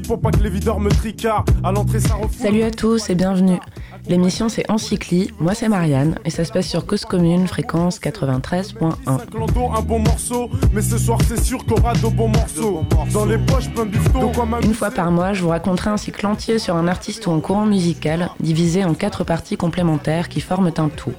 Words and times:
Pour 0.00 0.20
pas 0.20 0.30
que 0.30 0.42
les 0.42 0.48
videurs 0.48 0.80
me 0.80 0.88
tricardent. 0.88 1.50
À 1.62 1.70
l'entrée, 1.70 2.00
ça 2.00 2.16
Salut 2.30 2.62
à 2.62 2.70
tous 2.70 3.10
et 3.10 3.14
bienvenue. 3.14 3.58
L'émission 4.08 4.48
c'est 4.48 4.68
Encycli, 4.70 5.30
moi 5.38 5.54
c'est 5.54 5.68
Marianne 5.68 6.18
et 6.24 6.30
ça 6.30 6.44
se 6.44 6.52
passe 6.52 6.66
sur 6.66 6.86
Cause 6.86 7.04
Commune, 7.04 7.46
fréquence 7.46 8.00
93.1. 8.00 8.94
un 9.04 9.82
bon 9.82 9.98
morceau, 9.98 10.50
mais 10.72 10.82
ce 10.82 10.98
soir 10.98 11.18
c'est 11.28 11.40
sûr 11.40 11.64
qu'on 11.66 11.76
aura 11.76 11.92
de 11.92 12.08
bons 12.08 12.28
morceaux. 12.28 12.84
Dans 13.12 13.26
les 13.26 13.38
poches 13.38 13.68
plein 13.70 13.84
de 13.84 14.64
Une 14.64 14.74
fois 14.74 14.90
par 14.90 15.10
mois, 15.10 15.34
je 15.34 15.42
vous 15.42 15.50
raconterai 15.50 15.90
un 15.90 15.96
cycle 15.96 16.26
entier 16.26 16.58
sur 16.58 16.74
un 16.74 16.88
artiste 16.88 17.26
ou 17.26 17.32
un 17.32 17.40
courant 17.40 17.66
musical, 17.66 18.30
divisé 18.40 18.84
en 18.84 18.94
quatre 18.94 19.24
parties 19.24 19.56
complémentaires 19.56 20.28
qui 20.28 20.40
forment 20.40 20.72
un 20.78 20.88
tout. 20.88 21.12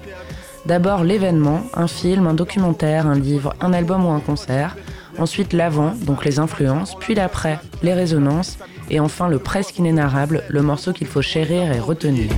D'abord 0.66 1.04
l'événement, 1.04 1.62
un 1.74 1.88
film, 1.88 2.26
un 2.26 2.34
documentaire, 2.34 3.06
un 3.06 3.16
livre, 3.16 3.54
un 3.62 3.72
album 3.72 4.06
ou 4.06 4.10
un 4.10 4.20
concert. 4.20 4.76
Ensuite 5.20 5.54
l'avant, 5.54 5.94
donc 6.02 6.26
les 6.26 6.40
influences, 6.40 6.96
puis 7.00 7.14
l'après, 7.14 7.60
les 7.84 7.94
résonances, 7.94 8.58
et 8.90 9.00
enfin 9.00 9.28
le 9.28 9.40
presque 9.40 9.78
inénarrable, 9.78 10.44
le 10.50 10.62
morceau 10.62 10.92
qu'il 10.92 11.08
faut 11.08 11.22
chérir 11.22 11.72
et 11.72 11.80
retenir. 11.80 12.30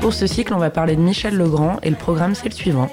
Pour 0.00 0.14
ce 0.14 0.26
cycle, 0.26 0.54
on 0.54 0.58
va 0.58 0.70
parler 0.70 0.96
de 0.96 1.00
Michel 1.00 1.36
Legrand 1.36 1.76
et 1.82 1.90
le 1.90 1.96
programme 1.96 2.34
c'est 2.34 2.48
le 2.48 2.54
suivant. 2.54 2.88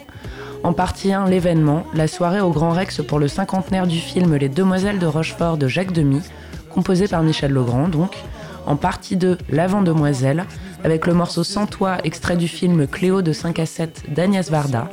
En 0.64 0.73
partie 0.73 1.11
1, 1.11 1.27
l'événement, 1.27 1.84
la 1.94 2.08
soirée 2.08 2.39
au 2.39 2.52
Grand 2.52 2.72
Rex 2.72 3.02
pour 3.06 3.19
le 3.19 3.28
cinquantenaire 3.28 3.86
du 3.86 4.00
film 4.00 4.36
Les 4.36 4.50
Demoiselles 4.50 5.00
de 5.00 5.06
Rochefort 5.06 5.58
de 5.58 5.67
Jacques 5.67 5.91
Demy, 5.91 6.22
composé 6.73 7.08
par 7.08 7.22
Michel 7.23 7.52
Legrand 7.52 7.88
donc. 7.88 8.16
En 8.66 8.78
partie 8.78 9.17
2, 9.17 9.38
L'Avant-Demoiselle, 9.50 10.45
avec 10.84 11.08
le 11.08 11.14
morceau 11.14 11.44
Sans 11.44 11.66
toi, 11.66 11.98
extrait 12.03 12.36
du 12.36 12.48
film 12.48 12.88
Cléo 12.88 13.22
de 13.22 13.34
5 13.34 13.59
à 13.59 13.66
7 13.66 14.03
d'Agnès 14.09 14.50
Varda. 14.50 14.90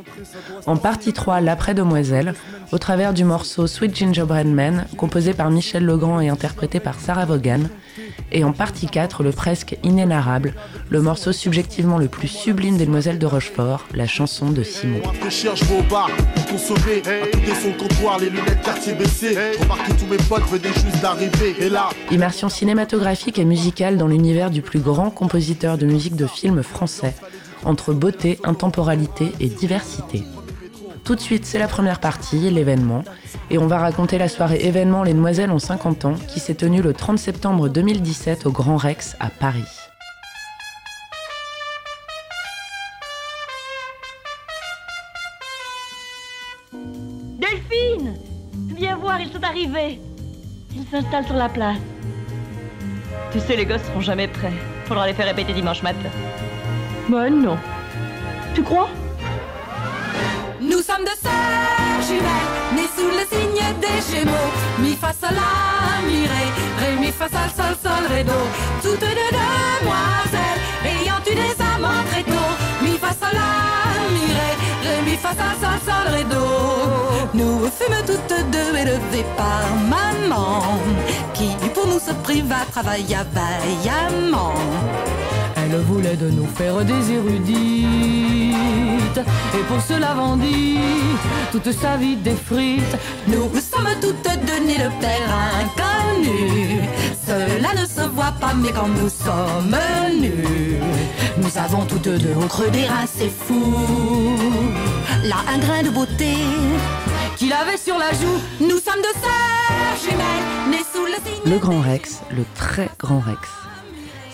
En 0.67 0.77
partie 0.77 1.13
3, 1.13 1.41
L'après-demoiselle, 1.41 2.35
au 2.73 2.79
travers 2.79 3.13
du 3.13 3.25
morceau 3.25 3.67
Sweet 3.67 3.97
Gingerbread 3.97 4.47
Man, 4.47 4.87
composé 4.97 5.35
par 5.35 5.51
Michel 5.51 5.85
Legrand 5.85 6.21
et 6.21 6.29
interprété 6.29 6.81
par 6.81 7.01
Sarah 7.01 7.27
Vaughan. 7.27 7.61
Et 8.33 8.45
en 8.45 8.53
partie 8.53 8.87
4, 8.87 9.23
le 9.23 9.33
presque 9.33 9.77
inénarrable, 9.83 10.55
le 10.89 11.01
morceau 11.03 11.33
subjectivement 11.33 11.99
le 11.99 12.09
plus 12.09 12.29
sublime 12.29 12.77
des 12.77 12.87
Demoiselles 12.87 13.19
de 13.19 13.27
Rochefort, 13.27 13.87
la 13.95 14.07
chanson 14.07 14.51
de 14.51 14.63
Simon. 14.63 15.01
Immersion 22.11 22.49
cinématographique 22.49 23.39
et 23.39 23.45
musicale 23.45 23.97
dans 23.97 24.09
l'univers 24.09 24.51
du 24.51 24.63
plus 24.63 24.81
grand 24.81 25.11
compositeur 25.11 25.79
de 25.79 25.87
musique 25.87 26.17
de 26.17 26.27
film 26.27 26.63
français, 26.63 27.15
entre 27.65 27.93
beauté, 27.93 28.39
intemporalité 28.45 29.33
et 29.41 29.49
diversité. 29.49 30.25
Tout 31.05 31.15
de 31.15 31.21
suite, 31.21 31.45
c'est 31.45 31.59
la 31.59 31.67
première 31.67 31.99
partie, 31.99 32.51
l'événement, 32.51 33.03
et 33.51 33.59
on 33.59 33.67
va 33.67 33.79
raconter 33.79 34.19
la 34.19 34.29
soirée 34.29 34.61
événement 34.63 35.03
Les 35.03 35.15
Demoiselles 35.15 35.51
ont 35.51 35.59
50 35.59 36.05
ans 36.05 36.15
qui 36.29 36.41
s'est 36.41 36.55
tenue 36.55 36.83
le 36.83 36.93
30 36.93 37.19
septembre 37.19 37.69
2017 37.69 38.47
au 38.47 38.53
Grand 38.53 38.77
Rex 38.77 39.17
à 39.19 39.29
Paris. 39.29 39.65
Delphine 47.39 48.15
Viens 48.77 48.97
voir, 48.97 49.21
ils 49.21 49.33
sont 49.33 49.43
arrivés 49.43 50.01
Ils 50.75 50.87
s'installent 50.91 51.27
sur 51.27 51.37
la 51.37 51.49
place. 51.49 51.79
Tu 53.33 53.41
sais, 53.41 53.57
les 53.57 53.67
gosses 53.67 53.83
seront 53.83 54.01
jamais 54.01 54.29
prêts. 54.29 54.53
Faudra 54.87 55.07
les 55.07 55.15
faire 55.15 55.27
répéter 55.27 55.53
dimanche 55.53 55.83
matin. 55.83 56.11
Bah 57.09 57.31
non. 57.31 57.57
Tu 58.55 58.63
crois? 58.63 58.89
Nous 60.61 60.83
sommes 60.83 61.05
de 61.05 61.17
sœurs 61.23 62.03
jumelles, 62.07 62.51
nées 62.77 62.91
sous 62.95 63.09
le 63.09 63.25
signe 63.33 63.65
des 63.81 63.99
Gémeaux. 64.11 64.51
Mi 64.79 64.95
fa 64.95 65.11
sol 65.19 65.35
la 65.35 66.07
mi 66.07 66.27
ré, 66.27 66.45
ré 66.81 66.97
mi 67.01 67.11
fa 67.11 67.29
sol 67.31 67.51
sol 67.57 67.75
sol. 67.83 68.05
Toutes 68.83 69.01
deux 69.01 69.31
demoiselles, 69.41 70.61
ayant 70.85 71.23
eu 71.27 71.35
des 71.35 71.57
amants 71.63 72.05
très 72.11 72.25
tôt. 72.25 72.53
Mi 72.83 72.99
fa 72.99 73.09
sol 73.09 73.33
la 73.33 74.11
mi 74.13 74.27
ré, 74.37 74.51
ré 74.85 75.03
mi 75.07 75.17
fa 75.17 75.31
sol 75.31 75.55
sol 75.63 75.79
sol. 75.87 76.27
Nous 77.33 77.71
fûmes 77.71 78.05
toutes 78.07 78.51
deux 78.51 78.77
élevées 78.77 79.27
par 79.39 79.65
maman, 79.89 80.63
qui 81.33 81.49
pour 81.73 81.87
nous 81.87 82.01
se 82.01 82.13
priva 82.23 82.67
travailla 82.71 83.25
vaillamment. 83.33 84.55
Elle 85.73 85.83
voulait 85.83 86.17
de 86.17 86.29
nous 86.31 86.47
faire 86.47 86.85
des 86.85 87.13
érudites, 87.13 87.55
et 89.55 89.63
pour 89.69 89.81
cela 89.81 90.15
vendit 90.15 90.79
toute 91.53 91.71
sa 91.71 91.97
vie 91.97 92.17
des 92.17 92.35
frites. 92.35 92.97
Nous 93.29 93.49
sommes 93.55 93.87
toutes 94.01 94.29
deux 94.47 94.67
nées 94.67 94.79
de 94.79 94.91
père 95.01 95.31
inconnu. 95.61 96.81
Cela 97.25 97.81
ne 97.81 97.87
se 97.87 98.09
voit 98.09 98.35
pas, 98.41 98.53
mais 98.55 98.73
quand 98.73 98.89
nous 98.89 99.09
sommes 99.09 99.77
nus, 100.21 100.81
nous 101.39 101.57
avons 101.57 101.85
toutes 101.85 102.09
deux 102.09 102.35
au 102.35 102.47
creux 102.47 102.71
des 102.71 102.87
reins, 102.87 103.07
c'est 103.07 103.31
fou. 103.31 103.77
Là, 105.25 105.37
un 105.55 105.59
grain 105.59 105.83
de 105.85 105.91
beauté 105.91 106.35
qu'il 107.37 107.53
avait 107.53 107.77
sur 107.77 107.97
la 107.97 108.11
joue. 108.11 108.41
Nous 108.61 108.81
sommes 108.81 109.03
de 109.03 109.13
sœurs 109.23 109.97
jumelles, 110.03 110.71
nées 110.71 110.85
sous 110.93 111.07
le 111.07 111.15
signe. 111.25 111.53
Le 111.53 111.59
Grand 111.59 111.81
Rex, 111.81 112.23
le 112.37 112.45
très 112.57 112.91
Grand 112.99 113.21
Rex. 113.21 113.49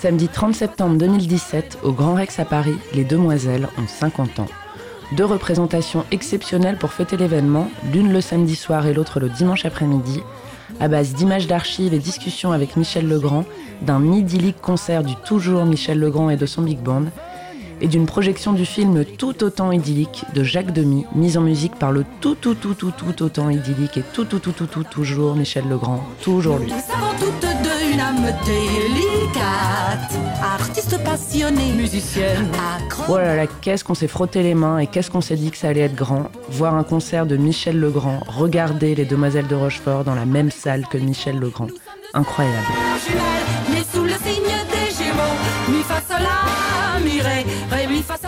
Samedi 0.06 0.28
30 0.28 0.54
septembre 0.54 0.98
2017, 0.98 1.78
au 1.82 1.90
Grand 1.90 2.14
Rex 2.14 2.38
à 2.38 2.44
Paris, 2.44 2.76
les 2.94 3.02
demoiselles 3.02 3.66
ont 3.76 3.88
50 3.88 4.38
ans. 4.38 4.46
Deux 5.16 5.24
représentations 5.24 6.04
exceptionnelles 6.12 6.76
pour 6.76 6.92
fêter 6.92 7.16
l'événement, 7.16 7.68
l'une 7.92 8.12
le 8.12 8.20
samedi 8.20 8.54
soir 8.54 8.86
et 8.86 8.94
l'autre 8.94 9.18
le 9.18 9.28
dimanche 9.28 9.64
après-midi, 9.64 10.22
à 10.78 10.86
base 10.86 11.14
d'images 11.14 11.48
d'archives 11.48 11.92
et 11.92 11.98
discussions 11.98 12.52
avec 12.52 12.76
Michel 12.76 13.08
Legrand, 13.08 13.44
d'un 13.82 14.12
idyllique 14.12 14.60
concert 14.60 15.02
du 15.02 15.16
toujours 15.16 15.64
Michel 15.64 15.98
Legrand 15.98 16.30
et 16.30 16.36
de 16.36 16.46
son 16.46 16.62
big 16.62 16.78
band, 16.78 17.06
et 17.80 17.88
d'une 17.88 18.06
projection 18.06 18.52
du 18.52 18.64
film 18.64 19.04
tout 19.04 19.44
autant 19.44 19.72
idyllique 19.72 20.24
de 20.34 20.42
Jacques 20.42 20.72
Demy, 20.72 21.04
mise 21.14 21.36
en 21.36 21.42
musique 21.42 21.76
par 21.76 21.92
le 21.92 22.04
tout 22.20 22.34
tout 22.34 22.54
tout 22.54 22.74
tout 22.74 22.92
tout 22.92 23.22
autant 23.22 23.50
idyllique 23.50 23.98
et 23.98 24.02
tout 24.12 24.24
tout 24.24 24.38
tout 24.38 24.52
tout 24.52 24.66
tout 24.66 24.84
toujours 24.84 25.34
Michel 25.34 25.68
Legrand, 25.68 26.02
toujours 26.22 26.58
lui. 26.58 26.66
Nous 26.66 26.72
avons 26.72 27.12
toutes 27.18 27.40
deux 27.40 27.76
une 27.92 28.00
âme 28.00 28.26
délicate, 28.44 30.12
artiste 30.42 31.02
passionné, 31.04 31.72
Musicienne. 31.72 32.48
Oh 33.08 33.16
là 33.16 33.36
là, 33.36 33.46
qu'est-ce 33.46 33.84
qu'on 33.84 33.94
s'est 33.94 34.08
frotté 34.08 34.42
les 34.42 34.54
mains 34.54 34.78
et 34.78 34.86
qu'est-ce 34.86 35.10
qu'on 35.10 35.20
s'est 35.20 35.36
dit 35.36 35.50
que 35.50 35.56
ça 35.56 35.68
allait 35.68 35.80
être 35.80 35.94
grand. 35.94 36.30
Voir 36.50 36.74
un 36.74 36.84
concert 36.84 37.26
de 37.26 37.36
Michel 37.36 37.78
Legrand, 37.78 38.20
regarder 38.26 38.94
les 38.94 39.04
Demoiselles 39.04 39.46
de 39.46 39.54
Rochefort 39.54 40.04
dans 40.04 40.14
la 40.14 40.26
même 40.26 40.50
salle 40.50 40.86
que 40.88 40.98
Michel 40.98 41.38
Legrand. 41.38 41.68
Incroyable. 42.14 42.66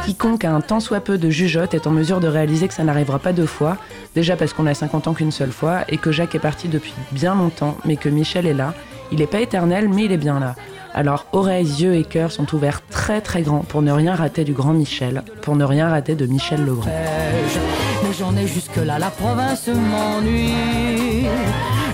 Quiconque 0.08 0.46
a 0.46 0.54
un 0.54 0.62
tant 0.62 0.80
soit 0.80 1.00
peu 1.00 1.18
de 1.18 1.28
jugeote 1.28 1.74
est 1.74 1.86
en 1.86 1.90
mesure 1.90 2.18
de 2.18 2.28
réaliser 2.28 2.66
que 2.66 2.72
ça 2.72 2.82
n'arrivera 2.82 3.18
pas 3.18 3.34
deux 3.34 3.44
fois, 3.44 3.76
déjà 4.14 4.36
parce 4.36 4.54
qu'on 4.54 4.64
a 4.64 4.72
50 4.72 5.06
ans 5.06 5.12
qu'une 5.12 5.30
seule 5.30 5.52
fois, 5.52 5.80
et 5.90 5.98
que 5.98 6.12
Jacques 6.12 6.34
est 6.34 6.38
parti 6.38 6.66
depuis 6.66 6.94
bien 7.12 7.34
longtemps, 7.34 7.76
mais 7.84 7.96
que 7.96 8.08
Michel 8.08 8.46
est 8.46 8.54
là. 8.54 8.72
Il 9.12 9.18
n'est 9.18 9.26
pas 9.26 9.40
éternel, 9.40 9.90
mais 9.90 10.06
il 10.06 10.12
est 10.12 10.16
bien 10.16 10.40
là. 10.40 10.54
Alors 10.94 11.26
oreilles, 11.32 11.82
yeux 11.82 11.94
et 11.94 12.04
cœurs 12.04 12.32
sont 12.32 12.54
ouverts 12.54 12.80
très 12.88 13.20
très 13.20 13.42
grands 13.42 13.58
pour 13.58 13.82
ne 13.82 13.92
rien 13.92 14.14
rater 14.14 14.44
du 14.44 14.54
grand 14.54 14.72
Michel, 14.72 15.24
pour 15.42 15.56
ne 15.56 15.64
rien 15.64 15.90
rater 15.90 16.14
de 16.14 16.24
Michel 16.24 16.64
Legrand. 16.64 16.88
Mais 16.88 18.14
j'en 18.18 18.34
ai 18.34 18.46
jusque-là, 18.46 18.98
la 18.98 19.10
province 19.10 19.68
m'ennuie. 19.68 21.26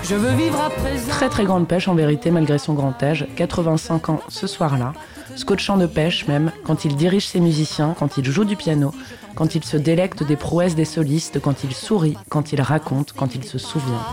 Je 0.07 0.13
veux 0.13 0.35
vivre 0.35 0.61
à 0.61 0.69
présent. 0.69 1.09
Très 1.09 1.29
très 1.29 1.45
grande 1.45 1.67
pêche 1.67 1.87
en 1.87 1.95
vérité 1.95 2.29
malgré 2.29 2.59
son 2.59 2.75
grand 2.75 3.01
âge, 3.01 3.25
85 3.37 4.09
ans 4.09 4.19
ce 4.29 4.45
soir-là, 4.45 4.93
scotchant 5.35 5.77
de 5.77 5.87
pêche 5.87 6.27
même, 6.27 6.51
quand 6.63 6.85
il 6.85 6.95
dirige 6.95 7.27
ses 7.27 7.39
musiciens, 7.39 7.95
quand 7.97 8.17
il 8.17 8.25
joue 8.25 8.45
du 8.45 8.55
piano, 8.55 8.93
quand 9.33 9.55
il 9.55 9.63
se 9.63 9.77
délecte 9.77 10.21
des 10.21 10.35
prouesses 10.35 10.75
des 10.75 10.85
solistes, 10.85 11.39
quand 11.39 11.63
il 11.63 11.73
sourit, 11.73 12.17
quand 12.29 12.53
il 12.53 12.61
raconte, 12.61 13.13
quand 13.13 13.33
il 13.33 13.43
se 13.45 13.57
souvient. 13.57 14.05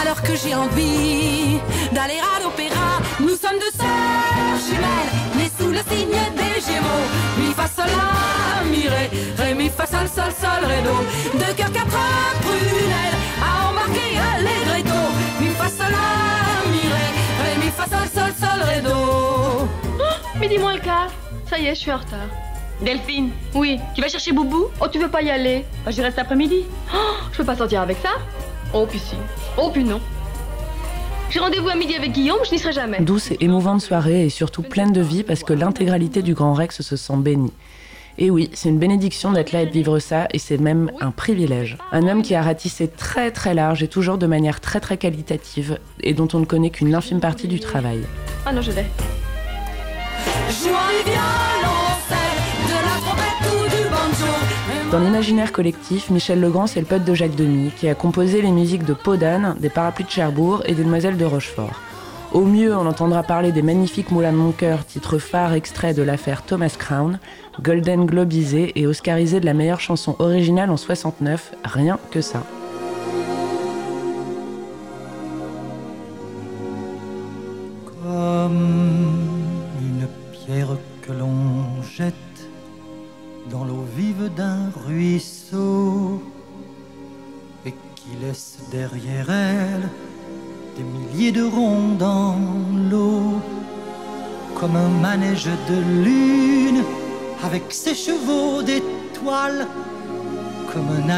Alors 0.00 0.22
que 0.22 0.34
j'ai 0.34 0.54
envie 0.54 1.58
d'aller 1.92 2.18
à 2.18 2.42
l'opéra, 2.42 3.02
nous 3.20 3.28
sommes 3.28 3.58
deux 3.60 3.76
sœurs 3.76 4.58
jumelles, 4.66 5.36
nées 5.36 5.50
sous 5.58 5.70
le 5.70 5.82
signe 5.94 6.18
des 6.34 6.60
Gémeaux. 6.62 7.06
Mi 7.40 7.52
fa 7.52 7.66
sol 7.68 7.90
la 7.90 8.70
mi 8.70 8.88
ré, 8.88 9.10
ré 9.36 9.54
mi 9.54 9.68
fa 9.68 9.86
sol 9.86 10.08
sol 10.08 10.32
sol 10.40 10.64
ré 10.64 10.80
do. 10.82 11.38
Deux 11.38 11.54
cœurs 11.54 11.72
quatre 11.72 11.98
prunelles 12.40 12.93
à 13.84 13.90
embarquer 13.90 14.18
allegretto. 14.18 14.98
Mi 15.40 15.48
fa 15.50 15.68
sol 15.68 15.90
la 15.90 16.70
mi 16.70 16.80
ré, 16.94 17.06
ré 17.42 17.64
mi 17.64 17.70
fa 17.70 17.84
sol 17.86 18.08
sol 18.14 18.32
sol 18.40 18.62
ré 18.62 18.80
do. 18.80 19.68
Midi 20.40 20.58
moins 20.58 20.74
le 20.74 20.80
quart. 20.80 21.10
Ça 21.48 21.58
y 21.58 21.66
est, 21.66 21.74
je 21.74 21.80
suis 21.80 21.92
en 21.92 21.98
retard. 21.98 22.28
Delphine, 22.82 23.30
Oui. 23.54 23.78
tu 23.94 24.00
vas 24.02 24.08
chercher 24.08 24.32
Boubou 24.32 24.66
Oh, 24.80 24.86
tu 24.90 24.98
veux 24.98 25.08
pas 25.08 25.22
y 25.22 25.30
aller 25.30 25.64
Bah, 25.84 25.90
Je 25.92 26.02
reste 26.02 26.18
après-midi. 26.18 26.64
Oh, 26.92 26.96
je 27.32 27.36
peux 27.38 27.44
pas 27.44 27.56
sortir 27.56 27.80
avec 27.82 27.98
ça 28.02 28.10
Oh, 28.74 28.84
puis 28.88 28.98
si. 28.98 29.14
Oh, 29.56 29.70
puis 29.72 29.84
non. 29.84 30.00
J'ai 31.30 31.38
rendez-vous 31.38 31.68
à 31.68 31.74
midi 31.76 31.94
avec 31.94 32.12
Guillaume, 32.12 32.38
je 32.44 32.50
n'y 32.50 32.58
serai 32.58 32.72
jamais. 32.72 33.00
Douce 33.00 33.30
et 33.30 33.36
émouvante 33.40 33.80
soirée 33.80 34.26
et 34.26 34.28
surtout 34.30 34.62
pleine 34.62 34.92
de 34.92 35.00
vie 35.00 35.22
parce 35.22 35.42
que 35.44 35.52
l'intégralité 35.52 36.22
du 36.22 36.34
Grand 36.34 36.52
Rex 36.54 36.82
se 36.82 36.96
sent 36.96 37.16
bénie. 37.16 37.52
Et 38.16 38.30
oui, 38.30 38.50
c'est 38.54 38.68
une 38.68 38.78
bénédiction 38.78 39.32
d'être 39.32 39.52
là 39.52 39.62
et 39.62 39.66
de 39.66 39.72
vivre 39.72 39.98
ça, 39.98 40.28
et 40.32 40.38
c'est 40.38 40.58
même 40.58 40.92
un 41.00 41.10
privilège. 41.10 41.76
Un 41.90 42.06
homme 42.06 42.22
qui 42.22 42.34
a 42.34 42.42
ratissé 42.42 42.86
très 42.86 43.32
très 43.32 43.54
large 43.54 43.82
et 43.82 43.88
toujours 43.88 44.18
de 44.18 44.26
manière 44.26 44.60
très 44.60 44.78
très 44.78 44.96
qualitative, 44.96 45.78
et 46.00 46.14
dont 46.14 46.28
on 46.32 46.38
ne 46.38 46.44
connaît 46.44 46.70
qu'une 46.70 46.94
infime 46.94 47.20
partie 47.20 47.48
du 47.48 47.58
travail. 47.58 48.00
Ah 48.46 48.52
non, 48.52 48.62
je 48.62 48.70
l'ai. 48.70 48.86
Dans 54.92 55.00
l'imaginaire 55.00 55.50
collectif, 55.50 56.08
Michel 56.10 56.40
Legrand, 56.40 56.68
c'est 56.68 56.78
le 56.78 56.86
pote 56.86 57.04
de 57.04 57.14
Jacques 57.14 57.34
Demy, 57.34 57.72
qui 57.76 57.88
a 57.88 57.96
composé 57.96 58.42
les 58.42 58.52
musiques 58.52 58.84
de 58.84 58.94
Podane, 58.94 59.56
des 59.58 59.70
Parapluies 59.70 60.04
de 60.04 60.10
Cherbourg 60.10 60.62
et 60.66 60.74
des 60.74 60.84
Demoiselles 60.84 61.16
de 61.16 61.24
Rochefort. 61.24 61.80
Au 62.34 62.44
mieux, 62.44 62.76
on 62.76 62.84
entendra 62.84 63.22
parler 63.22 63.52
des 63.52 63.62
magnifiques 63.62 64.10
Moulins 64.10 64.32
de 64.32 64.36
mon 64.36 64.50
cœur, 64.50 64.84
titre 64.84 65.18
phare 65.18 65.52
extrait 65.52 65.94
de 65.94 66.02
l'affaire 66.02 66.42
Thomas 66.42 66.74
Crown, 66.76 67.20
Golden 67.62 68.06
Globisé 68.06 68.72
et 68.74 68.88
Oscarisé 68.88 69.38
de 69.38 69.46
la 69.46 69.54
meilleure 69.54 69.78
chanson 69.78 70.16
originale 70.18 70.70
en 70.70 70.76
69, 70.76 71.54
rien 71.62 71.96
que 72.10 72.20
ça. 72.20 72.42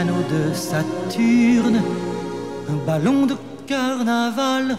De 0.07 0.55
Saturne, 0.55 1.83
un 2.69 2.87
ballon 2.87 3.27
de 3.27 3.37
carnaval, 3.67 4.77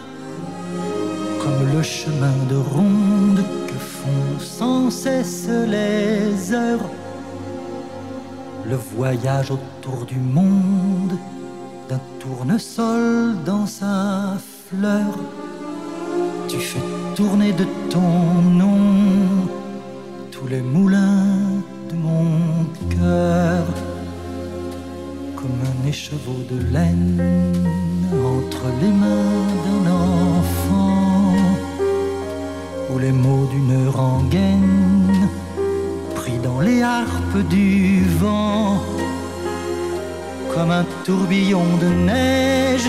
comme 1.40 1.76
le 1.76 1.82
chemin 1.82 2.36
de 2.48 2.56
ronde 2.56 3.42
que 3.66 3.78
font 3.78 4.38
sans 4.38 4.90
cesse 4.90 5.48
les 5.48 6.52
heures, 6.52 6.88
le 8.64 8.76
voyage 8.76 9.50
autour 9.50 10.06
du 10.06 10.18
monde 10.18 11.18
d'un 11.88 12.00
tournesol 12.18 13.36
dans 13.44 13.66
sa 13.66 14.36
fleur, 14.68 15.12
tu 16.48 16.58
fais 16.58 16.80
tourner 17.14 17.52
de 17.52 17.64
ton 17.90 18.42
nom 18.62 18.78
tous 20.30 20.46
les 20.46 20.62
moulins 20.62 21.62
de 21.90 21.94
mon 21.96 22.64
cœur, 22.88 23.64
écheveau 25.88 26.40
de 26.50 26.58
laine 26.72 27.22
entre 28.36 28.64
les 28.80 28.92
mains 29.02 29.48
d'un 29.64 29.84
enfant, 29.90 31.32
ou 32.90 32.98
les 32.98 33.12
mots 33.12 33.48
d'une 33.52 33.88
rengaine 33.88 35.28
pris 36.14 36.38
dans 36.42 36.60
les 36.60 36.82
harpes 36.82 37.42
du 37.48 38.04
vent, 38.20 38.82
comme 40.54 40.70
un 40.70 40.86
tourbillon 41.04 41.68
de 41.80 41.88
neige 42.12 42.88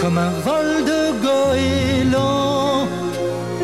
comme 0.00 0.18
un 0.18 0.30
vol 0.48 0.84
de 0.92 1.02
goéland 1.26 2.86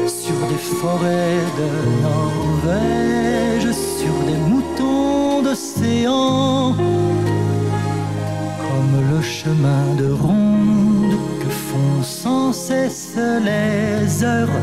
sur 0.07 0.39
des 0.51 0.63
forêts 0.81 1.45
de 1.61 1.69
Norvège, 2.09 3.69
sur 3.99 4.15
des 4.29 4.41
moutons 4.51 5.43
d'océan, 5.43 6.75
comme 8.73 8.97
le 9.15 9.21
chemin 9.21 9.85
de 9.99 10.11
ronde 10.11 11.15
que 11.41 11.51
font 11.51 12.03
sans 12.03 12.53
cesse 12.53 13.17
les 13.49 14.25
heures. 14.25 14.59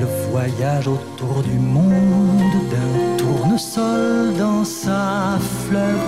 Le 0.00 0.06
voyage 0.30 0.88
autour 0.88 1.42
du 1.42 1.58
monde 1.58 2.56
d'un 2.72 3.16
tournesol 3.18 4.34
dans 4.36 4.64
sa 4.64 5.38
fleur. 5.64 6.00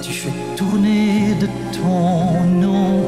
Tu 0.00 0.12
fais 0.12 0.36
tourner 0.56 1.34
de 1.34 1.48
ton 1.76 2.44
nom 2.64 3.04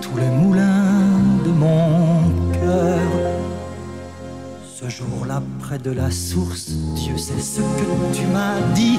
tous 0.00 0.16
les 0.16 0.30
moulins 0.40 1.10
de 1.44 1.50
mon 1.50 2.30
cœur. 2.52 3.08
Ce 4.78 4.88
jour-là, 4.88 5.42
près 5.60 5.78
de 5.78 5.90
la 5.90 6.10
source, 6.10 6.70
Dieu 6.96 7.18
sait 7.18 7.44
ce 7.54 7.60
que 7.60 8.16
tu 8.16 8.24
m'as 8.34 8.60
dit. 8.74 8.98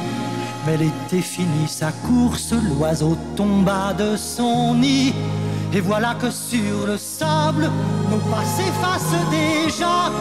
Mais 0.65 0.77
l'été 0.77 1.21
finit 1.21 1.67
sa 1.67 1.91
course, 1.91 2.53
l'oiseau 2.53 3.17
tomba 3.35 3.93
de 3.93 4.15
son 4.15 4.75
nid. 4.75 5.13
Et 5.73 5.81
voilà 5.81 6.15
que 6.15 6.29
sur 6.29 6.87
le 6.87 6.97
sable, 6.97 7.69
nos 8.09 8.17
pas 8.31 8.45
s'effacent 8.45 9.29
déjà. 9.29 10.11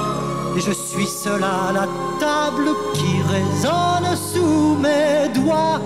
Et 0.57 0.61
je 0.61 0.73
suis 0.73 1.07
seul 1.07 1.43
à 1.45 1.73
la 1.73 1.87
table 2.19 2.71
qui 2.95 3.23
résonne 3.31 4.17
sous 4.17 4.77
mes 4.77 5.29
doigts 5.33 5.81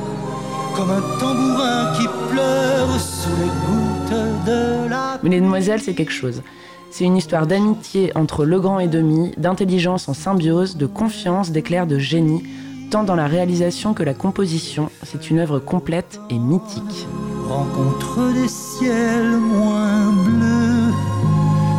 comme 0.77 0.91
un 0.91 1.19
tambourin 1.19 1.93
qui 1.97 2.07
pleure 2.31 3.01
sous 3.01 3.31
les 3.41 3.51
gouttes 3.67 4.47
de 4.47 4.89
la. 4.89 5.19
Mais 5.23 5.31
les 5.31 5.41
demoiselles, 5.41 5.81
c'est 5.81 5.95
quelque 5.95 6.13
chose. 6.13 6.43
C'est 6.91 7.05
une 7.05 7.17
histoire 7.17 7.47
d'amitié 7.47 8.13
entre 8.15 8.45
Legrand 8.45 8.79
et 8.79 8.87
Demi, 8.87 9.33
d'intelligence 9.37 10.09
en 10.09 10.15
symbiose, 10.15 10.77
de 10.77 10.87
confiance, 10.87 11.51
d'éclair 11.51 11.87
de 11.87 11.99
génie, 11.99 12.43
tant 12.97 13.05
dans 13.05 13.15
la 13.15 13.27
réalisation 13.27 13.93
que 13.93 14.03
la 14.03 14.15
composition. 14.15 14.91
C'est 15.03 15.29
une 15.29 15.39
œuvre 15.39 15.59
complète 15.59 16.19
et 16.31 16.39
mythique. 16.39 17.07
Rencontre 17.47 18.33
des 18.33 18.49
ciels 18.49 19.37
moins 19.37 20.13
bleus 20.13 20.95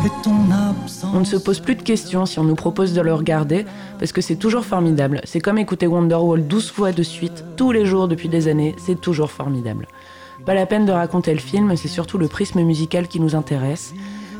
et 0.06 0.22
ton 0.22 0.48
absence. 0.52 1.10
On 1.12 1.18
ne 1.18 1.24
se 1.24 1.34
pose 1.36 1.58
plus 1.58 1.74
de 1.74 1.82
questions 1.82 2.24
si 2.24 2.38
on 2.38 2.44
nous 2.44 2.54
propose 2.54 2.92
de 2.92 3.00
le 3.00 3.12
regarder, 3.12 3.66
parce 3.98 4.12
que 4.12 4.20
c'est 4.20 4.36
toujours 4.36 4.64
formidable. 4.64 5.20
C'est 5.24 5.40
comme 5.40 5.58
écouter 5.58 5.88
Wonderwall 5.88 6.46
12 6.46 6.70
fois 6.70 6.92
de 6.92 7.02
suite, 7.02 7.44
tous 7.56 7.72
les 7.72 7.84
jours 7.84 8.06
depuis 8.06 8.28
des 8.28 8.46
années, 8.46 8.76
c'est 8.78 9.00
toujours 9.00 9.32
formidable. 9.32 9.88
Pas 10.46 10.54
la 10.54 10.66
peine 10.66 10.86
de 10.86 10.92
raconter 10.92 11.32
le 11.32 11.40
film, 11.40 11.76
c'est 11.76 11.88
surtout 11.88 12.18
le 12.18 12.28
prisme 12.28 12.62
musical 12.62 13.08
qui 13.08 13.18
nous 13.18 13.34
intéresse, 13.34 13.92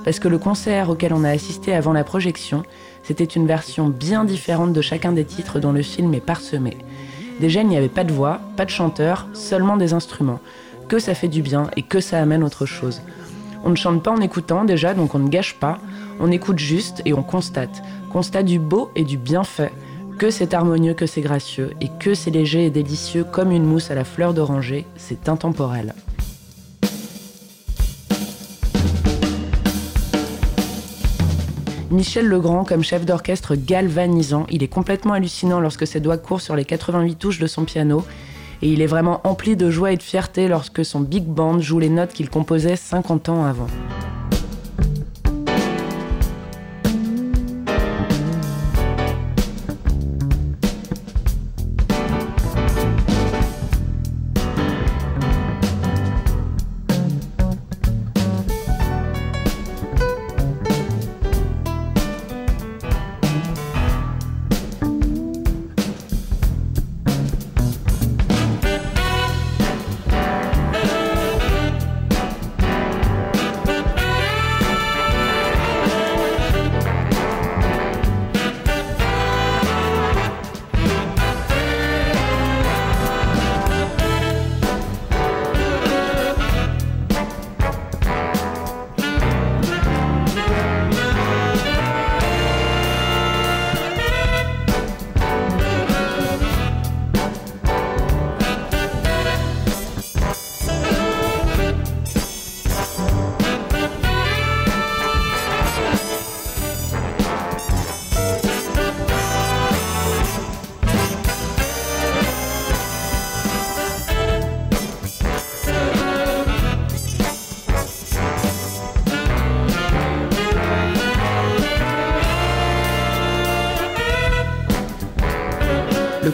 parce 0.05 0.21
que 0.21 0.29
le 0.29 0.39
concert 0.39 0.91
auquel 0.91 1.13
on 1.13 1.25
a 1.25 1.31
assisté 1.31 1.75
avant 1.75 1.93
la 1.93 2.05
projection, 2.05 2.63
c'était 3.09 3.25
une 3.25 3.47
version 3.47 3.89
bien 3.89 4.27
différente 4.27 4.75
de 4.75 4.83
chacun 4.83 5.13
des 5.13 5.25
titres 5.25 5.61
dont 5.61 5.73
le 5.73 5.81
film 5.81 6.13
est 6.13 6.21
parsemé. 6.21 6.77
Déjà, 7.41 7.63
il 7.63 7.69
n'y 7.69 7.77
avait 7.79 7.89
pas 7.89 8.05
de 8.05 8.13
voix, 8.13 8.39
pas 8.55 8.67
de 8.67 8.71
chanteur, 8.71 9.29
seulement 9.33 9.79
des 9.79 9.95
instruments. 9.95 10.41
Que 10.89 10.99
ça 10.99 11.15
fait 11.15 11.29
du 11.29 11.41
bien 11.41 11.71
et 11.75 11.81
que 11.81 12.01
ça 12.01 12.21
amène 12.21 12.45
autre 12.45 12.67
chose. 12.67 13.01
On 13.65 13.71
ne 13.71 13.77
chante 13.77 14.03
pas 14.03 14.11
en 14.11 14.21
écoutant 14.21 14.67
déjà, 14.67 14.93
donc 14.93 15.15
on 15.15 15.21
ne 15.21 15.31
gâche 15.31 15.55
pas. 15.55 15.79
On 16.21 16.31
écoute 16.31 16.59
juste 16.59 17.01
et 17.07 17.15
on 17.15 17.23
constate. 17.23 17.83
Constate 18.13 18.45
du 18.45 18.59
beau 18.59 18.91
et 18.95 19.05
du 19.05 19.17
bien 19.17 19.43
fait. 19.43 19.73
Que 20.19 20.31
c'est 20.31 20.53
harmonieux, 20.53 20.93
que 20.93 21.07
c'est 21.07 21.23
gracieux, 21.23 21.71
et 21.81 21.89
que 21.99 22.13
c'est 22.13 22.31
léger 22.31 22.67
et 22.67 22.71
délicieux 22.71 23.25
comme 23.25 23.53
une 23.53 23.65
mousse 23.65 23.91
à 23.91 23.95
la 23.95 24.05
fleur 24.05 24.35
d'oranger, 24.35 24.85
c'est 24.99 25.31
intemporel. 25.31 25.95
Michel 31.91 32.27
Legrand 32.27 32.65
comme 32.65 32.83
chef 32.83 33.07
d'orchestre 33.07 33.55
galvanisant, 33.57 34.47
il 34.51 34.63
est 34.63 34.69
complètement 34.69 35.15
hallucinant 35.15 35.59
lorsque 35.59 35.87
ses 35.87 36.01
doigts 36.01 36.19
courent 36.19 36.43
sur 36.43 36.55
les 36.55 36.67
88 36.67 37.15
touches 37.17 37.39
de 37.39 37.47
son 37.47 37.65
piano 37.65 38.05
et 38.61 38.71
il 38.71 38.83
est 38.83 38.87
vraiment 38.87 39.23
empli 39.25 39.57
de 39.57 39.71
joie 39.71 39.93
et 39.93 39.97
de 39.97 40.03
fierté 40.03 40.49
lorsque 40.49 40.85
son 40.85 41.01
big 41.01 41.25
band 41.25 41.61
joue 41.61 41.79
les 41.79 41.89
notes 41.89 42.13
qu'il 42.13 42.29
composait 42.29 42.77
50 42.77 43.31
ans 43.31 43.45
avant. 43.47 43.69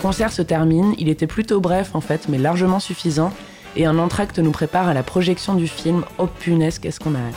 Concert 0.04 0.32
se 0.32 0.42
termine, 0.42 0.94
il 0.98 1.08
était 1.08 1.26
plutôt 1.26 1.60
bref 1.60 1.94
en 1.94 2.02
fait, 2.02 2.28
mais 2.28 2.36
largement 2.36 2.78
suffisant, 2.78 3.32
et 3.74 3.86
un 3.86 3.98
entracte 3.98 4.38
nous 4.38 4.50
prépare 4.50 4.86
à 4.86 4.92
la 4.92 5.02
projection 5.02 5.54
du 5.54 5.66
film. 5.66 6.04
Oh 6.18 6.26
punaise, 6.26 6.78
qu'est-ce 6.78 7.00
qu'on 7.00 7.14
a 7.14 7.18
hâte. 7.20 7.34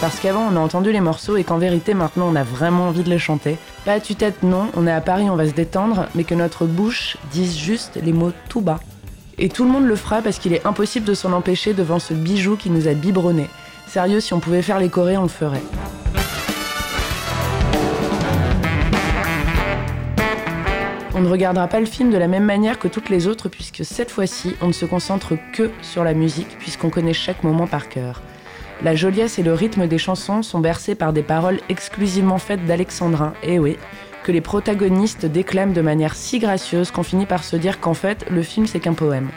Parce 0.00 0.20
qu'avant 0.20 0.46
on 0.48 0.54
a 0.54 0.60
entendu 0.60 0.92
les 0.92 1.00
morceaux 1.00 1.36
et 1.36 1.42
qu'en 1.42 1.58
vérité 1.58 1.92
maintenant 1.92 2.28
on 2.30 2.36
a 2.36 2.44
vraiment 2.44 2.86
envie 2.86 3.02
de 3.02 3.10
les 3.10 3.18
chanter. 3.18 3.56
Pas 3.84 3.94
à 3.94 4.00
tue-tête 4.00 4.44
non, 4.44 4.68
on 4.76 4.86
est 4.86 4.92
à 4.92 5.00
Paris, 5.00 5.28
on 5.28 5.34
va 5.34 5.48
se 5.48 5.54
détendre, 5.54 6.06
mais 6.14 6.22
que 6.22 6.36
notre 6.36 6.66
bouche 6.66 7.16
dise 7.32 7.58
juste 7.58 7.98
les 8.00 8.12
mots 8.12 8.30
tout 8.48 8.60
bas. 8.60 8.78
Et 9.38 9.48
tout 9.48 9.64
le 9.64 9.70
monde 9.70 9.86
le 9.86 9.96
fera 9.96 10.22
parce 10.22 10.38
qu'il 10.38 10.52
est 10.52 10.64
impossible 10.64 11.04
de 11.04 11.14
s'en 11.14 11.32
empêcher 11.32 11.74
devant 11.74 11.98
ce 11.98 12.14
bijou 12.14 12.54
qui 12.54 12.70
nous 12.70 12.86
a 12.86 12.94
biberonné. 12.94 13.48
Sérieux, 13.88 14.20
si 14.20 14.34
on 14.34 14.38
pouvait 14.38 14.62
faire 14.62 14.78
les 14.78 14.88
chorés, 14.88 15.16
on 15.16 15.22
le 15.22 15.28
ferait. 15.28 15.62
On 21.18 21.22
ne 21.22 21.28
regardera 21.30 21.66
pas 21.66 21.80
le 21.80 21.86
film 21.86 22.10
de 22.10 22.18
la 22.18 22.28
même 22.28 22.44
manière 22.44 22.78
que 22.78 22.88
toutes 22.88 23.08
les 23.08 23.26
autres 23.26 23.48
puisque 23.48 23.86
cette 23.86 24.10
fois-ci, 24.10 24.54
on 24.60 24.66
ne 24.66 24.72
se 24.72 24.84
concentre 24.84 25.32
que 25.54 25.70
sur 25.80 26.04
la 26.04 26.12
musique 26.12 26.58
puisqu'on 26.58 26.90
connaît 26.90 27.14
chaque 27.14 27.42
moment 27.42 27.66
par 27.66 27.88
cœur. 27.88 28.20
La 28.84 28.94
joliesse 28.94 29.38
et 29.38 29.42
le 29.42 29.54
rythme 29.54 29.86
des 29.86 29.96
chansons 29.96 30.42
sont 30.42 30.58
bercés 30.60 30.94
par 30.94 31.14
des 31.14 31.22
paroles 31.22 31.58
exclusivement 31.70 32.36
faites 32.36 32.66
d'Alexandrin, 32.66 33.32
eh 33.42 33.58
oui, 33.58 33.78
que 34.24 34.32
les 34.32 34.42
protagonistes 34.42 35.24
déclament 35.24 35.72
de 35.72 35.80
manière 35.80 36.14
si 36.14 36.38
gracieuse 36.38 36.90
qu'on 36.90 37.02
finit 37.02 37.24
par 37.24 37.44
se 37.44 37.56
dire 37.56 37.80
qu'en 37.80 37.94
fait, 37.94 38.26
le 38.30 38.42
film 38.42 38.66
c'est 38.66 38.80
qu'un 38.80 38.92
poème. 38.92 39.30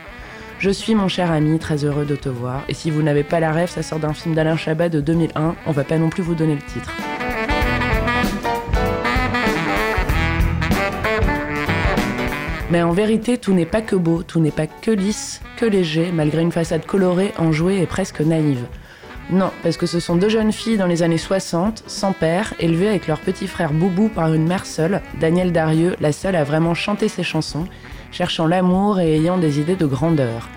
Je 0.59 0.71
suis 0.71 0.95
mon 0.95 1.07
cher 1.07 1.31
ami, 1.31 1.59
très 1.59 1.85
heureux 1.85 2.03
de 2.03 2.17
te 2.17 2.27
voir, 2.27 2.65
et 2.67 2.73
si 2.73 2.91
vous 2.91 3.03
n'avez 3.03 3.23
pas 3.23 3.39
la 3.39 3.53
rêve, 3.53 3.69
ça 3.69 3.83
sort 3.83 3.99
d'un 3.99 4.13
film 4.13 4.35
d'Alain 4.35 4.57
Chabat 4.57 4.89
de 4.89 4.99
2001, 4.99 5.55
on 5.65 5.71
va 5.71 5.85
pas 5.85 5.97
non 5.97 6.09
plus 6.09 6.23
vous 6.23 6.35
donner 6.35 6.55
le 6.55 6.61
titre. 6.61 6.91
Mais 12.71 12.83
en 12.83 12.91
vérité, 12.91 13.39
tout 13.39 13.53
n'est 13.53 13.65
pas 13.65 13.81
que 13.81 13.95
beau, 13.95 14.21
tout 14.21 14.39
n'est 14.39 14.51
pas 14.51 14.67
que 14.67 14.91
lisse, 14.91 15.41
que 15.57 15.65
léger, 15.65 16.11
malgré 16.13 16.41
une 16.43 16.51
façade 16.51 16.85
colorée, 16.85 17.33
enjouée 17.39 17.81
et 17.81 17.87
presque 17.87 18.21
naïve. 18.21 18.65
Non, 19.31 19.51
parce 19.63 19.77
que 19.77 19.87
ce 19.87 19.99
sont 19.99 20.15
deux 20.15 20.29
jeunes 20.29 20.51
filles 20.51 20.77
dans 20.77 20.87
les 20.87 21.01
années 21.01 21.17
60, 21.17 21.83
sans 21.87 22.13
père, 22.13 22.53
élevées 22.59 22.89
avec 22.89 23.07
leur 23.07 23.19
petit 23.19 23.47
frère 23.47 23.73
Boubou 23.73 24.09
par 24.09 24.33
une 24.33 24.47
mère 24.47 24.67
seule, 24.67 25.01
Danielle 25.19 25.51
Darieux, 25.51 25.95
la 25.99 26.11
seule 26.11 26.35
à 26.35 26.43
vraiment 26.43 26.73
chanter 26.75 27.07
ses 27.07 27.23
chansons, 27.23 27.65
cherchant 28.11 28.47
l'amour 28.47 28.99
et 28.99 29.15
ayant 29.15 29.37
des 29.37 29.59
idées 29.59 29.75
de 29.75 29.85
grandeur. 29.85 30.47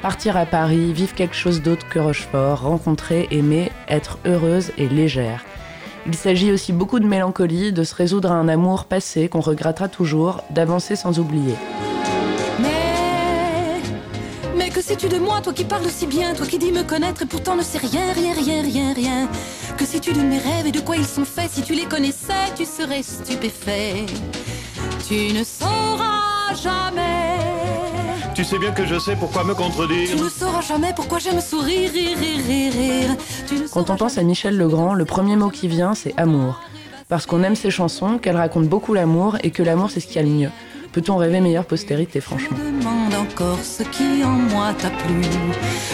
Partir 0.00 0.36
à 0.36 0.46
Paris, 0.46 0.92
vivre 0.92 1.14
quelque 1.14 1.34
chose 1.34 1.60
d'autre 1.60 1.88
que 1.88 1.98
Rochefort, 1.98 2.62
rencontrer, 2.62 3.28
aimer, 3.30 3.72
être 3.88 4.18
heureuse 4.26 4.72
et 4.78 4.88
légère. 4.88 5.44
Il 6.08 6.16
s'agit 6.16 6.50
aussi 6.50 6.72
beaucoup 6.72 6.98
de 6.98 7.06
mélancolie, 7.06 7.72
de 7.72 7.84
se 7.84 7.94
résoudre 7.94 8.32
à 8.32 8.34
un 8.34 8.48
amour 8.48 8.86
passé 8.86 9.28
qu'on 9.28 9.40
regrettera 9.40 9.88
toujours, 9.88 10.42
d'avancer 10.50 10.96
sans 10.96 11.20
oublier. 11.20 11.54
Que 14.78 14.84
sais-tu 14.84 15.08
de 15.08 15.18
moi, 15.18 15.40
toi 15.40 15.52
qui 15.52 15.64
parles 15.64 15.90
si 15.90 16.06
bien, 16.06 16.34
toi 16.34 16.46
qui 16.46 16.56
dis 16.56 16.70
me 16.70 16.84
connaître 16.84 17.22
et 17.22 17.26
pourtant 17.26 17.56
ne 17.56 17.62
sais 17.62 17.78
rien, 17.78 18.12
rien, 18.12 18.32
rien, 18.32 18.62
rien, 18.62 18.92
rien 18.92 19.28
Que 19.76 19.84
sais-tu 19.84 20.12
de 20.12 20.20
mes 20.20 20.38
rêves 20.38 20.68
et 20.68 20.70
de 20.70 20.78
quoi 20.78 20.96
ils 20.96 21.04
sont 21.04 21.24
faits? 21.24 21.50
Si 21.50 21.62
tu 21.62 21.74
les 21.74 21.86
connaissais, 21.86 22.54
tu 22.56 22.64
serais 22.64 23.02
stupéfait. 23.02 24.06
Tu 25.08 25.32
ne 25.32 25.42
sauras 25.42 26.54
jamais. 26.62 27.37
Tu 28.38 28.44
sais 28.44 28.60
bien 28.60 28.70
que 28.70 28.86
je 28.86 29.00
sais 29.00 29.16
pourquoi 29.16 29.42
me 29.42 29.52
contredire. 29.52 30.10
Tu 30.10 30.14
ne 30.14 30.28
sauras 30.28 30.60
jamais 30.60 30.92
pourquoi 30.94 31.18
j'aime 31.18 31.40
sourire, 31.40 31.90
rire, 31.90 32.16
rire, 32.16 32.72
rire. 32.72 33.16
Quand 33.72 33.90
on 33.90 33.96
pense 33.96 34.16
à 34.16 34.22
Michel 34.22 34.56
Legrand, 34.56 34.94
le 34.94 35.04
premier 35.04 35.34
mot 35.34 35.48
qui 35.48 35.66
vient, 35.66 35.92
c'est 35.96 36.14
amour. 36.16 36.60
Parce 37.08 37.26
qu'on 37.26 37.42
aime 37.42 37.56
ses 37.56 37.72
chansons, 37.72 38.16
qu'elles 38.18 38.36
racontent 38.36 38.68
beaucoup 38.68 38.94
l'amour 38.94 39.38
et 39.42 39.50
que 39.50 39.64
l'amour, 39.64 39.90
c'est 39.90 39.98
ce 39.98 40.06
qu'il 40.06 40.14
y 40.14 40.18
a 40.20 40.22
le 40.22 40.28
mieux. 40.28 40.50
Peut-on 40.92 41.16
rêver 41.16 41.40
meilleure 41.40 41.64
postérité, 41.64 42.20
franchement? 42.20 42.56
demande 42.56 43.12
encore 43.14 43.58
ce 43.60 43.82
qui 43.82 44.24
en 44.24 44.30
moi 44.30 44.72
t'a 44.78 44.90
plu. 44.90 45.20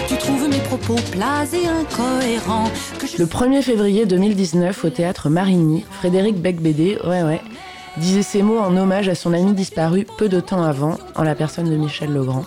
Tu 0.06 0.18
trouves 0.18 0.46
mes 0.46 0.60
propos 0.60 0.96
plats 1.12 1.46
et 1.50 1.66
incohérents. 1.66 2.70
Le 3.18 3.24
1er 3.24 3.62
février 3.62 4.04
2019, 4.04 4.84
au 4.84 4.90
théâtre 4.90 5.30
Marigny, 5.30 5.86
Frédéric 5.92 6.36
Becbédé, 6.36 6.98
ouais 7.04 7.22
ouais, 7.22 7.40
disait 7.96 8.22
ces 8.22 8.42
mots 8.42 8.58
en 8.58 8.76
hommage 8.76 9.08
à 9.08 9.14
son 9.14 9.32
ami 9.32 9.52
disparu 9.52 10.06
peu 10.18 10.28
de 10.28 10.40
temps 10.40 10.62
avant, 10.62 10.98
en 11.14 11.22
la 11.22 11.34
personne 11.34 11.70
de 11.70 11.76
Michel 11.76 12.12
Legrand. 12.12 12.44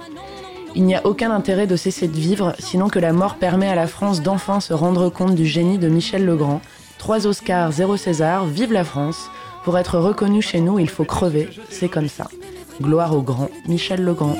Il 0.75 0.83
n'y 0.83 0.95
a 0.95 1.05
aucun 1.05 1.31
intérêt 1.31 1.67
de 1.67 1.75
cesser 1.75 2.07
de 2.07 2.17
vivre, 2.17 2.53
sinon 2.59 2.87
que 2.87 2.99
la 2.99 3.13
mort 3.13 3.35
permet 3.35 3.69
à 3.69 3.75
la 3.75 3.87
France 3.87 4.21
d'enfin 4.21 4.59
se 4.59 4.73
rendre 4.73 5.09
compte 5.09 5.35
du 5.35 5.45
génie 5.45 5.77
de 5.77 5.87
Michel 5.87 6.25
Legrand. 6.25 6.61
Trois 6.97 7.25
Oscars, 7.25 7.71
zéro 7.71 7.97
César, 7.97 8.45
vive 8.45 8.73
la 8.73 8.83
France 8.83 9.29
pour 9.67 9.77
être 9.77 9.97
reconnu 9.97 10.41
chez 10.41 10.61
nous, 10.61 10.79
il 10.79 10.89
faut 10.89 11.03
crever, 11.03 11.49
c'est 11.69 11.89
comme 11.89 12.07
ça. 12.07 12.27
Gloire 12.81 13.13
au 13.13 13.21
grand 13.21 13.49
Michel 13.67 14.01
Legrand. 14.01 14.37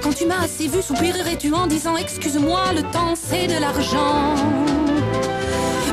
Quand 0.00 0.12
tu 0.14 0.26
m'as 0.26 0.44
assez 0.44 0.68
vu, 0.68 0.80
soupirerais-tu 0.80 1.52
en 1.52 1.66
disant 1.66 1.96
Excuse-moi, 1.96 2.72
le 2.72 2.82
temps 2.92 3.14
c'est 3.16 3.48
de 3.48 3.60
l'argent. 3.60 4.81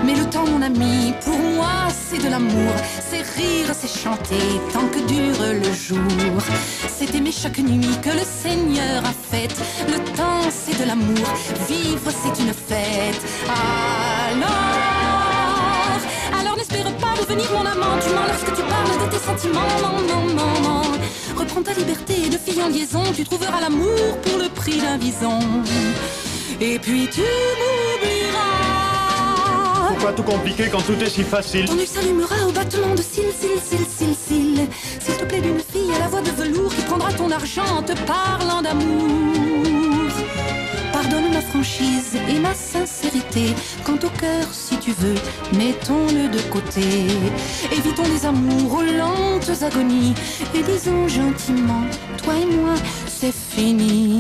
Mais 0.10 0.16
le 0.16 0.26
temps, 0.26 0.48
mon 0.48 0.64
ami, 0.64 1.14
pour 1.24 1.38
moi, 1.38 1.88
c'est 1.92 2.18
de 2.18 2.30
l'amour. 2.30 2.74
C'est 3.12 3.22
rire, 3.38 3.70
c'est 3.80 4.02
chanter 4.04 4.48
tant 4.74 4.88
que 4.88 5.02
dure 5.06 5.40
le 5.54 5.72
jour. 5.72 6.42
C'est 6.88 7.14
aimer 7.14 7.32
chaque 7.32 7.60
nuit 7.60 7.96
que 8.02 8.10
le 8.10 8.26
Seigneur 8.26 9.06
a 9.06 9.14
faite. 9.32 9.56
Le 9.88 10.00
temps, 10.18 10.50
c'est 10.50 10.80
de 10.82 10.88
l'amour. 10.88 11.28
Vivre, 11.68 12.10
c'est 12.22 12.42
une 12.42 12.54
fête. 12.54 13.22
Alors 16.40 16.56
devenir 17.22 17.52
mon 17.52 17.66
amant. 17.74 17.96
Tu 18.04 18.10
mens 18.16 18.28
lorsque 18.32 18.54
tu 18.56 18.64
parles 18.64 19.06
de 19.06 19.12
tes 19.12 19.24
sentiments. 19.30 19.76
Non, 19.84 19.98
non, 20.34 20.62
non. 20.64 20.82
Reprends 21.38 21.62
ta 21.62 21.74
liberté 21.74 22.30
de 22.30 22.38
fille 22.38 22.64
en 22.64 22.70
liaison. 22.70 23.04
Tu 23.16 23.24
trouveras 23.26 23.62
l'amour 23.62 24.18
pour 24.24 24.40
le 24.40 24.50
prix 24.50 24.80
d'un 24.80 24.98
bison. 24.98 25.40
Et 26.60 26.80
puis 26.80 27.08
tu 27.12 27.22
m'oublieras. 27.22 28.19
Pourquoi 29.90 30.14
tout 30.14 30.22
compliquer 30.22 30.70
quand 30.72 30.84
tout 30.84 31.02
est 31.04 31.10
si 31.10 31.24
facile 31.24 31.66
Ton 31.66 31.80
œil 31.80 31.88
s'allumera 31.88 32.36
au 32.48 32.52
battement 32.52 32.94
de 32.94 33.02
cils, 33.02 33.34
cils, 33.34 33.60
cils, 33.60 33.88
cils, 33.88 34.16
cils. 34.16 34.68
S'il 35.00 35.18
te 35.18 35.26
plaît 35.26 35.42
d'une 35.42 35.60
fille 35.60 35.92
à 35.96 36.00
la 36.00 36.08
voix 36.08 36.22
de 36.22 36.30
velours 36.30 36.74
qui 36.76 36.84
prendra 36.84 37.12
ton 37.12 37.32
argent 37.32 37.66
en 37.80 37.82
te 37.82 37.94
parlant 38.06 38.62
d'amour. 38.62 40.12
Pardonne 40.94 41.34
ma 41.34 41.42
franchise 41.42 42.16
et 42.30 42.38
ma 42.38 42.54
sincérité. 42.54 43.56
Quant 43.84 43.96
au 43.96 44.10
cœur, 44.20 44.46
si 44.52 44.78
tu 44.78 44.92
veux, 44.92 45.16
mettons-le 45.58 46.30
de 46.30 46.42
côté. 46.52 46.84
Évitons 47.72 48.04
les 48.14 48.28
amours 48.28 48.72
aux 48.72 48.84
lentes 48.84 49.64
agonies 49.64 50.14
et 50.54 50.62
disons 50.62 51.08
gentiment, 51.08 51.82
toi 52.24 52.36
et 52.36 52.46
moi, 52.46 52.76
c'est 53.08 53.34
fini. 53.34 54.20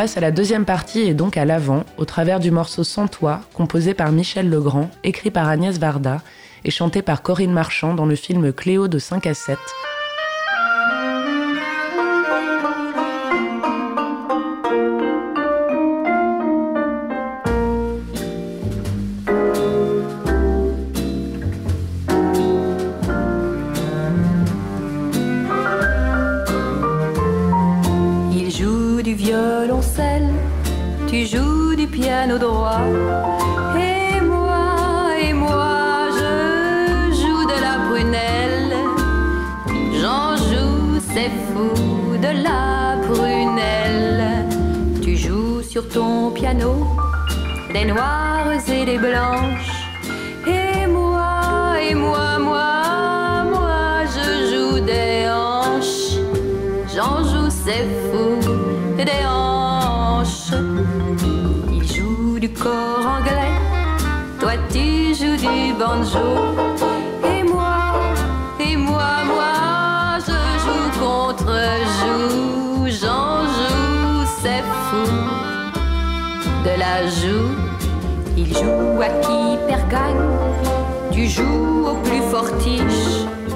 Passe 0.00 0.16
à 0.16 0.20
la 0.20 0.30
deuxième 0.30 0.64
partie 0.64 1.00
et 1.00 1.12
donc 1.12 1.36
à 1.36 1.44
l'avant, 1.44 1.84
au 1.98 2.06
travers 2.06 2.40
du 2.40 2.50
morceau 2.50 2.84
Sans 2.84 3.06
toi, 3.06 3.42
composé 3.52 3.92
par 3.92 4.12
Michel 4.12 4.48
Legrand, 4.48 4.88
écrit 5.04 5.30
par 5.30 5.46
Agnès 5.46 5.76
Varda 5.78 6.22
et 6.64 6.70
chanté 6.70 7.02
par 7.02 7.20
Corinne 7.20 7.52
Marchand 7.52 7.92
dans 7.92 8.06
le 8.06 8.16
film 8.16 8.50
Cléo 8.50 8.88
de 8.88 8.98
5 8.98 9.26
à 9.26 9.34
7, 9.34 9.58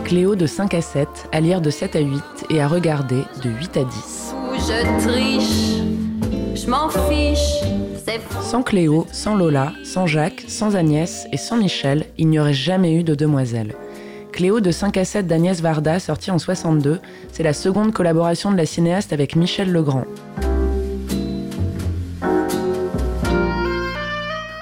Cléo 0.05 0.37
de 0.37 0.47
5 0.47 0.75
à 0.75 0.83
7, 0.83 1.09
à 1.33 1.41
lire 1.41 1.63
de 1.63 1.71
7 1.71 1.97
à 1.97 2.01
8 2.01 2.23
et 2.51 2.61
à 2.61 2.69
regarder 2.69 3.23
de 3.43 3.49
8 3.49 3.77
à 3.79 3.85
10. 3.85 4.35
Où 4.35 4.55
je 4.55 5.09
triche, 5.09 6.63
je 6.63 6.69
m'en 6.69 6.91
fiche. 6.91 7.65
Sans 8.43 8.63
Cléo, 8.63 9.07
sans 9.13 9.35
Lola, 9.35 9.73
sans 9.83 10.07
Jacques, 10.07 10.45
sans 10.47 10.77
Agnès 10.77 11.27
et 11.33 11.39
sans 11.39 11.57
Michel, 11.57 12.05
il 12.19 12.29
n'y 12.29 12.39
aurait 12.39 12.53
jamais 12.53 12.95
eu 12.95 13.03
de 13.03 13.15
demoiselles. 13.15 13.75
Cléo 14.31 14.61
de 14.61 14.71
5 14.71 14.99
à 14.99 15.07
7 15.07 15.27
d'Agnès 15.27 15.61
Varda, 15.63 15.99
sortie 15.99 16.31
en 16.31 16.39
62, 16.39 17.01
c'est 17.33 17.43
la 17.43 17.55
seconde 17.55 17.93
collaboration 17.93 18.53
de 18.53 18.59
la 18.59 18.67
cinéaste 18.67 19.13
avec 19.15 19.37
Michel 19.37 19.73
Legrand. 19.73 20.05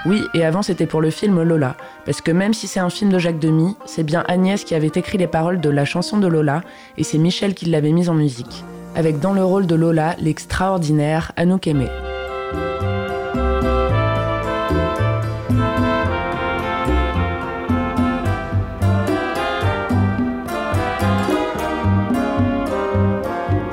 Oui, 0.04 0.24
et 0.34 0.44
avant 0.44 0.62
c'était 0.62 0.86
pour 0.86 1.00
le 1.00 1.10
film 1.10 1.40
Lola, 1.42 1.76
parce 2.04 2.20
que 2.20 2.32
même 2.32 2.54
si 2.54 2.66
c'est 2.66 2.80
un 2.80 2.90
film 2.90 3.12
de 3.12 3.20
Jacques 3.20 3.38
Demy, 3.38 3.76
c'est 3.86 4.02
bien 4.02 4.24
Agnès 4.26 4.64
qui 4.64 4.74
avait 4.74 4.88
écrit 4.88 5.16
les 5.16 5.28
paroles 5.28 5.60
de 5.60 5.70
la 5.70 5.84
chanson 5.84 6.18
de 6.18 6.26
Lola, 6.26 6.62
et 6.98 7.04
c'est 7.04 7.18
Michel 7.18 7.54
qui 7.54 7.66
l'avait 7.66 7.92
mise 7.92 8.08
en 8.08 8.14
musique. 8.14 8.64
Avec 8.96 9.20
dans 9.20 9.32
le 9.32 9.44
rôle 9.44 9.68
de 9.68 9.76
Lola 9.76 10.16
l'extraordinaire 10.18 11.30
Anouk 11.36 11.68
Aimé. 11.68 11.86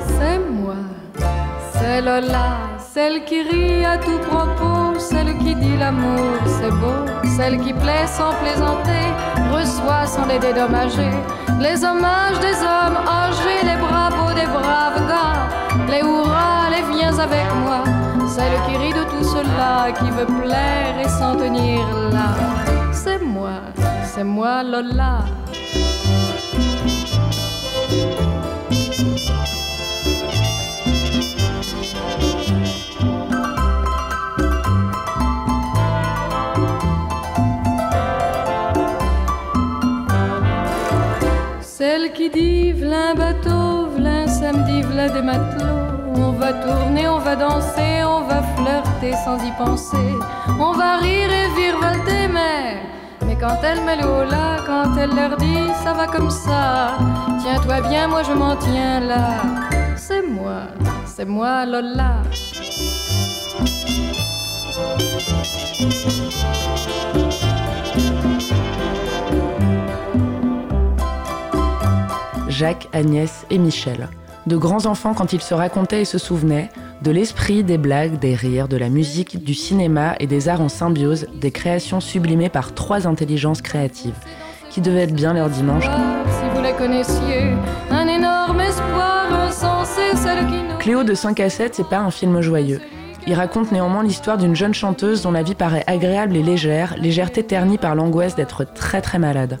C'est 0.06 0.38
moi, 0.38 0.76
c'est 1.72 2.00
Lola, 2.02 2.58
celle 2.78 3.24
qui 3.24 3.42
rit 3.42 3.84
à 3.84 3.98
tout 3.98 4.18
propos, 4.28 4.89
celle 5.00 5.36
qui 5.38 5.54
dit 5.54 5.76
l'amour 5.76 6.36
c'est 6.46 6.70
beau, 6.70 7.00
celle 7.36 7.58
qui 7.58 7.72
plaît 7.72 8.06
sans 8.06 8.32
plaisanter, 8.34 9.06
reçoit 9.50 10.06
sans 10.06 10.26
les 10.26 10.38
dédommager, 10.38 11.10
les 11.58 11.82
hommages 11.84 12.38
des 12.40 12.56
hommes 12.72 12.98
âgés, 13.08 13.62
les 13.64 13.76
bravos 13.76 14.34
des 14.34 14.46
braves 14.46 15.08
gars, 15.08 15.48
les 15.90 16.00
hurrahs, 16.00 16.70
les 16.70 16.94
viens 16.94 17.18
avec 17.18 17.46
moi, 17.64 17.82
celle 18.28 18.56
qui 18.66 18.76
rit 18.76 18.92
de 18.92 19.04
tout 19.04 19.24
cela, 19.24 19.90
qui 19.98 20.10
veut 20.10 20.26
plaire 20.42 20.94
et 21.02 21.08
s'en 21.08 21.34
tenir 21.36 21.80
là. 22.12 22.34
C'est 22.92 23.22
moi, 23.22 23.60
c'est 24.04 24.24
moi 24.24 24.62
Lola. 24.62 25.24
Qui 42.20 42.28
dit 42.28 42.72
v'là 42.72 43.12
un 43.12 43.14
bateau, 43.14 43.88
v'là 43.96 44.14
un 44.24 44.26
samedi, 44.26 44.82
v'là 44.82 45.08
des 45.08 45.22
matelots. 45.22 45.86
On 46.26 46.32
va 46.32 46.52
tourner, 46.64 47.08
on 47.08 47.18
va 47.18 47.34
danser, 47.34 47.92
on 48.04 48.22
va 48.30 48.42
flirter 48.54 49.14
sans 49.24 49.38
y 49.50 49.52
penser. 49.52 50.10
On 50.66 50.72
va 50.72 50.98
rire 50.98 51.30
et 51.40 51.48
virevolter, 51.58 52.24
mais. 52.36 52.64
Mais 53.26 53.36
quand 53.42 53.58
elle 53.62 53.80
met 53.86 53.96
le 53.96 54.30
là, 54.34 54.48
quand 54.66 54.88
elle 54.98 55.14
leur 55.20 55.34
dit 55.38 55.64
ça 55.82 55.94
va 55.94 56.06
comme 56.14 56.30
ça, 56.30 56.98
tiens-toi 57.40 57.88
bien, 57.88 58.06
moi 58.08 58.22
je 58.22 58.32
m'en 58.32 58.54
tiens 58.56 59.00
là. 59.00 59.26
C'est 59.96 60.22
moi, 60.22 60.60
c'est 61.06 61.28
moi 61.36 61.64
Lola. 61.64 62.12
Jacques, 72.60 72.88
Agnès 72.92 73.46
et 73.48 73.56
Michel. 73.56 74.10
De 74.46 74.58
grands 74.58 74.84
enfants 74.84 75.14
quand 75.14 75.32
ils 75.32 75.40
se 75.40 75.54
racontaient 75.54 76.02
et 76.02 76.04
se 76.04 76.18
souvenaient, 76.18 76.68
de 77.00 77.10
l'esprit, 77.10 77.64
des 77.64 77.78
blagues, 77.78 78.18
des 78.18 78.34
rires, 78.34 78.68
de 78.68 78.76
la 78.76 78.90
musique, 78.90 79.42
du 79.42 79.54
cinéma 79.54 80.14
et 80.20 80.26
des 80.26 80.50
arts 80.50 80.60
en 80.60 80.68
symbiose, 80.68 81.26
des 81.40 81.52
créations 81.52 82.00
sublimées 82.00 82.50
par 82.50 82.74
trois 82.74 83.06
intelligences 83.06 83.62
créatives, 83.62 84.12
qui 84.68 84.82
devaient 84.82 85.04
être 85.04 85.14
bien 85.14 85.32
leur 85.32 85.48
dimanche. 85.48 85.84
Si 85.84 86.54
vous 86.54 86.60
la 86.60 86.72
connaissiez, 86.74 87.54
un 87.90 88.06
énorme 88.06 88.60
espoir 88.60 89.32
insensé, 89.32 90.14
celle 90.14 90.46
qui 90.46 90.62
nous. 90.62 90.76
Cléo 90.80 91.02
de 91.02 91.14
5 91.14 91.40
à 91.40 91.48
7, 91.48 91.74
c'est 91.76 91.88
pas 91.88 92.00
un 92.00 92.10
film 92.10 92.42
joyeux. 92.42 92.82
Il 93.26 93.32
raconte 93.32 93.72
néanmoins 93.72 94.02
l'histoire 94.02 94.36
d'une 94.36 94.54
jeune 94.54 94.74
chanteuse 94.74 95.22
dont 95.22 95.32
la 95.32 95.42
vie 95.42 95.54
paraît 95.54 95.84
agréable 95.86 96.36
et 96.36 96.42
légère, 96.42 96.94
légèreté 96.98 97.42
ternie 97.42 97.78
par 97.78 97.94
l'angoisse 97.94 98.36
d'être 98.36 98.64
très 98.64 99.00
très 99.00 99.18
malade. 99.18 99.60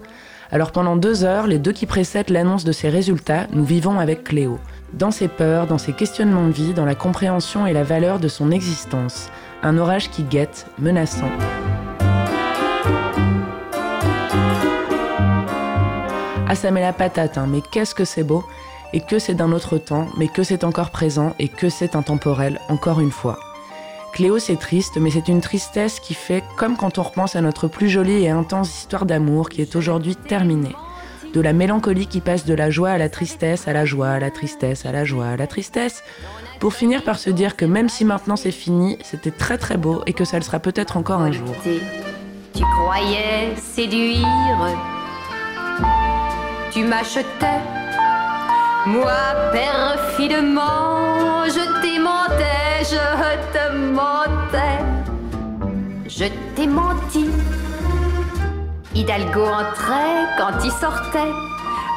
Alors 0.52 0.72
pendant 0.72 0.96
deux 0.96 1.22
heures, 1.22 1.46
les 1.46 1.60
deux 1.60 1.70
qui 1.70 1.86
précèdent 1.86 2.30
l'annonce 2.30 2.64
de 2.64 2.72
ses 2.72 2.88
résultats, 2.88 3.46
nous 3.52 3.64
vivons 3.64 4.00
avec 4.00 4.24
Cléo. 4.24 4.58
Dans 4.92 5.12
ses 5.12 5.28
peurs, 5.28 5.68
dans 5.68 5.78
ses 5.78 5.92
questionnements 5.92 6.46
de 6.46 6.52
vie, 6.52 6.74
dans 6.74 6.84
la 6.84 6.96
compréhension 6.96 7.68
et 7.68 7.72
la 7.72 7.84
valeur 7.84 8.18
de 8.18 8.26
son 8.26 8.50
existence. 8.50 9.28
Un 9.62 9.78
orage 9.78 10.10
qui 10.10 10.24
guette, 10.24 10.66
menaçant. 10.80 11.30
Ah 16.48 16.56
ça 16.56 16.72
met 16.72 16.80
la 16.80 16.92
patate, 16.92 17.38
hein, 17.38 17.46
mais 17.48 17.60
qu'est-ce 17.70 17.94
que 17.94 18.04
c'est 18.04 18.24
beau 18.24 18.44
Et 18.92 19.00
que 19.00 19.20
c'est 19.20 19.34
d'un 19.34 19.52
autre 19.52 19.78
temps, 19.78 20.08
mais 20.18 20.26
que 20.26 20.42
c'est 20.42 20.64
encore 20.64 20.90
présent 20.90 21.32
et 21.38 21.46
que 21.46 21.68
c'est 21.68 21.94
intemporel, 21.94 22.58
encore 22.68 22.98
une 22.98 23.12
fois. 23.12 23.38
Cléo, 24.12 24.38
c'est 24.38 24.56
triste, 24.56 24.96
mais 24.98 25.10
c'est 25.10 25.28
une 25.28 25.40
tristesse 25.40 26.00
qui 26.00 26.14
fait 26.14 26.42
comme 26.56 26.76
quand 26.76 26.98
on 26.98 27.02
repense 27.02 27.36
à 27.36 27.40
notre 27.40 27.68
plus 27.68 27.88
jolie 27.88 28.24
et 28.24 28.30
intense 28.30 28.80
histoire 28.80 29.06
d'amour 29.06 29.48
qui 29.48 29.62
est 29.62 29.76
aujourd'hui 29.76 30.16
terminée. 30.16 30.74
De 31.32 31.40
la 31.40 31.52
mélancolie 31.52 32.06
qui 32.06 32.20
passe 32.20 32.44
de 32.44 32.54
la 32.54 32.70
joie 32.70 32.90
à 32.90 32.98
la 32.98 33.08
tristesse, 33.08 33.68
à 33.68 33.72
la 33.72 33.84
joie, 33.84 34.08
à 34.08 34.18
la 34.18 34.30
tristesse, 34.30 34.84
à 34.84 34.92
la 34.92 35.04
joie, 35.04 35.28
à 35.28 35.36
la 35.36 35.46
tristesse, 35.46 36.02
pour 36.58 36.74
finir 36.74 37.04
par 37.04 37.18
se 37.18 37.30
dire 37.30 37.56
que 37.56 37.64
même 37.64 37.88
si 37.88 38.04
maintenant 38.04 38.36
c'est 38.36 38.50
fini, 38.50 38.98
c'était 39.04 39.30
très 39.30 39.58
très 39.58 39.76
beau 39.76 40.02
et 40.06 40.12
que 40.12 40.24
ça 40.24 40.38
le 40.38 40.42
sera 40.42 40.58
peut-être 40.58 40.96
encore 40.96 41.20
un 41.20 41.30
jour. 41.30 41.54
Tu 41.62 42.62
croyais 42.62 43.54
séduire, 43.56 44.26
tu 46.72 46.82
m'achetais. 46.82 47.60
Moi, 48.86 49.12
je 51.48 52.49
je 52.82 53.52
te 53.52 53.76
mentais. 53.76 54.78
Je 56.06 56.26
t'ai 56.54 56.66
menti. 56.66 57.30
Hidalgo 58.94 59.44
entrait 59.44 60.26
quand 60.38 60.64
il 60.64 60.72
sortait. 60.72 61.32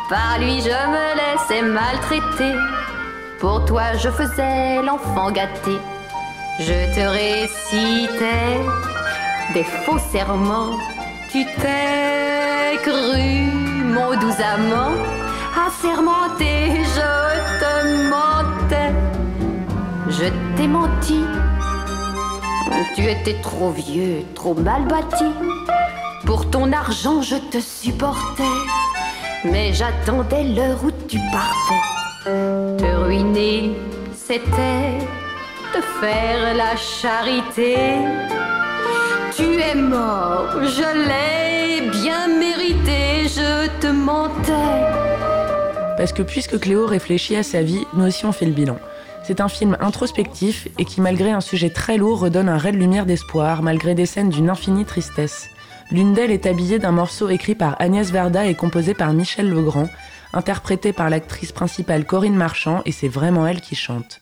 Par 0.09 0.39
lui, 0.39 0.61
je 0.61 0.77
me 0.93 1.05
laissais 1.19 1.61
maltraiter. 1.61 2.55
Pour 3.39 3.65
toi, 3.65 3.93
je 3.97 4.09
faisais 4.09 4.81
l'enfant 4.83 5.31
gâté. 5.31 5.77
Je 6.59 6.95
te 6.95 7.05
récitais 7.07 8.59
des 9.53 9.63
faux 9.63 9.99
serments. 10.11 10.77
Tu 11.31 11.45
t'es 11.45 12.77
cru, 12.83 13.51
mon 13.95 14.11
doux 14.19 14.37
amant, 14.53 14.93
assermenté, 15.65 16.83
je 16.95 17.11
te 17.61 17.73
mentais. 18.09 19.22
Je 20.19 20.25
t'ai 20.55 20.67
menti. 20.67 21.21
Tu 22.95 23.01
étais 23.03 23.35
trop 23.41 23.71
vieux, 23.71 24.23
trop 24.35 24.53
mal 24.53 24.85
bâti. 24.87 25.25
Pour 26.25 26.49
ton 26.49 26.71
argent, 26.71 27.21
je 27.21 27.35
te 27.35 27.59
supportais. 27.59 28.43
Mais 29.43 29.73
j'attendais 29.73 30.43
l'heure 30.43 30.77
où 30.83 30.91
tu 31.07 31.17
partais. 31.31 31.83
Te 32.77 32.95
ruiner, 33.03 33.75
c'était 34.13 34.99
te 35.73 35.81
faire 35.99 36.55
la 36.55 36.75
charité. 36.75 37.75
Tu 39.35 39.59
es 39.59 39.75
mort, 39.75 40.51
je 40.61 40.89
l'ai 41.09 41.89
bien 41.89 42.27
mérité, 42.27 43.27
je 43.27 43.67
te 43.79 43.87
mentais. 43.87 44.51
Parce 45.97 46.13
que 46.13 46.21
puisque 46.21 46.59
Cléo 46.59 46.85
réfléchit 46.85 47.35
à 47.35 47.43
sa 47.43 47.63
vie, 47.63 47.85
nous 47.95 48.05
aussi 48.05 48.25
on 48.25 48.31
fait 48.31 48.45
le 48.45 48.51
bilan. 48.51 48.77
C'est 49.25 49.39
un 49.39 49.47
film 49.47 49.77
introspectif 49.79 50.67
et 50.77 50.83
qui, 50.83 50.99
malgré 50.99 51.31
un 51.31 51.39
sujet 51.39 51.69
très 51.69 51.95
lourd, 51.97 52.19
redonne 52.19 52.49
un 52.49 52.57
ray 52.57 52.73
de 52.73 52.77
lumière 52.77 53.05
d'espoir, 53.05 53.63
malgré 53.63 53.95
des 53.95 54.05
scènes 54.05 54.29
d'une 54.29 54.49
infinie 54.49 54.83
tristesse. 54.83 55.49
L'une 55.91 56.13
d'elles 56.13 56.31
est 56.31 56.45
habillée 56.45 56.77
d'un 56.77 56.91
morceau 56.91 57.29
écrit 57.29 57.55
par 57.55 57.79
Agnès 57.79 58.11
Verda 58.11 58.45
et 58.45 58.55
composé 58.55 58.93
par 58.93 59.13
Michel 59.13 59.49
Legrand, 59.49 59.87
interprété 60.33 60.91
par 60.91 61.09
l'actrice 61.09 61.53
principale 61.53 62.05
Corinne 62.05 62.35
Marchand, 62.35 62.81
et 62.85 62.91
c'est 62.91 63.07
vraiment 63.07 63.47
elle 63.47 63.61
qui 63.61 63.75
chante. 63.75 64.19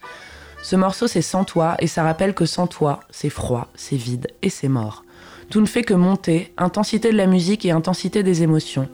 Ce 0.62 0.76
morceau, 0.76 1.08
c'est 1.08 1.24
Sans 1.24 1.46
toi, 1.46 1.76
et 1.80 1.88
ça 1.88 2.04
rappelle 2.04 2.36
que 2.36 2.46
sans 2.46 2.68
toi, 2.68 3.00
c'est 3.10 3.32
froid, 3.32 3.70
c'est 3.74 3.96
vide 3.96 4.28
et 4.44 4.50
c'est 4.50 4.70
mort. 4.70 5.04
Tout 5.50 5.62
ne 5.62 5.66
fait 5.66 5.84
que 5.84 5.96
monter, 5.96 6.54
intensité 6.58 7.12
de 7.12 7.18
la 7.18 7.26
musique 7.26 7.66
et 7.66 7.72
intensité 7.72 8.22
des 8.22 8.44
émotions. 8.44 8.88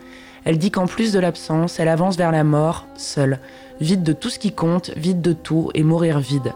Elle 0.48 0.58
dit 0.58 0.72
qu'en 0.72 0.86
plus 0.86 1.12
de 1.12 1.20
l'absence, 1.20 1.78
elle 1.78 1.90
avance 1.90 2.16
vers 2.16 2.32
la 2.32 2.46
mort, 2.46 2.86
seule, 2.96 3.40
vide 3.82 4.02
de 4.02 4.14
tout 4.14 4.30
ce 4.30 4.40
qui 4.40 4.54
compte, 4.54 4.92
vide 4.96 5.20
de 5.20 5.34
tout 5.34 5.72
et 5.74 5.84
mourir 5.84 6.20
vide. 6.20 6.54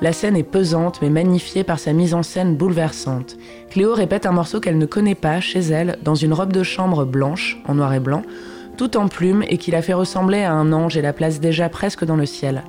La 0.00 0.12
scène 0.12 0.36
est 0.36 0.44
pesante 0.44 1.00
mais 1.02 1.10
magnifiée 1.10 1.64
par 1.64 1.80
sa 1.80 1.92
mise 1.92 2.14
en 2.14 2.22
scène 2.22 2.54
bouleversante. 2.54 3.36
Cléo 3.68 3.94
répète 3.94 4.26
un 4.26 4.30
morceau 4.30 4.60
qu'elle 4.60 4.78
ne 4.78 4.86
connaît 4.86 5.16
pas 5.16 5.40
chez 5.40 5.58
elle, 5.58 5.98
dans 6.04 6.14
une 6.14 6.32
robe 6.32 6.52
de 6.52 6.62
chambre 6.62 7.04
blanche, 7.04 7.58
en 7.66 7.74
noir 7.74 7.92
et 7.92 7.98
blanc, 7.98 8.22
tout 8.76 8.96
en 8.96 9.08
plumes 9.08 9.42
et 9.48 9.58
qui 9.58 9.72
la 9.72 9.82
fait 9.82 9.92
ressembler 9.92 10.42
à 10.42 10.52
un 10.52 10.72
ange 10.72 10.96
et 10.96 11.02
la 11.02 11.12
place 11.12 11.40
déjà 11.40 11.68
presque 11.68 12.04
dans 12.04 12.16
le 12.16 12.26
ciel. 12.26 12.62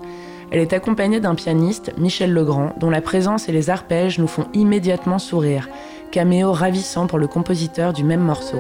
Elle 0.50 0.60
est 0.60 0.74
accompagnée 0.74 1.20
d'un 1.20 1.36
pianiste, 1.36 1.92
Michel 2.00 2.34
Legrand, 2.34 2.74
dont 2.80 2.90
la 2.90 3.02
présence 3.02 3.48
et 3.48 3.52
les 3.52 3.70
arpèges 3.70 4.18
nous 4.18 4.26
font 4.26 4.48
immédiatement 4.56 5.20
sourire. 5.20 5.70
Caméo 6.10 6.52
ravissant 6.52 7.06
pour 7.06 7.20
le 7.20 7.28
compositeur 7.28 7.94
du 7.94 8.04
même 8.04 8.22
morceau. 8.22 8.58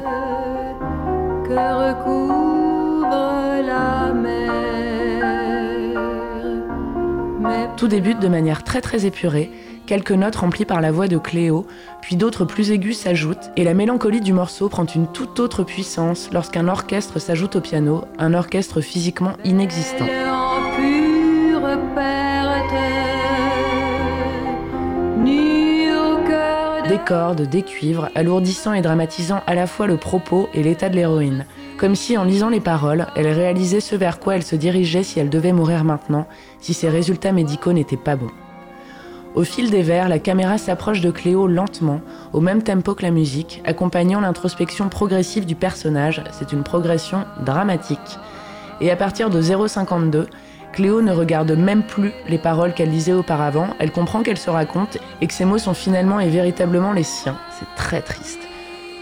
Tout 7.78 7.88
débute 7.90 8.20
de 8.20 8.28
manière 8.30 8.64
très 8.64 8.80
très 8.80 9.06
épurée, 9.06 9.52
quelques 9.86 10.12
notes 10.12 10.38
remplies 10.38 10.64
par 10.64 10.80
la 10.80 10.92
voix 10.92 11.10
de 11.10 11.18
Cléo, 11.18 11.68
puis 12.02 12.16
d'autres 12.16 12.46
plus 12.46 12.72
aiguës 12.72 12.98
s'ajoutent, 12.98 13.52
et 13.58 13.64
la 13.66 13.74
mélancolie 13.74 14.22
du 14.22 14.32
morceau 14.32 14.70
prend 14.70 14.86
une 14.86 15.08
toute 15.08 15.40
autre 15.42 15.64
puissance 15.64 16.30
lorsqu'un 16.32 16.70
orchestre 16.70 17.20
s'ajoute 17.20 17.58
au 17.58 17.62
piano, 17.62 18.06
un 18.18 18.34
orchestre 18.34 18.80
physiquement 18.80 19.34
inexistant. 19.44 20.06
Des 26.94 27.00
cordes, 27.00 27.50
des 27.50 27.64
cuivres, 27.64 28.10
alourdissant 28.14 28.74
et 28.74 28.84
dramatisant 28.84 29.42
à 29.48 29.56
la 29.56 29.66
fois 29.66 29.88
le 29.88 29.98
propos 29.98 30.48
et 30.54 30.62
l'état 30.62 30.90
de 30.90 30.96
l'héroïne. 30.96 31.48
Comme 31.80 31.96
si, 31.96 32.20
en 32.20 32.24
lisant 32.24 32.50
les 32.50 32.60
paroles, 32.60 33.08
elle 33.16 33.30
réalisait 33.30 33.80
ce 33.80 33.96
vers 33.96 34.20
quoi 34.20 34.36
elle 34.36 34.44
se 34.44 34.56
dirigeait 34.56 35.02
si 35.02 35.20
elle 35.20 35.32
devait 35.32 35.54
mourir 35.54 35.86
maintenant, 35.86 36.28
si 36.60 36.76
ses 36.76 36.90
résultats 36.90 37.32
médicaux 37.32 37.74
n'étaient 37.74 37.98
pas 37.98 38.16
bons. 38.16 38.30
Au 39.34 39.44
fil 39.44 39.72
des 39.72 39.82
vers, 39.82 40.08
la 40.08 40.20
caméra 40.20 40.60
s'approche 40.60 41.02
de 41.02 41.10
Cléo 41.10 41.48
lentement, 41.48 42.00
au 42.32 42.42
même 42.42 42.62
tempo 42.62 42.94
que 42.94 43.02
la 43.02 43.10
musique, 43.10 43.64
accompagnant 43.66 44.22
l'introspection 44.22 44.88
progressive 44.88 45.48
du 45.48 45.56
personnage. 45.56 46.24
C'est 46.32 46.54
une 46.54 46.62
progression 46.62 47.26
dramatique. 47.44 48.20
Et 48.82 48.92
à 48.92 48.96
partir 48.96 49.32
de 49.32 49.42
0,52, 49.42 50.28
Cléo 50.74 51.02
ne 51.04 51.12
regarde 51.12 51.52
même 51.52 51.84
plus 51.84 52.12
les 52.28 52.40
paroles 52.40 52.74
qu'elle 52.74 52.90
lisait 52.90 53.14
auparavant, 53.14 53.68
elle 53.78 53.92
comprend 53.92 54.24
qu'elle 54.24 54.40
se 54.40 54.50
raconte 54.50 54.98
et 55.22 55.28
que 55.28 55.34
ses 55.34 55.46
mots 55.46 55.60
sont 55.60 55.76
finalement 55.76 56.20
et 56.20 56.30
véritablement 56.30 56.92
les 56.94 57.04
siens. 57.04 57.38
C'est 57.60 57.74
très 57.76 58.02
triste. 58.02 58.40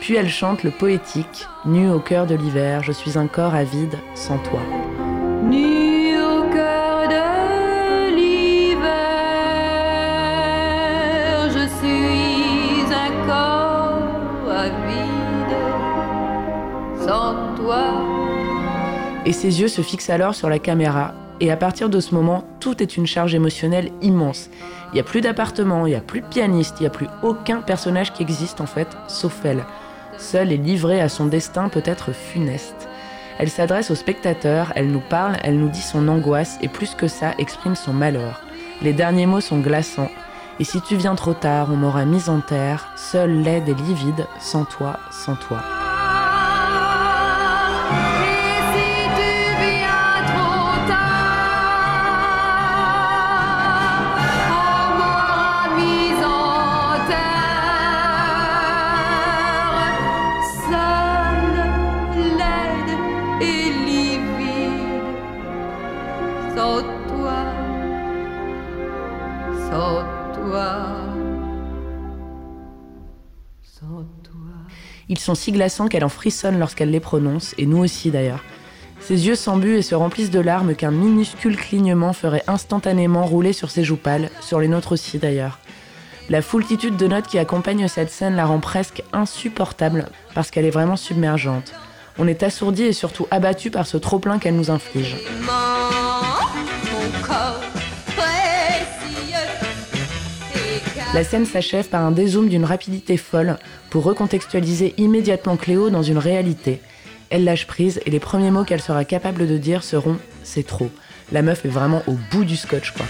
Puis 0.01 0.15
elle 0.15 0.27
chante 0.29 0.63
le 0.63 0.71
poétique, 0.71 1.47
nu 1.65 1.89
au 1.89 1.99
cœur 1.99 2.27
de 2.27 2.35
l'hiver, 2.35 2.83
je 2.83 2.91
suis 2.91 3.17
un 3.17 3.27
corps 3.27 3.55
avide 3.55 3.95
sans 4.15 4.37
toi. 4.39 4.59
nu 5.43 6.17
au 6.17 6.43
cœur 6.51 7.07
de 7.07 8.15
l'hiver, 8.15 8.89
je 11.49 11.65
suis 11.79 12.93
un 12.93 13.11
corps 13.25 14.51
avide 14.51 15.55
sans 16.99 17.55
toi. 17.55 17.83
Et 19.25 19.31
ses 19.31 19.61
yeux 19.61 19.69
se 19.69 19.81
fixent 19.81 20.09
alors 20.09 20.35
sur 20.35 20.49
la 20.49 20.59
caméra. 20.59 21.13
Et 21.41 21.49
à 21.49 21.57
partir 21.57 21.89
de 21.89 21.99
ce 21.99 22.13
moment, 22.13 22.43
tout 22.59 22.83
est 22.83 22.95
une 22.97 23.07
charge 23.07 23.33
émotionnelle 23.33 23.91
immense. 24.03 24.49
Il 24.91 24.93
n'y 24.93 24.99
a 24.99 25.03
plus 25.03 25.21
d'appartement, 25.21 25.87
il 25.87 25.89
n'y 25.89 25.95
a 25.95 26.01
plus 26.01 26.21
de 26.21 26.27
pianiste, 26.27 26.75
il 26.79 26.83
n'y 26.83 26.87
a 26.87 26.91
plus 26.91 27.07
aucun 27.23 27.61
personnage 27.61 28.13
qui 28.13 28.21
existe 28.21 28.61
en 28.61 28.67
fait, 28.67 28.87
sauf 29.07 29.43
elle. 29.43 29.65
Seule 30.19 30.51
et 30.51 30.57
livrée 30.57 31.01
à 31.01 31.09
son 31.09 31.25
destin 31.25 31.67
peut-être 31.67 32.13
funeste. 32.13 32.87
Elle 33.39 33.49
s'adresse 33.49 33.89
au 33.89 33.95
spectateur, 33.95 34.71
elle 34.75 34.91
nous 34.91 35.01
parle, 35.01 35.37
elle 35.41 35.57
nous 35.57 35.69
dit 35.69 35.81
son 35.81 36.07
angoisse 36.09 36.59
et 36.61 36.67
plus 36.67 36.93
que 36.93 37.07
ça, 37.07 37.33
exprime 37.39 37.75
son 37.75 37.91
malheur. 37.91 38.41
Les 38.83 38.93
derniers 38.93 39.25
mots 39.25 39.41
sont 39.41 39.59
glaçants. 39.59 40.11
Et 40.59 40.63
si 40.63 40.79
tu 40.81 40.95
viens 40.95 41.15
trop 41.15 41.33
tard, 41.33 41.69
on 41.71 41.75
m'aura 41.75 42.05
mise 42.05 42.29
en 42.29 42.39
terre, 42.39 42.93
seule, 42.95 43.41
laide 43.41 43.67
et 43.67 43.73
livide, 43.73 44.27
sans 44.39 44.65
toi, 44.65 44.99
sans 45.09 45.35
toi. 45.35 45.80
Ils 75.11 75.19
sont 75.19 75.35
si 75.35 75.51
glaçants 75.51 75.89
qu'elle 75.89 76.05
en 76.05 76.09
frissonne 76.09 76.57
lorsqu'elle 76.57 76.89
les 76.89 77.01
prononce, 77.01 77.53
et 77.57 77.65
nous 77.65 77.79
aussi 77.79 78.11
d'ailleurs. 78.11 78.45
Ses 79.01 79.27
yeux 79.27 79.35
s'embuent 79.35 79.75
et 79.75 79.81
se 79.81 79.93
remplissent 79.93 80.31
de 80.31 80.39
larmes 80.39 80.73
qu'un 80.73 80.91
minuscule 80.91 81.57
clignement 81.57 82.13
ferait 82.13 82.45
instantanément 82.47 83.25
rouler 83.25 83.51
sur 83.51 83.69
ses 83.71 83.83
joues 83.83 83.97
pâles, 83.97 84.29
sur 84.39 84.61
les 84.61 84.69
nôtres 84.69 84.93
aussi 84.93 85.17
d'ailleurs. 85.17 85.59
La 86.29 86.41
foultitude 86.41 86.95
de 86.95 87.07
notes 87.07 87.27
qui 87.27 87.39
accompagnent 87.39 87.89
cette 87.89 88.09
scène 88.09 88.37
la 88.37 88.45
rend 88.45 88.61
presque 88.61 89.03
insupportable 89.11 90.07
parce 90.33 90.49
qu'elle 90.49 90.63
est 90.63 90.69
vraiment 90.69 90.95
submergente. 90.95 91.73
On 92.17 92.25
est 92.25 92.41
assourdi 92.41 92.83
et 92.83 92.93
surtout 92.93 93.27
abattu 93.31 93.69
par 93.69 93.87
ce 93.87 93.97
trop-plein 93.97 94.39
qu'elle 94.39 94.55
nous 94.55 94.71
inflige. 94.71 95.17
La 101.13 101.25
scène 101.25 101.45
s'achève 101.45 101.89
par 101.89 102.05
un 102.05 102.11
dézoom 102.11 102.47
d'une 102.47 102.63
rapidité 102.63 103.17
folle 103.17 103.57
pour 103.89 104.05
recontextualiser 104.05 104.93
immédiatement 104.97 105.57
Cléo 105.57 105.89
dans 105.89 106.03
une 106.03 106.17
réalité. 106.17 106.79
Elle 107.29 107.43
lâche 107.43 107.67
prise 107.67 107.99
et 108.05 108.09
les 108.09 108.21
premiers 108.21 108.49
mots 108.49 108.63
qu'elle 108.63 108.81
sera 108.81 109.03
capable 109.03 109.45
de 109.45 109.57
dire 109.57 109.83
seront 109.83 110.17
C'est 110.43 110.65
trop. 110.65 110.89
La 111.33 111.41
meuf 111.41 111.65
est 111.65 111.69
vraiment 111.69 112.01
au 112.07 112.15
bout 112.31 112.45
du 112.45 112.55
scotch 112.55 112.91
quoi. 112.91 113.05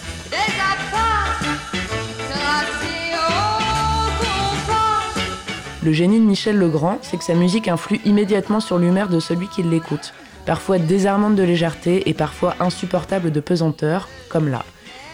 Le 5.84 5.94
génie 5.94 6.20
de 6.20 6.26
Michel 6.26 6.58
Legrand, 6.58 6.98
c'est 7.04 7.18
que 7.18 7.24
sa 7.24 7.36
musique 7.36 7.68
influe 7.68 8.02
immédiatement 8.06 8.62
sur 8.62 8.80
l'humeur 8.80 9.10
de 9.10 9.20
celui 9.20 9.48
qui 9.48 9.62
l'écoute. 9.62 10.14
Parfois 10.48 10.80
désarmante 10.80 11.36
de 11.36 11.44
légèreté 11.44 12.10
et 12.10 12.16
parfois 12.16 12.56
insupportable 12.60 13.32
de 13.32 13.40
pesanteur, 13.40 14.10
comme 14.30 14.48
là. 14.48 14.66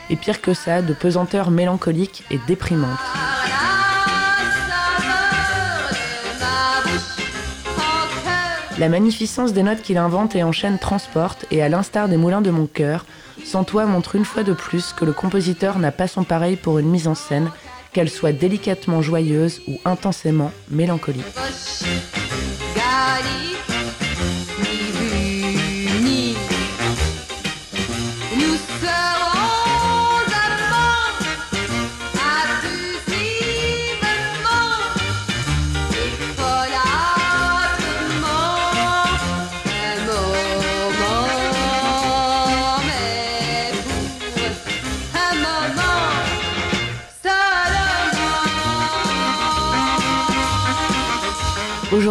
Et 0.10 0.16
pire 0.16 0.42
que 0.42 0.54
ça, 0.54 0.82
de 0.82 0.94
pesanteur 0.94 1.52
mélancolique 1.52 2.24
et 2.32 2.40
déprimante. 2.48 3.00
La 8.80 8.90
magnificence 8.90 9.54
des 9.54 9.64
notes 9.64 9.82
qu'il 9.82 9.98
invente 9.98 10.36
et 10.36 10.44
enchaîne 10.44 10.78
transporte, 10.78 11.46
et 11.50 11.64
à 11.64 11.70
l'instar 11.70 12.08
des 12.08 12.18
moulins 12.18 12.42
de 12.42 12.52
mon 12.52 12.68
cœur, 12.68 13.06
Sans 13.44 13.64
toi 13.64 13.86
montre 13.86 14.16
une 14.16 14.26
fois 14.26 14.44
de 14.44 14.54
plus 14.54 14.94
que 14.94 15.06
le 15.06 15.14
compositeur 15.14 15.80
n'a 15.80 15.92
pas 15.92 16.08
son 16.08 16.24
pareil 16.24 16.58
pour 16.58 16.80
une 16.80 16.90
mise 16.90 17.08
en 17.08 17.16
scène, 17.16 17.50
qu'elle 17.94 18.10
soit 18.10 18.34
délicatement 18.34 19.02
joyeuse 19.02 19.62
ou 19.68 19.78
intensément 19.86 20.52
mélancolique. 20.70 21.24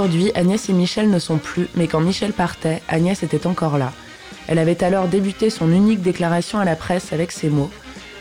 Seulement. 0.07 0.17
Aujourd'hui, 0.17 0.33
Agnès 0.35 0.69
et 0.69 0.73
Michel 0.73 1.11
ne 1.11 1.19
sont 1.19 1.39
plus, 1.39 1.69
mais 1.75 1.89
quand 1.89 2.01
Michel 2.01 2.33
partait, 2.33 2.83
Agnès 2.89 3.23
était 3.23 3.47
encore 3.47 3.79
là. 3.79 3.93
Elle 4.49 4.59
avait 4.59 4.85
alors 4.85 5.09
débuté 5.09 5.51
son 5.51 5.73
unique 5.73 6.01
déclaration 6.01 6.59
à 6.59 6.65
la 6.65 6.77
presse 6.77 7.13
avec 7.13 7.33
ces 7.33 7.49
mots 7.49 7.71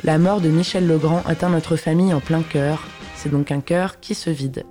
La 0.04 0.18
mort 0.18 0.42
de 0.42 0.50
Michel 0.50 0.88
Legrand 0.88 1.22
atteint 1.28 1.50
notre 1.50 1.76
famille 1.76 2.14
en 2.14 2.20
plein 2.20 2.42
cœur. 2.42 2.84
C'est 3.16 3.32
donc 3.32 3.52
un 3.52 3.62
cœur 3.62 4.00
qui 4.00 4.16
se 4.16 4.32
vide. 4.32 4.66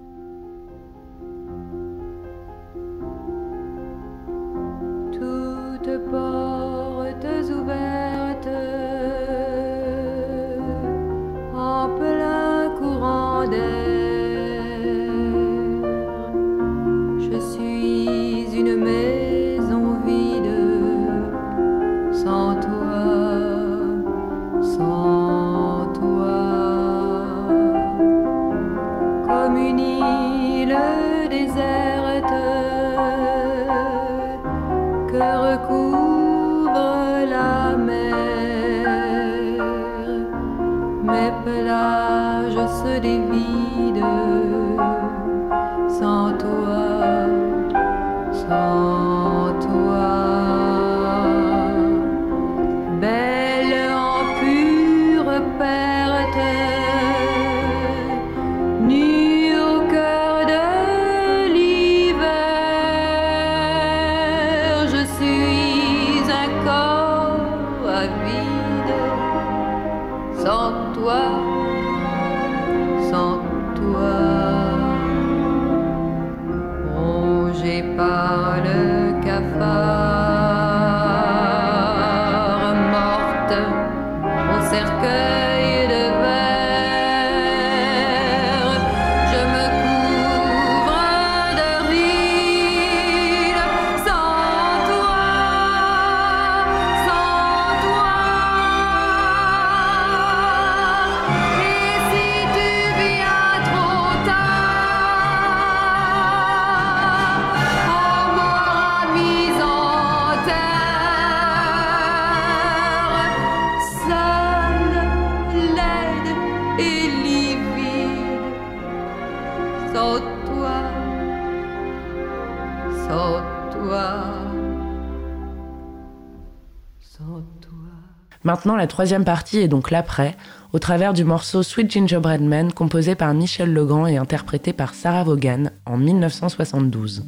Maintenant, 128.45 128.77
la 128.77 128.87
troisième 128.87 129.25
partie 129.25 129.59
est 129.59 129.69
donc 129.69 129.91
l'après, 129.91 130.37
au 130.75 130.79
travers 130.79 131.15
du 131.15 131.25
morceau 131.25 131.63
Sweet 131.63 131.91
Gingerbread 131.91 132.43
Man 132.43 132.73
composé 132.73 133.15
par 133.15 133.33
Michel 133.33 133.73
Legrand 133.73 134.07
et 134.07 134.19
interprété 134.19 134.75
par 134.75 134.95
Sarah 134.95 135.25
Vaughan 135.25 135.71
en 135.87 135.97
1972. 135.97 137.25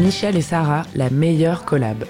Michel 0.00 0.34
et 0.38 0.40
Sarah, 0.40 0.84
la 0.96 1.10
meilleure 1.10 1.66
collab. 1.66 2.06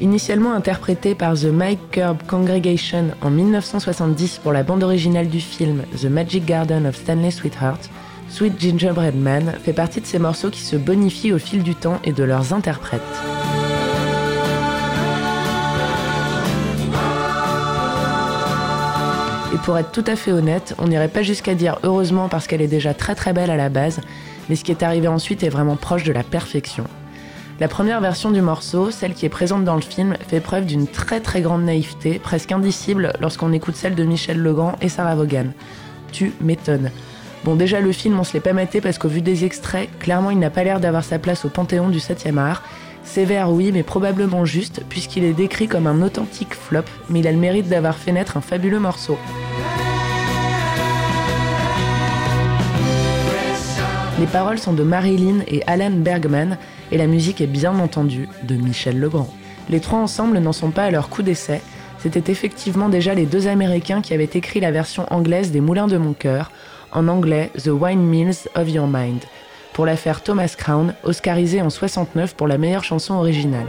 Initialement 0.00 0.54
interprétée 0.54 1.14
par 1.14 1.34
The 1.34 1.44
Mike 1.44 1.92
Curb 1.92 2.18
Congregation 2.26 3.10
en 3.22 3.30
1970 3.30 4.40
pour 4.42 4.52
la 4.52 4.64
bande 4.64 4.82
originale 4.82 5.28
du 5.28 5.40
film 5.40 5.84
The 5.96 6.06
Magic 6.06 6.44
Garden 6.44 6.84
of 6.86 6.96
Stanley 6.96 7.30
Sweetheart, 7.30 7.90
Sweet 8.28 8.60
Gingerbread 8.60 9.14
Man 9.14 9.52
fait 9.62 9.72
partie 9.72 10.00
de 10.00 10.06
ces 10.06 10.18
morceaux 10.18 10.50
qui 10.50 10.62
se 10.62 10.74
bonifient 10.74 11.32
au 11.32 11.38
fil 11.38 11.62
du 11.62 11.76
temps 11.76 12.00
et 12.02 12.12
de 12.12 12.24
leurs 12.24 12.52
interprètes. 12.52 13.02
Et 19.54 19.58
pour 19.58 19.78
être 19.78 19.92
tout 19.92 20.04
à 20.08 20.16
fait 20.16 20.32
honnête, 20.32 20.74
on 20.78 20.88
n'irait 20.88 21.06
pas 21.06 21.22
jusqu'à 21.22 21.54
dire 21.54 21.78
heureusement 21.84 22.28
parce 22.28 22.48
qu'elle 22.48 22.62
est 22.62 22.66
déjà 22.66 22.94
très 22.94 23.14
très 23.14 23.32
belle 23.32 23.50
à 23.50 23.56
la 23.56 23.68
base, 23.68 24.00
mais 24.48 24.56
ce 24.56 24.64
qui 24.64 24.72
est 24.72 24.82
arrivé 24.82 25.06
ensuite 25.06 25.44
est 25.44 25.48
vraiment 25.48 25.76
proche 25.76 26.02
de 26.02 26.12
la 26.12 26.24
perfection. 26.24 26.84
La 27.60 27.66
première 27.66 28.00
version 28.00 28.30
du 28.30 28.40
morceau, 28.40 28.92
celle 28.92 29.14
qui 29.14 29.26
est 29.26 29.30
présente 29.30 29.64
dans 29.64 29.74
le 29.74 29.80
film, 29.80 30.14
fait 30.28 30.38
preuve 30.38 30.64
d'une 30.64 30.86
très 30.86 31.18
très 31.18 31.40
grande 31.40 31.64
naïveté, 31.64 32.20
presque 32.20 32.52
indicible 32.52 33.12
lorsqu'on 33.20 33.52
écoute 33.52 33.74
celle 33.74 33.96
de 33.96 34.04
Michel 34.04 34.38
Legrand 34.38 34.76
et 34.80 34.88
Sarah 34.88 35.16
Vaughan. 35.16 35.46
Tu 36.12 36.32
m'étonnes. 36.40 36.92
Bon, 37.44 37.56
déjà 37.56 37.80
le 37.80 37.90
film, 37.90 38.16
on 38.20 38.22
se 38.22 38.34
l'est 38.34 38.40
pas 38.40 38.52
maté 38.52 38.80
parce 38.80 38.96
qu'au 38.96 39.08
vu 39.08 39.22
des 39.22 39.44
extraits, 39.44 39.88
clairement 39.98 40.30
il 40.30 40.38
n'a 40.38 40.50
pas 40.50 40.62
l'air 40.62 40.78
d'avoir 40.78 41.02
sa 41.02 41.18
place 41.18 41.44
au 41.44 41.48
panthéon 41.48 41.88
du 41.88 41.98
7e 41.98 42.38
art. 42.38 42.62
Sévère, 43.02 43.50
oui, 43.50 43.72
mais 43.72 43.82
probablement 43.82 44.44
juste, 44.44 44.84
puisqu'il 44.88 45.24
est 45.24 45.32
décrit 45.32 45.66
comme 45.66 45.88
un 45.88 46.00
authentique 46.00 46.54
flop, 46.54 46.84
mais 47.10 47.20
il 47.20 47.26
a 47.26 47.32
le 47.32 47.38
mérite 47.38 47.68
d'avoir 47.68 47.96
fait 47.96 48.12
naître 48.12 48.36
un 48.36 48.40
fabuleux 48.40 48.78
morceau. 48.78 49.18
Les 54.20 54.26
paroles 54.26 54.58
sont 54.58 54.74
de 54.74 54.84
Marilyn 54.84 55.40
et 55.48 55.62
Alan 55.66 55.90
Bergman, 55.90 56.56
et 56.90 56.98
la 56.98 57.06
musique 57.06 57.40
est 57.40 57.46
bien 57.46 57.78
entendu 57.78 58.28
de 58.42 58.54
Michel 58.56 58.98
Legrand. 58.98 59.28
Les 59.70 59.80
trois 59.80 59.98
ensemble 59.98 60.38
n'en 60.38 60.52
sont 60.52 60.70
pas 60.70 60.84
à 60.84 60.90
leur 60.90 61.08
coup 61.08 61.22
d'essai, 61.22 61.60
c'était 61.98 62.30
effectivement 62.30 62.88
déjà 62.88 63.14
les 63.14 63.26
deux 63.26 63.48
Américains 63.48 64.00
qui 64.00 64.14
avaient 64.14 64.30
écrit 64.32 64.60
la 64.60 64.70
version 64.70 65.06
anglaise 65.12 65.50
des 65.50 65.60
Moulins 65.60 65.88
de 65.88 65.98
mon 65.98 66.12
cœur, 66.12 66.50
en 66.92 67.08
anglais 67.08 67.50
The 67.62 67.68
Wine 67.68 68.02
Mills 68.02 68.48
of 68.54 68.68
Your 68.68 68.86
Mind. 68.86 69.22
pour 69.74 69.86
l'affaire 69.86 70.22
Thomas 70.22 70.54
Crown, 70.56 70.94
oscarisé 71.04 71.62
en 71.62 71.70
69 71.70 72.34
pour 72.34 72.48
la 72.48 72.58
meilleure 72.58 72.82
chanson 72.82 73.14
originale. 73.14 73.66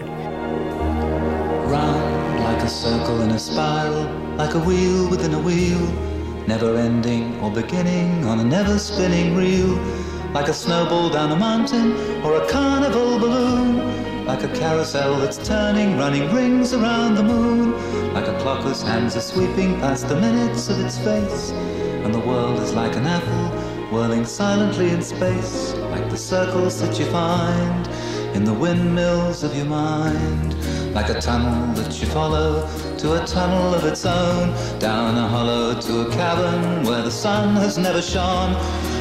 Like 10.34 10.48
a 10.48 10.54
snowball 10.54 11.10
down 11.10 11.32
a 11.32 11.36
mountain 11.36 11.94
or 12.24 12.42
a 12.42 12.50
carnival 12.50 13.18
balloon, 13.20 14.26
like 14.26 14.44
a 14.44 14.48
carousel 14.50 15.18
that's 15.18 15.38
turning, 15.38 15.98
running 15.98 16.32
rings 16.34 16.74
around 16.74 17.16
the 17.16 17.24
moon, 17.24 17.74
like 18.14 18.28
a 18.28 18.40
clock 18.40 18.64
whose 18.64 18.82
hands 18.84 19.16
are 19.16 19.22
sweeping 19.22 19.80
past 19.80 20.08
the 20.08 20.16
minutes 20.16 20.70
of 20.70 20.80
its 20.80 20.98
face, 21.00 21.52
and 21.52 22.14
the 22.14 22.20
world 22.20 22.60
is 22.60 22.74
like 22.74 22.96
an 22.96 23.08
apple 23.08 23.70
whirling 23.92 24.24
silently 24.24 24.90
in 24.90 25.02
space, 25.02 25.74
like 25.92 26.08
the 26.12 26.18
circles 26.18 26.80
that 26.80 27.00
you 27.00 27.06
find 27.06 27.88
in 28.36 28.44
the 28.44 28.54
windmills 28.54 29.44
of 29.44 29.56
your 29.56 29.66
mind, 29.66 30.54
like 30.94 31.10
a 31.10 31.20
tunnel 31.20 31.74
that 31.74 32.00
you 32.00 32.06
follow 32.08 32.70
to 33.00 33.22
a 33.22 33.26
tunnel 33.26 33.74
of 33.74 33.84
its 33.84 34.06
own, 34.06 34.80
down 34.80 35.18
a 35.18 35.28
hollow 35.28 35.80
to 35.82 36.08
a 36.08 36.12
cavern 36.12 36.84
where 36.84 37.02
the 37.02 37.10
sun 37.10 37.56
has 37.56 37.80
never 37.80 38.02
shone, 38.02 38.54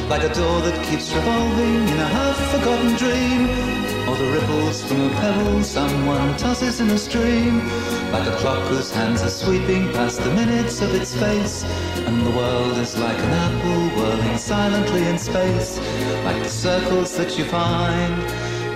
like 0.09 0.23
a 0.23 0.33
door 0.33 0.59
that 0.61 0.83
keeps 0.85 1.13
revolving 1.13 1.87
in 1.87 1.99
a 1.99 2.09
half-forgotten 2.17 2.95
dream, 2.95 3.47
or 4.09 4.15
the 4.17 4.31
ripples 4.31 4.83
from 4.83 5.01
a 5.01 5.09
pebble 5.21 5.63
someone 5.63 6.35
tosses 6.35 6.79
in 6.81 6.89
a 6.89 6.97
stream, 6.97 7.59
like 8.11 8.27
a 8.27 8.35
clock 8.37 8.59
whose 8.69 8.91
hands 8.91 9.21
are 9.21 9.29
sweeping 9.29 9.91
past 9.93 10.19
the 10.23 10.33
minutes 10.33 10.81
of 10.81 10.95
its 10.95 11.13
face, 11.13 11.63
and 12.07 12.25
the 12.25 12.31
world 12.31 12.75
is 12.79 12.97
like 12.97 13.19
an 13.19 13.33
apple 13.45 14.01
whirling 14.01 14.37
silently 14.37 15.05
in 15.07 15.19
space, 15.19 15.79
like 16.25 16.41
the 16.41 16.49
circles 16.49 17.15
that 17.15 17.37
you 17.37 17.45
find 17.45 18.13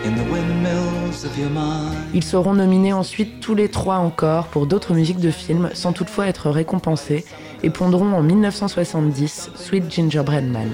in 0.06 0.16
the 0.16 0.24
windmills 0.32 1.24
of 1.26 1.36
your 1.36 1.50
mind. 1.50 1.96
Ils 2.14 2.24
seront 2.24 2.54
nominés 2.54 2.94
ensuite 2.94 3.40
tous 3.40 3.56
les 3.56 3.70
trois 3.70 3.96
encore 3.96 4.48
pour 4.48 4.68
d'autres 4.68 4.94
musiques 4.94 5.20
de 5.20 5.32
films 5.32 5.72
sans 5.74 5.94
toutefois 5.94 6.28
être 6.28 6.52
récompensés 6.52 7.26
et 7.64 7.70
pondront 7.70 8.14
en 8.14 8.22
1970 8.22 9.52
Sweet 9.56 9.90
Gingerbread 9.90 10.50
Man. 10.50 10.70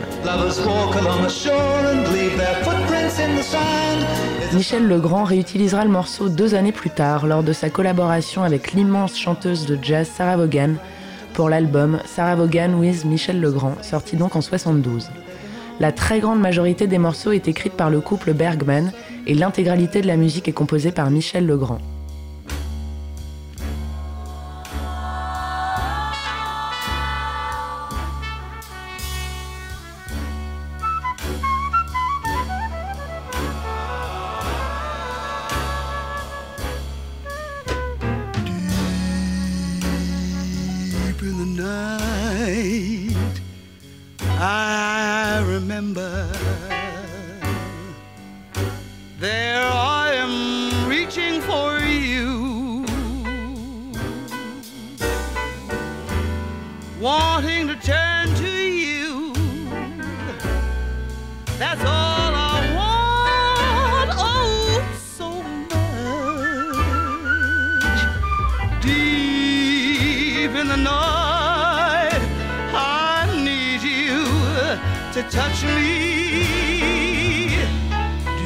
Michel 4.54 4.88
Legrand 4.88 5.24
réutilisera 5.24 5.86
le 5.86 5.92
morceau 5.92 6.28
deux 6.28 6.56
années 6.56 6.72
plus 6.72 6.90
tard 6.90 7.28
lors 7.28 7.44
de 7.44 7.54
sa 7.54 7.70
collaboration 7.70 8.44
avec 8.44 8.74
l'immense 8.74 9.18
chanteuse 9.18 9.66
de 9.68 9.78
jazz 9.82 10.08
Sarah 10.08 10.38
Vaughan 10.38 10.74
pour 11.34 11.50
l'album 11.50 12.00
Sarah 12.06 12.36
Vaughan 12.36 12.74
with 12.74 13.06
Michel 13.06 13.40
Legrand, 13.40 13.76
sorti 13.82 14.16
donc 14.16 14.36
en 14.36 14.42
72. 14.42 15.10
La 15.80 15.92
très 15.92 16.20
grande 16.20 16.42
majorité 16.42 16.88
des 16.88 16.98
morceaux 16.98 17.32
est 17.32 17.48
écrite 17.48 17.74
par 17.74 17.90
le 17.90 18.02
couple 18.02 18.34
Bergman 18.34 18.92
et 19.28 19.36
l'intégralité 19.36 20.02
de 20.02 20.08
la 20.08 20.18
musique 20.18 20.48
est 20.48 20.54
composée 20.54 20.92
par 20.92 21.10
Michel 21.12 21.46
Legrand. 21.46 21.80
To 75.14 75.24
touch 75.24 75.64
me. 75.64 77.50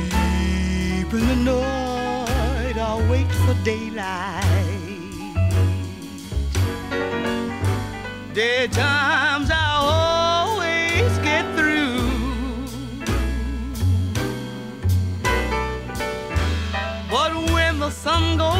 Deep 0.10 1.13
in 1.13 1.28
the 1.28 1.36
night, 1.36 2.78
I'll 2.78 3.06
wait 3.10 3.30
for 3.43 3.54
daylight. 3.65 4.43
Daytimes 8.34 9.49
I 9.52 9.65
always 9.82 11.17
get 11.19 11.45
through. 11.58 11.99
But 17.12 17.34
when 17.52 17.80
the 17.80 17.89
sun 17.89 18.38
goes 18.38 18.53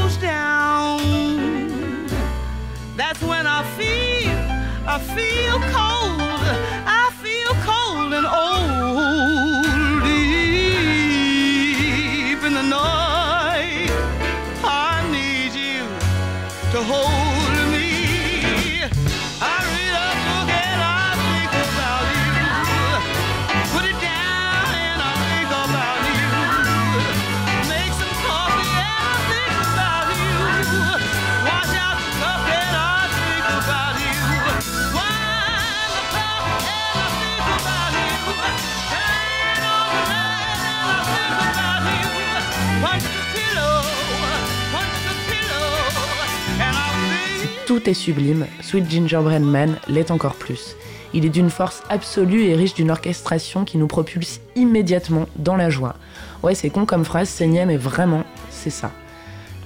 Est 47.86 47.94
sublime, 47.94 48.46
Sweet 48.62 48.90
Gingerbread 48.90 49.42
Man 49.42 49.78
l'est 49.90 50.10
encore 50.10 50.36
plus. 50.36 50.78
Il 51.14 51.26
est 51.26 51.30
d'une 51.30 51.50
force 51.50 51.84
absolue 51.90 52.44
et 52.46 52.56
riche 52.56 52.74
d'une 52.74 52.92
orchestration 52.92 53.66
qui 53.66 53.78
nous 53.78 53.88
propulse 53.88 54.40
immédiatement 54.56 55.26
dans 55.36 55.58
la 55.58 55.70
joie. 55.70 55.96
Ouais, 56.44 56.56
c'est 56.56 56.70
con 56.70 56.86
comme 56.86 57.04
phrase, 57.04 57.28
c'est 57.28 57.48
mais 57.48 57.76
vraiment, 57.76 58.24
c'est 58.50 58.70
ça. 58.70 58.92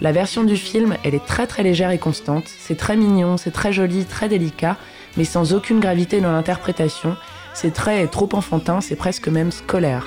La 0.01 0.11
version 0.11 0.43
du 0.43 0.57
film, 0.57 0.95
elle 1.03 1.13
est 1.13 1.25
très 1.25 1.45
très 1.45 1.61
légère 1.61 1.91
et 1.91 1.99
constante, 1.99 2.45
c'est 2.47 2.77
très 2.77 2.97
mignon, 2.97 3.37
c'est 3.37 3.51
très 3.51 3.71
joli, 3.71 4.05
très 4.05 4.29
délicat, 4.29 4.77
mais 5.15 5.23
sans 5.23 5.53
aucune 5.53 5.79
gravité 5.79 6.19
dans 6.19 6.31
l'interprétation, 6.31 7.15
c'est 7.53 7.73
très 7.73 8.07
trop 8.07 8.29
enfantin, 8.33 8.81
c'est 8.81 8.95
presque 8.95 9.27
même 9.27 9.51
scolaire. 9.51 10.05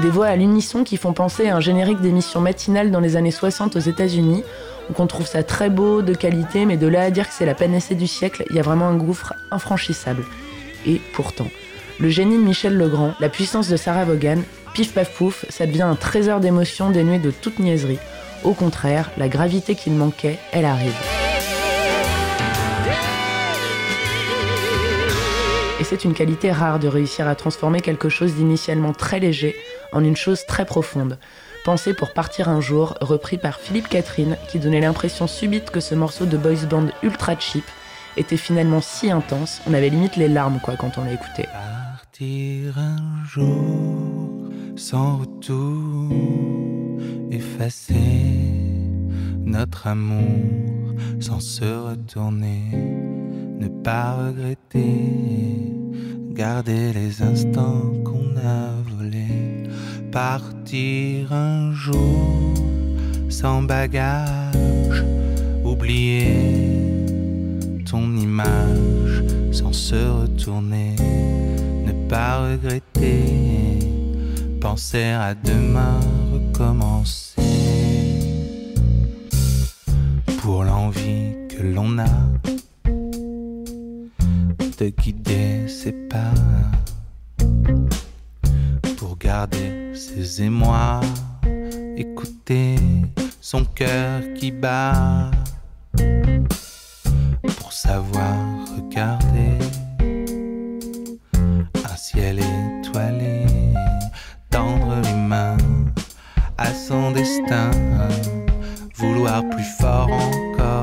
Des 0.00 0.10
voix 0.10 0.26
à 0.26 0.36
l'unisson 0.36 0.82
qui 0.82 0.96
font 0.96 1.12
penser 1.12 1.48
à 1.48 1.56
un 1.56 1.60
générique 1.60 2.00
d'émission 2.00 2.40
matinale 2.40 2.90
dans 2.90 2.98
les 2.98 3.16
années 3.16 3.30
60 3.30 3.76
aux 3.76 3.80
États-Unis, 3.80 4.42
où 4.90 4.94
on 4.98 5.06
trouve 5.06 5.26
ça 5.26 5.44
très 5.44 5.70
beau, 5.70 6.02
de 6.02 6.14
qualité, 6.14 6.66
mais 6.66 6.76
de 6.76 6.88
là 6.88 7.02
à 7.02 7.10
dire 7.10 7.28
que 7.28 7.34
c'est 7.34 7.46
la 7.46 7.54
panacée 7.54 7.94
du 7.94 8.08
siècle, 8.08 8.44
il 8.50 8.56
y 8.56 8.58
a 8.58 8.62
vraiment 8.62 8.88
un 8.88 8.96
gouffre 8.96 9.34
infranchissable. 9.52 10.24
Et 10.84 11.00
pourtant, 11.12 11.46
le 12.00 12.08
génie 12.08 12.36
de 12.36 12.42
Michel 12.42 12.76
Legrand, 12.76 13.14
la 13.20 13.28
puissance 13.28 13.68
de 13.68 13.76
Sarah 13.76 14.04
Vaughan, 14.04 14.38
pif 14.74 14.92
paf 14.92 15.14
pouf, 15.14 15.44
ça 15.48 15.64
devient 15.64 15.82
un 15.82 15.94
trésor 15.94 16.40
d'émotions 16.40 16.90
dénué 16.90 17.20
de 17.20 17.30
toute 17.30 17.60
niaiserie. 17.60 18.00
Au 18.42 18.52
contraire, 18.52 19.10
la 19.16 19.28
gravité 19.28 19.76
qu'il 19.76 19.92
manquait, 19.92 20.38
elle 20.52 20.64
arrive. 20.64 21.23
Et 25.84 25.86
c'est 25.86 26.06
une 26.06 26.14
qualité 26.14 26.50
rare 26.50 26.78
de 26.78 26.88
réussir 26.88 27.28
à 27.28 27.34
transformer 27.34 27.82
quelque 27.82 28.08
chose 28.08 28.36
d'initialement 28.36 28.94
très 28.94 29.20
léger 29.20 29.54
en 29.92 30.02
une 30.02 30.16
chose 30.16 30.46
très 30.46 30.64
profonde. 30.64 31.18
Pensé 31.62 31.92
pour 31.92 32.14
partir 32.14 32.48
un 32.48 32.62
jour, 32.62 32.94
repris 33.02 33.36
par 33.36 33.60
Philippe 33.60 33.90
Catherine, 33.90 34.38
qui 34.48 34.58
donnait 34.58 34.80
l'impression 34.80 35.26
subite 35.26 35.68
que 35.68 35.80
ce 35.80 35.94
morceau 35.94 36.24
de 36.24 36.38
boys 36.38 36.64
band 36.70 36.86
ultra 37.02 37.38
cheap 37.38 37.66
était 38.16 38.38
finalement 38.38 38.80
si 38.80 39.10
intense, 39.10 39.60
on 39.66 39.74
avait 39.74 39.90
limite 39.90 40.16
les 40.16 40.28
larmes 40.28 40.58
quoi 40.58 40.76
quand 40.76 40.96
on 40.96 41.04
l'a 41.04 41.12
écouté. 41.12 41.46
Partir 41.52 42.78
un 42.78 43.22
jour 43.26 44.48
sans 44.76 45.18
retour, 45.18 46.08
effacer 47.30 47.92
notre 49.44 49.86
amour 49.86 50.94
sans 51.20 51.40
se 51.40 51.66
retourner, 51.66 53.03
ne 53.64 53.68
pas 53.82 54.14
regretter. 54.14 55.72
Garder 56.32 56.92
les 56.92 57.22
instants 57.22 57.92
qu'on 58.04 58.36
a 58.36 58.60
volés, 58.90 59.62
partir 60.10 61.32
un 61.32 61.72
jour 61.72 62.54
sans 63.28 63.62
bagage, 63.62 65.04
oublier 65.64 67.06
ton 67.88 68.16
image 68.16 69.22
sans 69.52 69.72
se 69.72 70.00
retourner, 70.20 70.96
ne 71.86 71.92
pas 72.08 72.48
regretter, 72.48 73.78
penser 74.60 75.10
à 75.28 75.34
demain, 75.34 76.00
recommencer. 76.32 77.40
Pour 80.38 80.64
l'envie 80.64 81.32
que 81.48 81.62
l'on 81.62 81.98
a 81.98 82.14
de 84.78 84.88
guider 84.88 85.68
ses 85.68 85.92
pas, 85.92 86.34
pour 88.96 89.16
garder 89.16 89.92
ses 89.94 90.42
émois, 90.42 91.00
écouter 91.96 92.76
son 93.40 93.64
cœur 93.64 94.22
qui 94.34 94.50
bat. 94.50 95.30
Pour 97.58 97.72
savoir 97.72 98.36
regarder 98.76 99.58
un 101.74 101.96
ciel 101.96 102.40
étoilé, 102.40 103.46
tendre 104.50 105.00
les 105.02 105.14
mains 105.14 105.56
à 106.58 106.72
son 106.72 107.10
destin, 107.12 107.70
vouloir 108.96 109.42
plus 109.50 109.70
fort 109.78 110.10
encore 110.10 110.73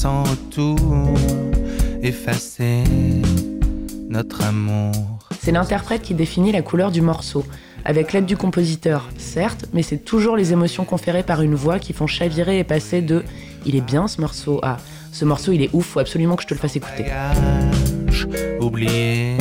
sans 0.00 0.22
retour, 0.22 0.78
effacer 2.02 2.84
notre 4.08 4.42
amour. 4.42 5.18
C'est 5.42 5.52
l'interprète 5.52 6.00
qui 6.00 6.14
définit 6.14 6.52
la 6.52 6.62
couleur 6.62 6.90
du 6.90 7.02
morceau, 7.02 7.44
avec 7.84 8.14
l'aide 8.14 8.24
du 8.24 8.38
compositeur, 8.38 9.10
certes, 9.18 9.66
mais 9.74 9.82
c'est 9.82 9.98
toujours 9.98 10.38
les 10.38 10.54
émotions 10.54 10.86
conférées 10.86 11.22
par 11.22 11.42
une 11.42 11.54
voix 11.54 11.78
qui 11.78 11.92
font 11.92 12.06
chavirer 12.06 12.58
et 12.60 12.64
passer 12.64 13.02
de 13.02 13.22
il 13.66 13.76
est 13.76 13.82
bien 13.82 14.08
ce 14.08 14.22
morceau 14.22 14.58
à 14.62 14.78
ce 15.12 15.26
morceau 15.26 15.52
il 15.52 15.60
est 15.60 15.70
ouf, 15.74 15.84
faut 15.84 16.00
absolument 16.00 16.36
que 16.36 16.44
je 16.44 16.48
te 16.48 16.54
le 16.54 16.60
fasse 16.60 16.76
écouter. 16.76 17.04
Oublier 18.58 19.36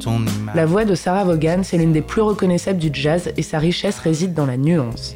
ton 0.00 0.16
image. 0.16 0.54
La 0.54 0.64
voix 0.64 0.86
de 0.86 0.94
Sarah 0.94 1.24
Vaughan, 1.24 1.60
c'est 1.62 1.76
l'une 1.76 1.92
des 1.92 2.00
plus 2.00 2.22
reconnaissables 2.22 2.78
du 2.78 2.88
jazz 2.90 3.30
et 3.36 3.42
sa 3.42 3.58
richesse 3.58 3.98
réside 3.98 4.32
dans 4.32 4.46
la 4.46 4.56
nuance. 4.56 5.14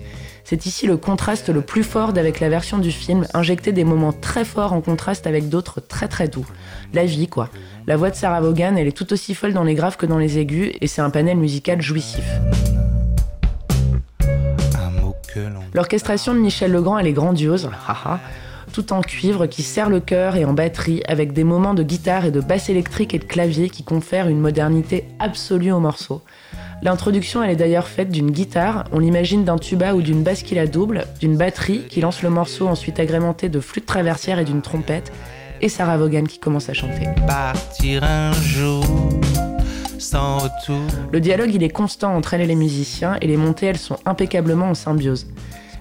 C'est 0.51 0.66
ici 0.66 0.88
le 0.88 0.96
contraste 0.96 1.48
le 1.48 1.61
plus 1.61 1.84
fort 1.84 2.12
d'avec 2.12 2.40
la 2.40 2.48
version 2.48 2.78
du 2.78 2.90
film, 2.90 3.24
injecter 3.34 3.70
des 3.70 3.84
moments 3.84 4.12
très 4.12 4.44
forts 4.44 4.72
en 4.72 4.80
contraste 4.80 5.28
avec 5.28 5.48
d'autres 5.48 5.78
très 5.78 6.09
très 6.09 6.26
doux. 6.26 6.44
La 6.92 7.05
vie, 7.05 7.28
quoi. 7.28 7.51
La 7.86 7.96
voix 7.96 8.11
de 8.11 8.16
Sarah 8.16 8.40
Vaughan, 8.40 8.74
elle 8.74 8.88
est 8.88 8.96
tout 8.96 9.12
aussi 9.12 9.36
folle 9.36 9.53
dans 9.53 9.62
les 9.62 9.76
graves 9.76 9.96
que 9.96 10.07
dans 10.07 10.18
les 10.18 10.38
aigus, 10.38 10.72
et 10.80 10.88
c'est 10.88 11.03
un 11.03 11.11
panel 11.11 11.36
musical 11.36 11.80
jouissif. 11.80 12.24
L'orchestration 15.72 16.34
de 16.34 16.40
Michel 16.40 16.72
Legrand, 16.72 16.98
elle 16.98 17.07
est 17.07 17.12
grandiose, 17.12 17.70
haha, 17.86 18.18
tout 18.72 18.92
en 18.92 19.00
cuivre 19.00 19.46
qui 19.46 19.62
serre 19.62 19.90
le 19.90 20.00
cœur 20.00 20.36
et 20.36 20.44
en 20.44 20.52
batterie, 20.52 21.02
avec 21.06 21.32
des 21.32 21.44
moments 21.44 21.74
de 21.74 21.82
guitare 21.82 22.24
et 22.24 22.30
de 22.30 22.40
basse 22.40 22.68
électrique 22.68 23.14
et 23.14 23.18
de 23.18 23.24
clavier 23.24 23.68
qui 23.68 23.82
confèrent 23.82 24.28
une 24.28 24.40
modernité 24.40 25.04
absolue 25.18 25.72
au 25.72 25.80
morceau. 25.80 26.22
L'introduction, 26.82 27.42
elle 27.42 27.50
est 27.50 27.56
d'ailleurs 27.56 27.88
faite 27.88 28.10
d'une 28.10 28.30
guitare, 28.30 28.84
on 28.92 28.98
l'imagine 28.98 29.44
d'un 29.44 29.58
tuba 29.58 29.94
ou 29.94 30.00
d'une 30.00 30.22
basse 30.22 30.42
qui 30.42 30.54
la 30.54 30.66
double, 30.66 31.04
d'une 31.20 31.36
batterie 31.36 31.84
qui 31.88 32.00
lance 32.00 32.22
le 32.22 32.30
morceau 32.30 32.68
ensuite 32.68 32.98
agrémenté 32.98 33.48
de 33.48 33.60
flûte 33.60 33.86
traversière 33.86 34.38
et 34.38 34.44
d'une 34.44 34.62
trompette, 34.62 35.12
et 35.60 35.68
Sarah 35.68 35.98
Vaughan 35.98 36.24
qui 36.24 36.38
commence 36.38 36.70
à 36.70 36.72
chanter. 36.72 37.06
Partir 37.26 38.02
un 38.02 38.32
jour 38.32 38.84
sans 39.98 40.38
retour. 40.38 40.80
Le 41.12 41.20
dialogue, 41.20 41.54
il 41.54 41.62
est 41.62 41.68
constant 41.68 42.16
entre 42.16 42.34
elle 42.34 42.40
et 42.40 42.46
les 42.46 42.54
musiciens, 42.54 43.18
et 43.20 43.26
les 43.26 43.36
montées, 43.36 43.66
elles 43.66 43.78
sont 43.78 43.98
impeccablement 44.06 44.70
en 44.70 44.74
symbiose. 44.74 45.26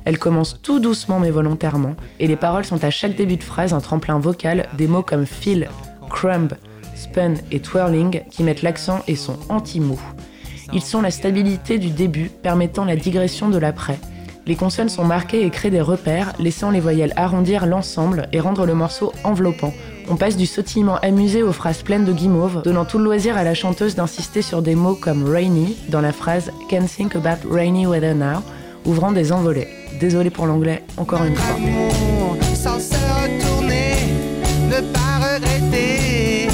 Elle 0.05 0.17
commence 0.17 0.59
tout 0.61 0.79
doucement 0.79 1.19
mais 1.19 1.31
volontairement, 1.31 1.95
et 2.19 2.27
les 2.27 2.35
paroles 2.35 2.65
sont 2.65 2.83
à 2.83 2.89
chaque 2.89 3.15
début 3.15 3.37
de 3.37 3.43
phrase 3.43 3.73
un 3.73 3.81
tremplin 3.81 4.19
vocal, 4.19 4.67
des 4.77 4.87
mots 4.87 5.03
comme 5.03 5.25
feel, 5.25 5.69
crumb, 6.09 6.53
spun 6.95 7.35
et 7.51 7.59
twirling 7.59 8.23
qui 8.29 8.43
mettent 8.43 8.61
l'accent 8.61 9.01
et 9.07 9.15
sont 9.15 9.37
anti-mou. 9.49 9.99
Ils 10.73 10.81
sont 10.81 11.01
la 11.01 11.11
stabilité 11.11 11.79
du 11.79 11.89
début, 11.89 12.29
permettant 12.29 12.85
la 12.85 12.95
digression 12.95 13.49
de 13.49 13.57
l'après. 13.57 13.99
Les 14.45 14.55
consonnes 14.55 14.89
sont 14.89 15.03
marquées 15.03 15.45
et 15.45 15.49
créent 15.49 15.69
des 15.69 15.81
repères, 15.81 16.33
laissant 16.39 16.71
les 16.71 16.79
voyelles 16.79 17.13
arrondir 17.15 17.65
l'ensemble 17.65 18.27
et 18.33 18.39
rendre 18.39 18.65
le 18.65 18.73
morceau 18.73 19.13
enveloppant. 19.23 19.73
On 20.09 20.15
passe 20.15 20.37
du 20.37 20.47
sautillement 20.47 20.97
amusé 20.97 21.43
aux 21.43 21.51
phrases 21.51 21.83
pleines 21.83 22.05
de 22.05 22.13
guimauve, 22.13 22.63
donnant 22.63 22.85
tout 22.85 22.97
le 22.97 23.03
loisir 23.03 23.37
à 23.37 23.43
la 23.43 23.53
chanteuse 23.53 23.95
d'insister 23.95 24.41
sur 24.41 24.61
des 24.61 24.75
mots 24.75 24.95
comme 24.95 25.23
rainy 25.23 25.77
dans 25.89 26.01
la 26.01 26.11
phrase 26.11 26.51
Can't 26.67 26.87
think 26.87 27.15
about 27.15 27.47
rainy 27.47 27.85
weather 27.85 28.15
now, 28.15 28.41
ouvrant 28.85 29.11
des 29.11 29.31
envolées. 29.31 29.67
Désolé 29.99 30.29
pour 30.29 30.47
l'anglais, 30.47 30.83
encore 30.95 31.23
une 31.25 31.35
fois. 31.35 31.57
Sans 32.53 32.79
se 32.79 32.93
retourner, 32.93 33.95
ne 34.69 34.79
pas 34.93 35.17
regretter, 35.35 36.48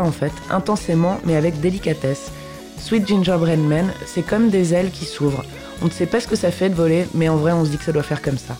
En 0.00 0.12
fait, 0.12 0.32
intensément 0.50 1.18
mais 1.24 1.36
avec 1.36 1.60
délicatesse. 1.60 2.30
Sweet 2.78 3.06
Gingerbread 3.06 3.60
Man, 3.60 3.92
c'est 4.06 4.22
comme 4.22 4.48
des 4.48 4.74
ailes 4.74 4.90
qui 4.90 5.04
s'ouvrent. 5.04 5.44
On 5.82 5.86
ne 5.86 5.90
sait 5.90 6.06
pas 6.06 6.20
ce 6.20 6.28
que 6.28 6.36
ça 6.36 6.50
fait 6.50 6.70
de 6.70 6.74
voler, 6.74 7.06
mais 7.14 7.28
en 7.28 7.36
vrai 7.36 7.52
on 7.52 7.64
se 7.64 7.70
dit 7.70 7.78
que 7.78 7.84
ça 7.84 7.92
doit 7.92 8.02
faire 8.02 8.22
comme 8.22 8.38
ça. 8.38 8.56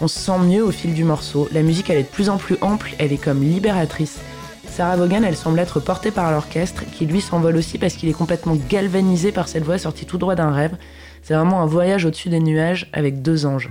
On 0.00 0.08
se 0.08 0.18
sent 0.18 0.38
mieux 0.40 0.62
au 0.62 0.70
fil 0.70 0.92
du 0.92 1.04
morceau, 1.04 1.48
la 1.52 1.62
musique 1.62 1.88
elle 1.88 1.98
est 1.98 2.02
de 2.02 2.08
plus 2.08 2.28
en 2.28 2.36
plus 2.36 2.56
ample, 2.60 2.94
elle 2.98 3.12
est 3.12 3.22
comme 3.22 3.42
libératrice. 3.42 4.18
Sarah 4.68 4.96
Vaughan, 4.96 5.22
elle 5.22 5.36
semble 5.36 5.60
être 5.60 5.78
portée 5.78 6.10
par 6.10 6.32
l'orchestre, 6.32 6.82
qui 6.90 7.06
lui 7.06 7.20
s'envole 7.20 7.56
aussi 7.56 7.78
parce 7.78 7.94
qu'il 7.94 8.08
est 8.08 8.12
complètement 8.12 8.56
galvanisé 8.68 9.30
par 9.30 9.46
cette 9.46 9.62
voix 9.62 9.78
sortie 9.78 10.04
tout 10.04 10.18
droit 10.18 10.34
d'un 10.34 10.50
rêve. 10.50 10.76
C'est 11.22 11.34
vraiment 11.34 11.62
un 11.62 11.66
voyage 11.66 12.04
au-dessus 12.04 12.28
des 12.28 12.40
nuages 12.40 12.90
avec 12.92 13.22
deux 13.22 13.46
anges. 13.46 13.70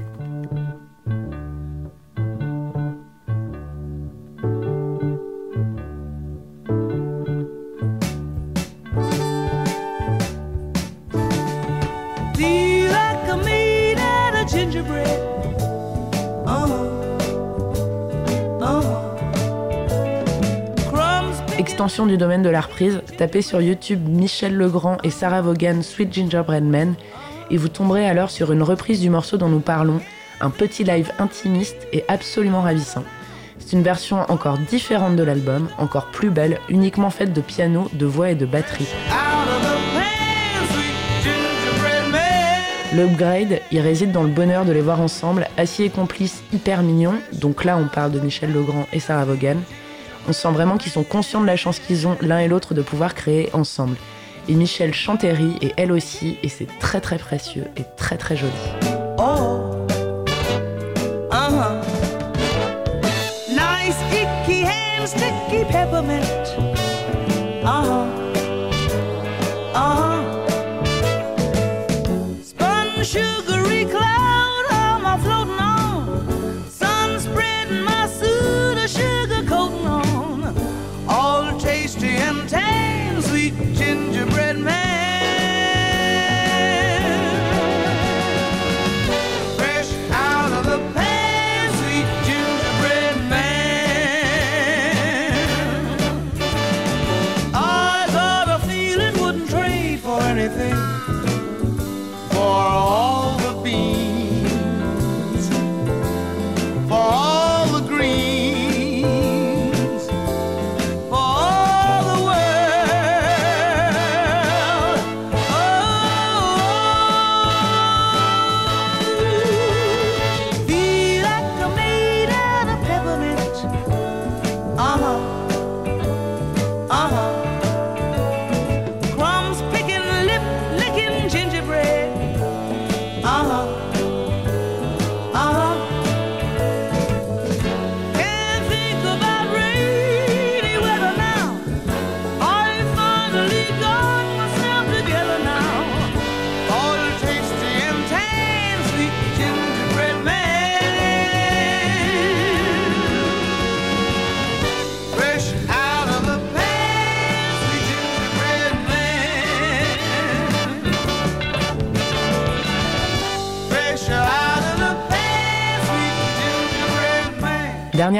Du 21.93 22.17
domaine 22.17 22.41
de 22.41 22.49
la 22.49 22.59
reprise, 22.59 23.01
tapez 23.19 23.43
sur 23.43 23.61
YouTube 23.61 24.09
Michel 24.09 24.57
Legrand 24.57 24.97
et 25.03 25.11
Sarah 25.11 25.43
Vaughan 25.43 25.83
Sweet 25.83 26.11
Gingerbread 26.11 26.63
Man 26.63 26.95
et 27.51 27.57
vous 27.57 27.67
tomberez 27.67 28.03
alors 28.09 28.31
sur 28.31 28.51
une 28.51 28.63
reprise 28.63 28.99
du 28.99 29.11
morceau 29.11 29.37
dont 29.37 29.47
nous 29.47 29.59
parlons, 29.59 30.01
un 30.41 30.49
petit 30.49 30.83
live 30.83 31.11
intimiste 31.19 31.87
et 31.93 32.03
absolument 32.07 32.61
ravissant. 32.61 33.03
C'est 33.59 33.73
une 33.73 33.83
version 33.83 34.21
encore 34.29 34.57
différente 34.57 35.15
de 35.15 35.21
l'album, 35.21 35.69
encore 35.77 36.07
plus 36.07 36.31
belle, 36.31 36.57
uniquement 36.67 37.11
faite 37.11 37.31
de 37.31 37.41
piano, 37.41 37.87
de 37.93 38.07
voix 38.07 38.31
et 38.31 38.35
de 38.35 38.47
batterie. 38.47 38.87
out 39.11 39.47
of 39.47 39.61
the 39.61 39.93
pan, 39.93 40.73
sweet 40.73 41.23
gingerbread 41.23 42.11
man. 42.11 42.97
Le 42.97 43.03
upgrade, 43.03 43.61
il 43.71 43.79
réside 43.81 44.11
dans 44.11 44.23
le 44.23 44.29
bonheur 44.29 44.65
de 44.65 44.71
les 44.71 44.81
voir 44.81 44.99
ensemble, 44.99 45.47
assis 45.57 45.83
et 45.83 45.89
complices 45.89 46.43
hyper 46.51 46.81
mignons, 46.81 47.19
donc 47.33 47.63
là 47.63 47.77
on 47.77 47.87
parle 47.87 48.11
de 48.11 48.19
Michel 48.19 48.51
Legrand 48.51 48.87
et 48.91 48.99
Sarah 48.99 49.25
Vaughan. 49.25 49.57
On 50.27 50.33
sent 50.33 50.51
vraiment 50.51 50.77
qu'ils 50.77 50.91
sont 50.91 51.03
conscients 51.03 51.41
de 51.41 51.45
la 51.45 51.55
chance 51.55 51.79
qu'ils 51.79 52.07
ont 52.07 52.17
l'un 52.21 52.39
et 52.39 52.47
l'autre 52.47 52.73
de 52.73 52.81
pouvoir 52.81 53.13
créer 53.13 53.49
ensemble. 53.53 53.97
Et 54.47 54.53
Michel 54.53 54.91
rit, 54.91 55.57
et 55.61 55.73
elle 55.77 55.91
aussi, 55.91 56.37
et 56.43 56.49
c'est 56.49 56.67
très 56.79 57.01
très 57.01 57.17
précieux 57.17 57.65
et 57.77 57.83
très 57.97 58.17
très 58.17 58.35
joli. 58.35 58.51
Oh, 59.17 59.85
uh-huh. 61.31 61.83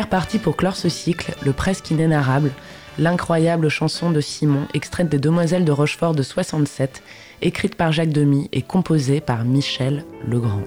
Partie 0.02 0.40
pour 0.40 0.58
clore 0.58 0.76
ce 0.76 0.90
cycle, 0.90 1.36
le 1.46 1.54
presque 1.54 1.92
inénarrable, 1.92 2.52
l'incroyable 2.98 3.70
chanson 3.70 4.10
de 4.10 4.22
Simon, 4.22 4.66
extraite 4.74 5.08
des 5.08 5.20
Demoiselles 5.20 5.66
de 5.66 5.72
Rochefort 5.72 6.16
de 6.16 6.24
67, 6.24 7.04
écrite 7.44 7.76
par 7.76 7.92
Jacques 7.92 8.10
Demy 8.10 8.50
et 8.52 8.64
composée 8.64 9.22
par 9.22 9.46
Michel 9.46 10.04
Legrand. 10.28 10.64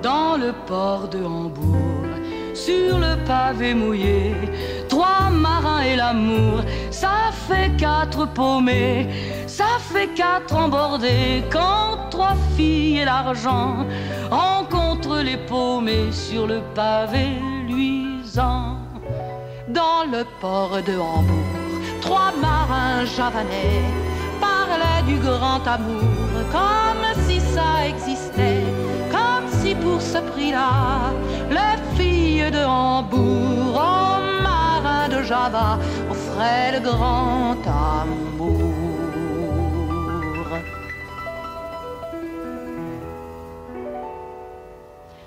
Dans 0.00 0.36
le 0.36 0.52
port 0.66 1.08
de 1.08 1.18
Hambourg, 1.18 2.06
sur 2.54 2.98
le 2.98 3.16
pavé 3.24 3.74
mouillé, 3.74 4.32
trois 4.88 5.28
marins 5.30 5.82
et 5.82 5.96
l'amour, 5.96 6.62
ça 6.92 7.32
fait 7.48 7.76
quatre 7.76 8.32
paumés, 8.32 9.08
ça 9.48 9.78
fait 9.92 10.08
quatre 10.14 10.54
embordés, 10.54 11.42
quand 11.50 12.10
trois 12.10 12.36
filles 12.56 12.98
et 12.98 13.04
l'argent 13.04 13.86
rencontrent 14.30 15.20
les 15.20 15.36
paumés 15.36 16.12
sur 16.12 16.46
le 16.46 16.60
pavé 16.76 17.57
Dans 19.68 20.04
le 20.10 20.24
port 20.40 20.80
de 20.86 20.96
Hambourg, 20.98 21.80
trois 22.00 22.32
marins 22.40 23.04
javanais 23.04 23.82
parlaient 24.40 25.02
du 25.06 25.18
grand 25.18 25.66
amour 25.66 26.30
comme 26.50 27.24
si 27.26 27.40
ça 27.40 27.86
existait, 27.86 28.64
comme 29.10 29.46
si 29.60 29.74
pour 29.74 30.00
ce 30.00 30.18
prix-là, 30.18 31.12
les 31.50 31.96
filles 31.96 32.50
de 32.50 32.64
Hambourg 32.64 33.74
aux 33.74 34.42
marins 34.42 35.08
de 35.10 35.22
Java 35.22 35.78
offraient 36.10 36.72
le 36.72 36.80
grand 36.80 37.56
amour. 37.66 38.72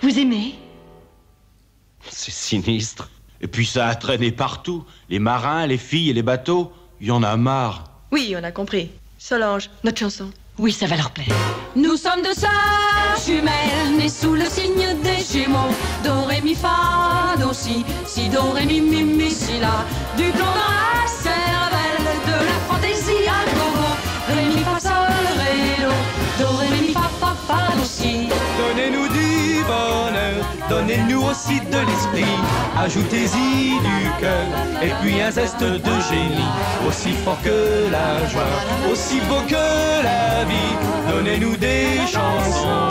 Vous 0.02 0.20
aimez 0.20 0.61
C'est 2.12 2.32
sinistre. 2.32 3.10
Et 3.42 3.48
puis 3.48 3.66
ça 3.66 3.88
a 3.88 3.96
traîné 3.96 4.32
partout. 4.32 4.86
Les 5.10 5.20
marins, 5.20 5.66
les 5.66 5.78
filles 5.78 6.10
et 6.12 6.14
les 6.14 6.22
bateaux. 6.22 6.72
Il 7.00 7.08
y 7.08 7.12
en 7.12 7.24
a 7.24 7.36
marre. 7.38 7.86
Oui, 8.12 8.36
on 8.38 8.44
a 8.44 8.52
compris. 8.52 8.92
Solange, 9.18 9.70
notre 9.84 10.00
chanson. 10.00 10.30
Oui, 10.60 10.72
ça 10.72 10.86
va 10.86 10.98
leur 10.98 11.12
plaire. 11.12 11.34
Nous 11.76 11.96
sommes 11.96 12.22
deux 12.22 12.34
sœurs 12.34 12.52
jumelles, 13.26 13.98
nées 13.98 14.10
sous 14.10 14.36
le 14.36 14.46
signe 14.46 15.02
des 15.02 15.24
Gémeaux. 15.24 15.74
Do, 16.04 16.26
ré, 16.28 16.42
mi, 16.42 16.54
fa, 16.54 17.36
do, 17.40 17.54
si, 17.54 17.84
si, 18.06 18.30
do, 18.30 18.52
ré, 18.52 18.66
mi, 18.66 18.82
mi, 18.82 19.04
mi, 19.04 19.32
si, 19.32 19.60
la. 19.60 19.86
Du 20.18 20.30
plomb 20.32 20.46
dans 20.46 20.72
la 20.76 21.08
cervelle, 21.08 22.06
de 22.28 22.38
la 22.50 22.58
fantaisie 22.68 23.28
à 23.28 23.42
gogo. 23.56 23.90
Ré, 24.28 24.46
mi, 24.54 24.62
fa, 24.62 24.80
sol, 24.80 25.16
ré, 25.40 25.54
do, 25.84 26.44
do, 26.44 26.58
ré, 26.58 26.68
mi, 26.70 26.88
mi, 26.88 26.94
fa, 26.94 27.10
fa, 27.20 27.36
fa, 27.48 27.76
do, 27.78 27.84
si. 27.84 28.28
Donnez-nous 28.60 29.08
du 29.08 29.64
bonheur, 29.64 30.21
donnez-nous 30.70 31.22
aussi 31.24 31.60
de 31.60 31.78
l'esprit, 31.78 32.34
ajoutez-y 32.78 33.80
du 33.80 34.10
cœur, 34.20 34.46
et 34.82 34.92
puis 35.02 35.22
un 35.22 35.32
zeste 35.32 35.62
de 35.62 35.96
génie, 36.10 36.52
aussi 36.88 37.12
fort 37.24 37.38
que 37.44 37.90
la 37.92 38.28
joie, 38.30 38.44
aussi 38.92 39.20
beau 39.30 39.42
que 39.48 40.04
la 40.04 40.44
vie, 40.46 40.76
donnez-nous 41.10 41.58
des 41.58 41.98
chansons, 42.06 42.90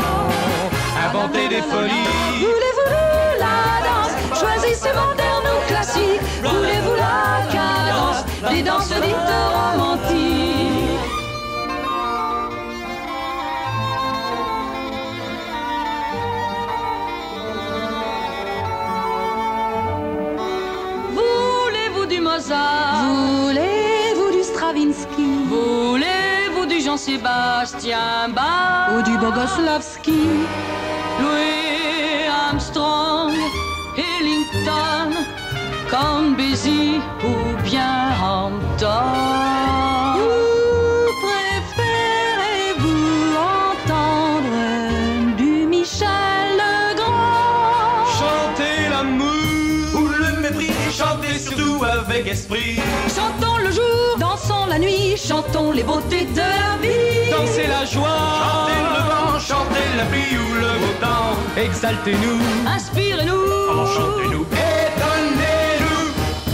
inventez 1.06 1.48
des 1.48 1.62
folies. 1.62 2.10
Voulez-vous 2.40 2.90
la 3.38 3.58
danse? 3.86 4.14
Choisissez 4.38 4.90
moderne 4.90 5.46
ou 5.54 5.68
classique. 5.68 6.20
Voulez-vous 6.42 6.96
la 6.96 7.52
cadence? 7.52 8.24
Des 8.50 8.62
danses 8.62 8.88
dites 8.88 9.32
romantiques. 9.54 10.39
Jean-Sébastien 26.90 28.30
Bach 28.34 28.90
Ou 28.96 29.02
du 29.02 29.16
Bogoslavski 29.16 30.26
Louis 31.20 32.26
Armstrong, 32.28 33.32
Ellington, 33.96 35.14
Bézi 36.36 37.00
ou 37.22 37.62
bien 37.62 38.10
Hampton. 38.20 39.06
Ou 40.16 40.28
préférez-vous 41.26 42.88
entendre 43.38 44.56
du 45.36 45.66
Michel 45.66 46.58
Legrand 46.58 48.04
Chantez 48.18 48.88
l'amour 48.90 49.94
ou 49.94 50.08
le 50.08 50.40
mépris, 50.40 50.72
chantez 50.90 51.38
surtout 51.38 51.84
avec 51.84 52.26
esprit. 52.26 52.80
La 54.70 54.78
nuit, 54.78 55.16
chantons 55.16 55.72
les 55.72 55.82
beautés 55.82 56.26
de 56.26 56.38
la 56.38 56.72
vie. 56.80 57.30
Dansez 57.30 57.66
la 57.66 57.84
joie, 57.84 58.22
chantez 58.40 58.80
le 58.94 59.02
vent, 59.10 59.38
chantez 59.48 59.88
la 59.98 60.04
pluie 60.04 60.36
ou 60.38 60.54
le 60.64 60.72
beau 60.80 60.94
temps. 61.00 61.34
Exaltez-nous, 61.56 62.40
Inspirez-nous, 62.76 63.46
enchantez-nous 63.80 64.46
et 64.68 64.86
donnez-nous 65.02 66.06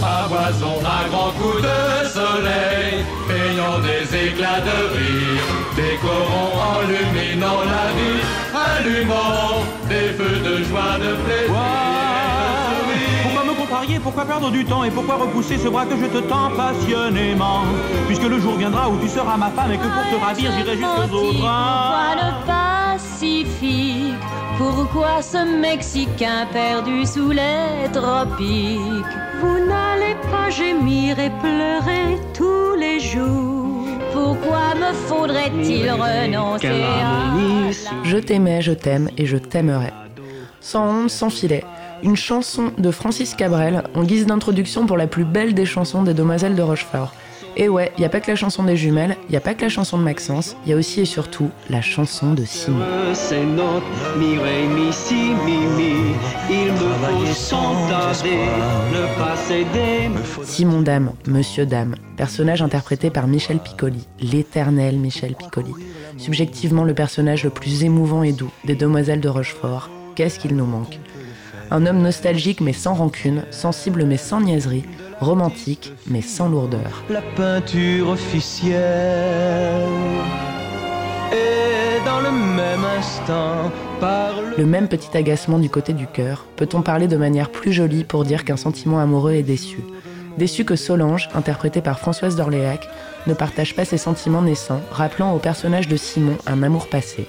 à 0.02 0.28
foison 0.30 0.74
d'un 0.86 1.04
grand 1.10 1.30
coup 1.38 1.58
de 1.68 2.08
soleil, 2.18 3.04
ayant 3.38 3.78
des 3.88 4.04
éclats 4.28 4.62
de 4.70 4.78
rire, 4.96 5.48
décorons, 5.76 6.56
illuminant 6.84 7.62
la 7.74 7.86
vie, 7.98 8.22
allumant 8.66 9.60
des 9.90 10.08
feux 10.16 10.38
de 10.48 10.64
joie, 10.64 10.96
de 11.04 11.12
plaisir. 11.24 11.95
Pourquoi 14.02 14.24
perdre 14.24 14.50
du 14.50 14.64
temps 14.64 14.84
Et 14.84 14.90
pourquoi 14.90 15.16
repousser 15.16 15.58
ce 15.58 15.68
bras 15.68 15.84
que 15.84 15.96
je 15.96 16.06
te 16.06 16.18
tends 16.18 16.50
passionnément 16.56 17.62
Puisque 18.06 18.24
le 18.24 18.38
jour 18.38 18.54
viendra 18.56 18.88
où 18.88 18.96
tu 19.00 19.08
seras 19.08 19.36
ma 19.36 19.50
femme 19.50 19.72
et 19.72 19.78
que 19.78 19.82
pour 19.82 20.18
te 20.18 20.24
ravir 20.24 20.52
j'irai 20.56 20.76
jusqu'aux 20.76 21.14
autres. 21.16 21.32
Pourquoi 21.32 22.14
le 22.16 22.46
Pacifique 22.46 24.14
Pourquoi 24.58 25.22
ce 25.22 25.60
Mexicain 25.60 26.46
perdu 26.52 27.04
sous 27.04 27.30
les 27.30 27.90
tropiques? 27.92 29.16
Vous 29.40 29.58
n'allez 29.66 30.16
pas 30.30 30.50
gémir 30.50 31.18
et 31.18 31.30
pleurer 31.40 32.18
tous 32.32 32.74
les 32.78 33.00
jours. 33.00 33.86
Pourquoi 34.12 34.74
me 34.76 34.92
faudrait-il 34.94 35.90
renoncer 35.90 36.68
à 36.68 37.70
Je 38.04 38.16
t'aimais, 38.18 38.62
je 38.62 38.72
t'aime 38.72 39.10
et 39.16 39.26
je 39.26 39.36
t'aimerai. 39.36 39.92
Sans 40.60 40.86
honte, 40.88 41.10
sans 41.10 41.30
filet. 41.30 41.64
Une 42.02 42.16
chanson 42.16 42.72
de 42.76 42.90
Francis 42.90 43.34
Cabrel 43.34 43.82
en 43.94 44.02
guise 44.02 44.26
d'introduction 44.26 44.86
pour 44.86 44.96
la 44.96 45.06
plus 45.06 45.24
belle 45.24 45.54
des 45.54 45.64
chansons 45.64 46.02
des 46.02 46.14
Demoiselles 46.14 46.54
de 46.54 46.62
Rochefort. 46.62 47.12
Et 47.58 47.70
ouais, 47.70 47.90
y 47.96 48.04
a 48.04 48.10
pas 48.10 48.20
que 48.20 48.30
la 48.30 48.36
chanson 48.36 48.64
des 48.64 48.76
jumelles, 48.76 49.16
y 49.30 49.36
a 49.36 49.40
pas 49.40 49.54
que 49.54 49.62
la 49.62 49.70
chanson 49.70 49.96
de 49.96 50.02
Maxence, 50.02 50.56
y 50.66 50.74
a 50.74 50.76
aussi 50.76 51.00
et 51.00 51.04
surtout 51.06 51.48
la 51.70 51.80
chanson 51.80 52.34
de 52.34 52.44
Simon. 52.44 52.84
C'est 53.14 53.44
notre 53.44 53.86
mi, 54.18 54.36
ré, 54.36 54.66
mi, 54.66 54.92
si, 54.92 55.14
mi, 55.14 55.56
mi. 55.74 55.94
Il 56.50 56.72
me 56.72 56.76
faut 56.76 57.32
sans 57.32 57.88
tarder 57.88 58.40
ne 58.92 59.18
pas 59.18 59.36
céder. 59.36 60.10
Simon 60.44 60.82
Dame, 60.82 61.12
Monsieur 61.26 61.64
Dame, 61.64 61.94
personnage 62.18 62.60
interprété 62.60 63.08
par 63.08 63.26
Michel 63.26 63.58
Piccoli, 63.58 64.06
l'éternel 64.20 64.98
Michel 64.98 65.34
Piccoli. 65.34 65.72
Subjectivement 66.18 66.84
le 66.84 66.92
personnage 66.92 67.42
le 67.42 67.50
plus 67.50 67.84
émouvant 67.84 68.22
et 68.22 68.32
doux 68.32 68.50
des 68.66 68.74
Demoiselles 68.74 69.22
de 69.22 69.30
Rochefort. 69.30 69.88
Qu'est-ce 70.14 70.38
qu'il 70.38 70.56
nous 70.56 70.66
manque? 70.66 70.98
Un 71.70 71.84
homme 71.86 72.00
nostalgique 72.00 72.60
mais 72.60 72.72
sans 72.72 72.94
rancune, 72.94 73.44
sensible 73.50 74.04
mais 74.04 74.16
sans 74.16 74.40
niaiserie, 74.40 74.84
romantique 75.20 75.92
mais 76.06 76.22
sans 76.22 76.48
lourdeur. 76.48 77.04
La 77.10 77.22
peinture 77.22 78.10
officielle 78.10 79.82
et 81.32 82.04
dans 82.04 82.20
le 82.20 82.30
même 82.30 82.84
instant 82.98 83.70
par 84.00 84.40
le 84.40 84.56
Le 84.58 84.66
même 84.66 84.88
petit 84.88 85.16
agacement 85.16 85.58
du 85.58 85.68
côté 85.68 85.92
du 85.92 86.06
cœur, 86.06 86.46
peut-on 86.56 86.82
parler 86.82 87.08
de 87.08 87.16
manière 87.16 87.50
plus 87.50 87.72
jolie 87.72 88.04
pour 88.04 88.24
dire 88.24 88.44
qu'un 88.44 88.56
sentiment 88.56 89.00
amoureux 89.00 89.32
est 89.32 89.42
déçu? 89.42 89.78
Déçu 90.38 90.64
que 90.64 90.76
Solange, 90.76 91.28
interprétée 91.34 91.80
par 91.80 91.98
Françoise 91.98 92.36
d'Orléac, 92.36 92.88
ne 93.26 93.34
partage 93.34 93.74
pas 93.74 93.84
ses 93.84 93.98
sentiments 93.98 94.42
naissants, 94.42 94.82
rappelant 94.92 95.32
au 95.34 95.38
personnage 95.38 95.88
de 95.88 95.96
Simon 95.96 96.36
un 96.46 96.62
amour 96.62 96.88
passé. 96.88 97.26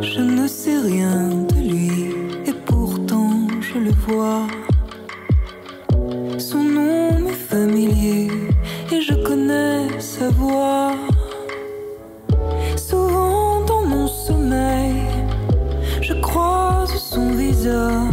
Je 0.00 0.20
ne 0.20 0.48
sais 0.48 0.78
rien 0.78 1.28
de 1.28 1.54
lui 1.56 2.14
et 2.46 2.54
pourtant 2.64 3.46
je 3.60 3.78
le 3.78 3.90
vois. 4.06 4.46
Son 6.38 6.62
nom 6.62 7.18
m'est 7.18 7.32
familier 7.32 8.30
et 8.90 9.00
je 9.02 9.12
connais 9.12 10.00
sa 10.00 10.30
voix. 10.30 10.92
Souvent 12.76 13.60
dans 13.66 13.84
mon 13.84 14.06
sommeil, 14.06 15.02
je 16.00 16.14
croise 16.14 16.94
son 16.96 17.32
visage. 17.32 18.07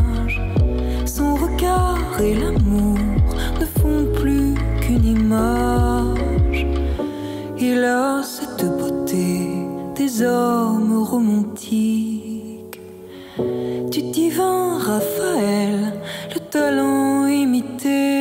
cette 8.24 8.66
beauté 8.66 9.50
des 9.96 10.22
hommes 10.24 11.04
romantiques 11.04 12.80
du 13.92 14.02
divin 14.12 14.80
Raphaël, 14.80 15.94
le 16.34 16.40
talent 16.40 17.28
imité. 17.28 18.15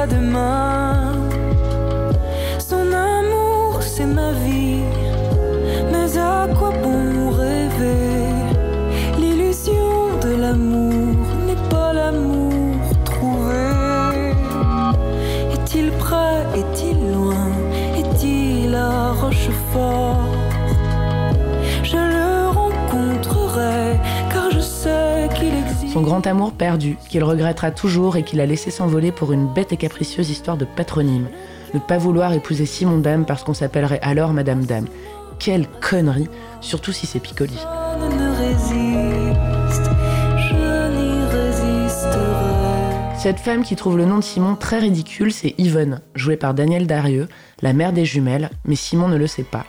Jusqu'à 0.00 0.06
demain. 0.06 0.69
Grand 26.20 26.30
amour 26.30 26.52
perdu, 26.52 26.98
qu'il 27.08 27.24
regrettera 27.24 27.70
toujours 27.70 28.16
et 28.16 28.24
qu'il 28.24 28.40
a 28.40 28.46
laissé 28.46 28.70
s'envoler 28.70 29.10
pour 29.10 29.32
une 29.32 29.46
bête 29.46 29.72
et 29.72 29.78
capricieuse 29.78 30.28
histoire 30.28 30.58
de 30.58 30.66
patronyme. 30.66 31.28
Ne 31.72 31.78
pas 31.78 31.96
vouloir 31.96 32.34
épouser 32.34 32.66
Simon 32.66 32.98
Dame 32.98 33.24
parce 33.24 33.42
qu'on 33.42 33.54
s'appellerait 33.54 34.00
alors 34.02 34.34
Madame 34.34 34.66
Dame. 34.66 34.86
Quelle 35.38 35.66
connerie, 35.80 36.28
surtout 36.60 36.92
si 36.92 37.06
c'est 37.06 37.20
Piccoli. 37.20 37.56
Je 37.56 38.16
ne 38.16 38.36
résiste, 38.36 39.90
je 40.36 40.54
n'y 40.94 41.24
résisterai. 41.24 43.18
Cette 43.18 43.40
femme 43.40 43.62
qui 43.62 43.76
trouve 43.76 43.96
le 43.96 44.04
nom 44.04 44.18
de 44.18 44.24
Simon 44.24 44.56
très 44.56 44.80
ridicule, 44.80 45.32
c'est 45.32 45.54
Yvonne, 45.56 46.02
jouée 46.14 46.36
par 46.36 46.52
Daniel 46.52 46.86
Darieux, 46.86 47.28
la 47.62 47.72
mère 47.72 47.94
des 47.94 48.04
jumelles, 48.04 48.50
mais 48.66 48.76
Simon 48.76 49.08
ne 49.08 49.16
le 49.16 49.26
sait 49.26 49.42
pas. 49.42 49.64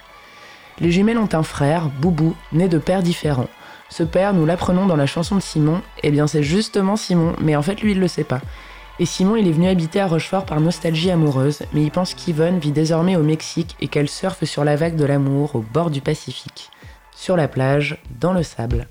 Les 0.82 0.92
jumelles 0.92 1.18
ont 1.18 1.30
un 1.32 1.44
frère, 1.44 1.90
Boubou, 2.02 2.36
né 2.52 2.68
de 2.68 2.78
pères 2.78 3.04
différents. 3.04 3.48
Ce 3.92 4.04
père, 4.04 4.34
nous 4.34 4.46
l'apprenons 4.46 4.86
dans 4.86 4.96
la 4.96 5.06
chanson 5.06 5.36
de 5.36 5.42
Simon, 5.42 5.82
eh 6.02 6.12
bien 6.12 6.26
c'est 6.26 6.44
justement 6.44 6.96
Simon, 6.96 7.36
mais 7.42 7.58
en 7.58 7.62
fait 7.62 7.82
lui 7.82 7.92
il 7.92 8.00
le 8.00 8.08
sait 8.08 8.24
pas. 8.24 8.40
Et 9.00 9.06
Simon, 9.06 9.36
il 9.36 9.48
est 9.48 9.52
venu 9.52 9.68
habiter 9.68 10.00
à 10.00 10.08
Rochefort 10.08 10.46
par 10.46 10.62
nostalgie 10.62 11.12
amoureuse, 11.12 11.64
mais 11.74 11.84
il 11.84 11.92
pense 11.92 12.14
qu'Yvonne 12.14 12.60
vit 12.60 12.72
désormais 12.72 13.18
au 13.18 13.24
Mexique 13.24 13.76
et 13.82 13.90
qu'elle 13.90 14.08
surfe 14.08 14.46
sur 14.46 14.64
la 14.64 14.78
vague 14.78 14.96
de 14.96 15.06
l'amour 15.06 15.56
au 15.56 15.60
bord 15.60 15.90
du 15.90 16.00
Pacifique. 16.00 16.70
Sur 17.14 17.36
la 17.36 17.50
plage, 17.50 18.02
dans 18.20 18.32
le 18.32 18.44
sable. 18.44 18.88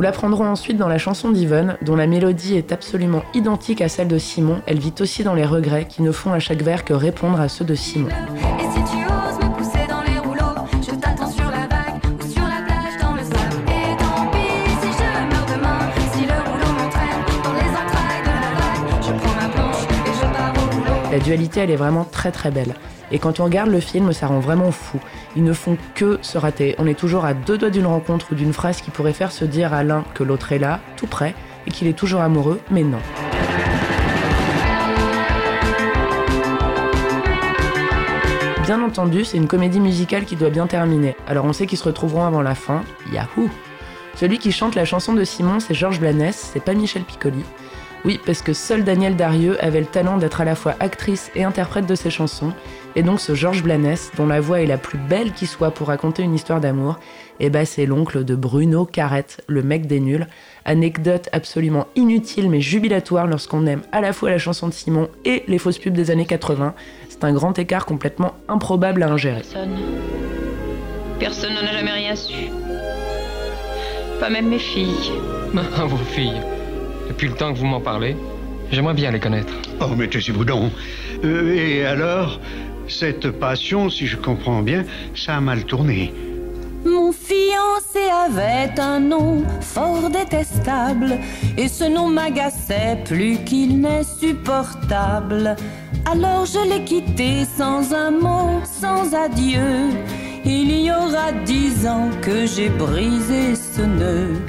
Nous 0.00 0.04
l'apprendrons 0.04 0.46
ensuite 0.46 0.78
dans 0.78 0.88
la 0.88 0.96
chanson 0.96 1.30
d'Yvonne, 1.30 1.76
dont 1.82 1.94
la 1.94 2.06
mélodie 2.06 2.56
est 2.56 2.72
absolument 2.72 3.22
identique 3.34 3.82
à 3.82 3.90
celle 3.90 4.08
de 4.08 4.16
Simon. 4.16 4.62
Elle 4.64 4.78
vit 4.78 4.94
aussi 4.98 5.24
dans 5.24 5.34
les 5.34 5.44
regrets 5.44 5.86
qui 5.86 6.00
ne 6.00 6.10
font 6.10 6.32
à 6.32 6.38
chaque 6.38 6.62
vers 6.62 6.86
que 6.86 6.94
répondre 6.94 7.38
à 7.38 7.50
ceux 7.50 7.66
de 7.66 7.74
Simon. 7.74 8.08
La 21.12 21.18
dualité, 21.18 21.60
elle 21.60 21.70
est 21.70 21.76
vraiment 21.76 22.04
très 22.10 22.32
très 22.32 22.50
belle. 22.50 22.74
Et 23.12 23.18
quand 23.18 23.40
on 23.40 23.44
regarde 23.44 23.70
le 23.70 23.80
film, 23.80 24.12
ça 24.12 24.26
rend 24.26 24.40
vraiment 24.40 24.70
fou. 24.70 25.00
Ils 25.36 25.44
ne 25.44 25.52
font 25.52 25.76
que 25.94 26.18
se 26.22 26.38
rater. 26.38 26.74
On 26.78 26.86
est 26.86 26.98
toujours 26.98 27.24
à 27.24 27.34
deux 27.34 27.58
doigts 27.58 27.70
d'une 27.70 27.86
rencontre 27.86 28.26
ou 28.32 28.34
d'une 28.34 28.52
phrase 28.52 28.80
qui 28.80 28.90
pourrait 28.90 29.12
faire 29.12 29.32
se 29.32 29.44
dire 29.44 29.74
à 29.74 29.82
l'un 29.82 30.04
que 30.14 30.22
l'autre 30.22 30.52
est 30.52 30.58
là, 30.58 30.80
tout 30.96 31.06
près, 31.06 31.34
et 31.66 31.70
qu'il 31.70 31.88
est 31.88 31.98
toujours 31.98 32.20
amoureux, 32.20 32.60
mais 32.70 32.84
non. 32.84 33.00
Bien 38.70 38.82
entendu, 38.82 39.24
c'est 39.24 39.36
une 39.36 39.48
comédie 39.48 39.80
musicale 39.80 40.24
qui 40.24 40.36
doit 40.36 40.50
bien 40.50 40.68
terminer, 40.68 41.16
alors 41.26 41.44
on 41.44 41.52
sait 41.52 41.66
qu'ils 41.66 41.78
se 41.78 41.82
retrouveront 41.82 42.24
avant 42.24 42.40
la 42.40 42.54
fin. 42.54 42.82
Yahoo 43.12 43.50
Celui 44.14 44.38
qui 44.38 44.52
chante 44.52 44.76
la 44.76 44.84
chanson 44.84 45.12
de 45.12 45.24
Simon, 45.24 45.58
c'est 45.58 45.74
Georges 45.74 45.98
Blanès, 45.98 46.50
c'est 46.52 46.62
pas 46.62 46.74
Michel 46.74 47.02
Piccoli. 47.02 47.42
Oui, 48.04 48.20
parce 48.24 48.42
que 48.42 48.52
seul 48.52 48.84
Daniel 48.84 49.16
Darieux 49.16 49.62
avait 49.62 49.80
le 49.80 49.86
talent 49.86 50.18
d'être 50.18 50.40
à 50.40 50.44
la 50.44 50.54
fois 50.54 50.74
actrice 50.78 51.32
et 51.34 51.42
interprète 51.42 51.86
de 51.86 51.94
ses 51.94 52.10
chansons, 52.10 52.52
et 52.96 53.02
donc 53.02 53.20
ce 53.20 53.34
Georges 53.34 53.62
Blanès, 53.62 54.10
dont 54.16 54.26
la 54.26 54.40
voix 54.40 54.60
est 54.60 54.66
la 54.66 54.78
plus 54.78 54.98
belle 54.98 55.32
qui 55.32 55.46
soit 55.46 55.70
pour 55.70 55.88
raconter 55.88 56.22
une 56.22 56.34
histoire 56.34 56.60
d'amour, 56.60 56.98
eh 57.38 57.48
ben 57.48 57.64
c'est 57.64 57.86
l'oncle 57.86 58.24
de 58.24 58.34
Bruno 58.34 58.84
Carrette, 58.84 59.42
le 59.46 59.62
mec 59.62 59.86
des 59.86 60.00
nuls. 60.00 60.26
Anecdote 60.64 61.28
absolument 61.32 61.86
inutile 61.96 62.50
mais 62.50 62.60
jubilatoire 62.60 63.26
lorsqu'on 63.26 63.66
aime 63.66 63.82
à 63.92 64.00
la 64.00 64.12
fois 64.12 64.30
la 64.30 64.38
chanson 64.38 64.68
de 64.68 64.72
Simon 64.72 65.08
et 65.24 65.44
les 65.48 65.58
fausses 65.58 65.78
pubs 65.78 65.94
des 65.94 66.10
années 66.10 66.26
80. 66.26 66.74
C'est 67.08 67.24
un 67.24 67.32
grand 67.32 67.58
écart 67.58 67.86
complètement 67.86 68.34
improbable 68.48 69.02
à 69.02 69.08
ingérer. 69.08 69.40
Personne. 69.40 69.78
Personne 71.18 71.54
n'en 71.54 71.68
a 71.68 71.72
jamais 71.72 71.92
rien 71.92 72.16
su. 72.16 72.50
Pas 74.18 74.30
même 74.30 74.48
mes 74.48 74.58
filles. 74.58 75.12
Ah, 75.76 75.84
vos 75.86 75.96
filles. 75.96 76.40
Depuis 77.08 77.28
le 77.28 77.34
temps 77.34 77.52
que 77.52 77.58
vous 77.58 77.66
m'en 77.66 77.80
parlez, 77.80 78.16
j'aimerais 78.70 78.94
bien 78.94 79.10
les 79.10 79.20
connaître. 79.20 79.52
Oh, 79.80 79.94
mais 79.96 80.08
taisez-vous 80.08 80.44
donc. 80.44 80.72
Euh, 81.24 81.54
et 81.54 81.84
alors, 81.84 82.40
cette 82.90 83.30
passion, 83.30 83.88
si 83.88 84.06
je 84.06 84.16
comprends 84.16 84.62
bien, 84.62 84.84
ça 85.14 85.36
a 85.36 85.40
mal 85.40 85.64
tourné. 85.64 86.12
Mon 86.84 87.12
fiancé 87.12 88.08
avait 88.10 88.80
un 88.80 89.00
nom 89.00 89.44
fort 89.60 90.08
détestable 90.08 91.18
et 91.58 91.68
ce 91.68 91.84
nom 91.84 92.08
m'agaçait 92.08 92.98
plus 93.04 93.36
qu'il 93.44 93.80
n'est 93.80 94.02
supportable. 94.02 95.56
Alors 96.10 96.46
je 96.46 96.68
l'ai 96.68 96.84
quitté 96.84 97.44
sans 97.44 97.92
un 97.92 98.10
mot, 98.10 98.60
sans 98.64 99.14
adieu. 99.14 99.90
Il 100.44 100.70
y 100.80 100.90
aura 100.90 101.32
dix 101.44 101.86
ans 101.86 102.08
que 102.22 102.46
j'ai 102.46 102.70
brisé 102.70 103.54
ce 103.54 103.82
nœud. 103.82 104.40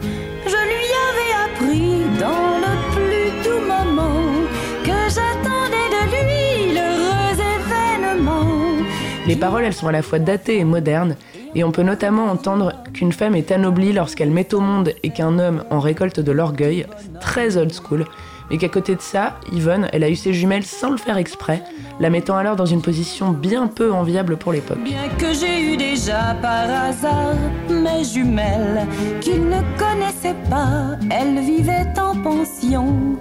Les 9.32 9.38
paroles, 9.38 9.64
elles 9.64 9.74
sont 9.74 9.88
à 9.88 9.94
la 9.94 10.02
fois 10.02 10.20
datées 10.20 10.58
et 10.58 10.66
modernes, 10.66 11.16
et 11.56 11.64
on 11.64 11.72
peut 11.72 11.84
notamment 11.84 12.26
entendre 12.26 12.74
qu'une 12.94 13.14
femme 13.14 13.34
est 13.34 13.54
anoblie 13.54 13.94
lorsqu'elle 13.94 14.30
met 14.30 14.54
au 14.54 14.60
monde 14.60 14.92
et 15.04 15.10
qu'un 15.10 15.40
homme 15.40 15.64
en 15.70 15.80
récolte 15.80 16.20
de 16.20 16.34
l'orgueil, 16.34 16.86
très 17.22 17.56
old 17.56 17.72
school, 17.72 18.04
mais 18.50 18.58
qu'à 18.58 18.68
côté 18.68 18.94
de 18.94 19.00
ça, 19.00 19.40
Yvonne, 19.54 19.88
elle 19.94 20.04
a 20.04 20.10
eu 20.10 20.18
ses 20.18 20.34
jumelles 20.34 20.66
sans 20.66 20.90
le 20.90 20.98
faire 20.98 21.16
exprès, 21.16 21.64
la 22.02 22.10
mettant 22.10 22.36
alors 22.36 22.58
dans 22.58 22.66
une 22.66 22.82
position 22.82 23.32
bien 23.32 23.68
peu 23.68 23.94
enviable 23.94 24.36
pour 24.36 24.52
l'époque. 24.52 24.84
Bien 24.84 25.08
que 25.18 25.34
j'ai 25.34 25.62
eu 25.62 25.78
déjà 25.78 26.36
par 26.42 26.70
hasard 26.70 27.36
mes 27.70 28.04
jumelles 28.04 28.86
qu'il 29.22 29.46
ne 29.46 29.62
connaissait 29.80 30.36
pas, 30.50 30.98
elles 31.10 31.40
vivaient 31.40 31.94
en 31.98 32.18
pension 32.18 33.18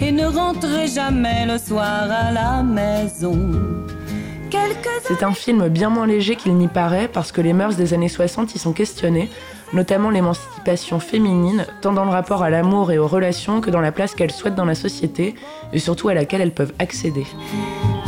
et 0.00 0.12
ne 0.12 0.26
rentraient 0.26 0.86
jamais 0.86 1.44
le 1.44 1.58
soir 1.58 2.06
à 2.08 2.30
la 2.30 2.62
maison. 2.62 3.89
C'est 5.04 5.22
un 5.22 5.32
film 5.32 5.68
bien 5.68 5.90
moins 5.90 6.06
léger 6.06 6.36
qu'il 6.36 6.54
n'y 6.54 6.68
paraît 6.68 7.08
parce 7.08 7.32
que 7.32 7.40
les 7.40 7.52
mœurs 7.52 7.76
des 7.76 7.94
années 7.94 8.08
60 8.08 8.54
y 8.54 8.58
sont 8.58 8.72
questionnées, 8.72 9.28
notamment 9.72 10.10
l'émancipation 10.10 11.00
féminine, 11.00 11.66
tant 11.80 11.92
dans 11.92 12.04
le 12.04 12.10
rapport 12.10 12.42
à 12.42 12.50
l'amour 12.50 12.92
et 12.92 12.98
aux 12.98 13.06
relations 13.06 13.60
que 13.60 13.70
dans 13.70 13.80
la 13.80 13.92
place 13.92 14.14
qu'elles 14.14 14.30
souhaitent 14.30 14.54
dans 14.54 14.64
la 14.64 14.74
société 14.74 15.34
et 15.72 15.78
surtout 15.78 16.08
à 16.08 16.14
laquelle 16.14 16.40
elles 16.40 16.54
peuvent 16.54 16.72
accéder. 16.78 17.26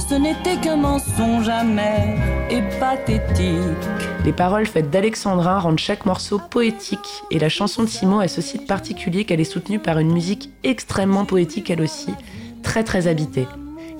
Ce 0.09 0.15
n'était 0.15 0.57
qu'un 0.61 0.77
mensonge 0.77 1.49
amer 1.49 2.19
et 2.51 2.63
pathétique. 2.79 3.89
Les 4.25 4.33
paroles 4.33 4.67
faites 4.67 4.91
d'Alexandrin 4.91 5.59
rendent 5.59 5.79
chaque 5.79 6.07
morceau 6.07 6.39
poétique 6.39 7.25
et 7.31 7.39
la 7.39 7.49
chanson 7.49 7.83
de 7.83 7.89
Simon 7.89 8.21
a 8.21 8.29
ce 8.29 8.41
site 8.41 8.67
particulier 8.67 9.25
qu'elle 9.25 9.41
est 9.41 9.45
soutenue 9.45 9.79
par 9.79 9.99
une 9.99 10.13
musique 10.13 10.51
extrêmement 10.63 11.25
poétique 11.25 11.71
elle 11.71 11.83
aussi, 11.83 12.15
très 12.63 12.85
très 12.85 13.07
habitée. 13.09 13.47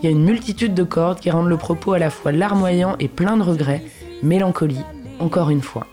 Il 0.03 0.07
y 0.07 0.09
a 0.09 0.11
une 0.11 0.25
multitude 0.25 0.75
de 0.75 0.83
cordes 0.83 1.21
qui 1.21 1.31
rendent 1.31 1.49
le 1.49 1.57
propos 1.57 1.93
à 1.93 1.99
la 2.01 2.11
fois 2.11 2.33
larmoyant 2.33 2.97
et 2.99 3.07
plein 3.07 3.37
de 3.37 3.43
regrets, 3.43 3.85
mélancolie, 4.25 4.81
encore 5.21 5.51
une 5.51 5.61
fois. 5.61 5.87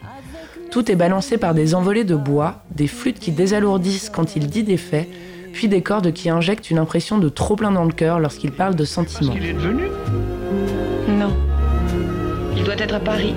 Tout 0.72 0.92
est 0.92 0.96
balancé 0.96 1.38
par 1.38 1.54
des 1.54 1.76
envolées 1.76 2.06
de 2.06 2.16
bois, 2.16 2.64
des 2.72 2.88
flûtes 2.88 3.20
qui 3.20 3.32
désalourdissent 3.32 4.10
quand 4.10 4.36
il 4.36 4.48
dit 4.48 4.64
des 4.64 4.78
faits, 4.78 5.08
puis 5.54 5.68
des 5.68 5.84
cordes 5.84 6.12
qui 6.12 6.28
injectent 6.32 6.72
une 6.72 6.80
impression 6.80 7.20
de 7.20 7.30
trop 7.30 7.56
plein 7.56 7.72
dans 7.72 7.86
le 7.86 7.92
cœur 7.92 8.20
lorsqu'il 8.20 8.52
parle 8.52 8.74
de 8.74 8.84
sentiments. 8.84 9.34
Il 9.36 9.46
est 9.46 9.54
devenu 9.54 9.84
Non. 11.08 11.32
Il 12.58 12.64
doit 12.64 12.78
être 12.80 12.96
à 12.96 13.00
Paris. 13.00 13.36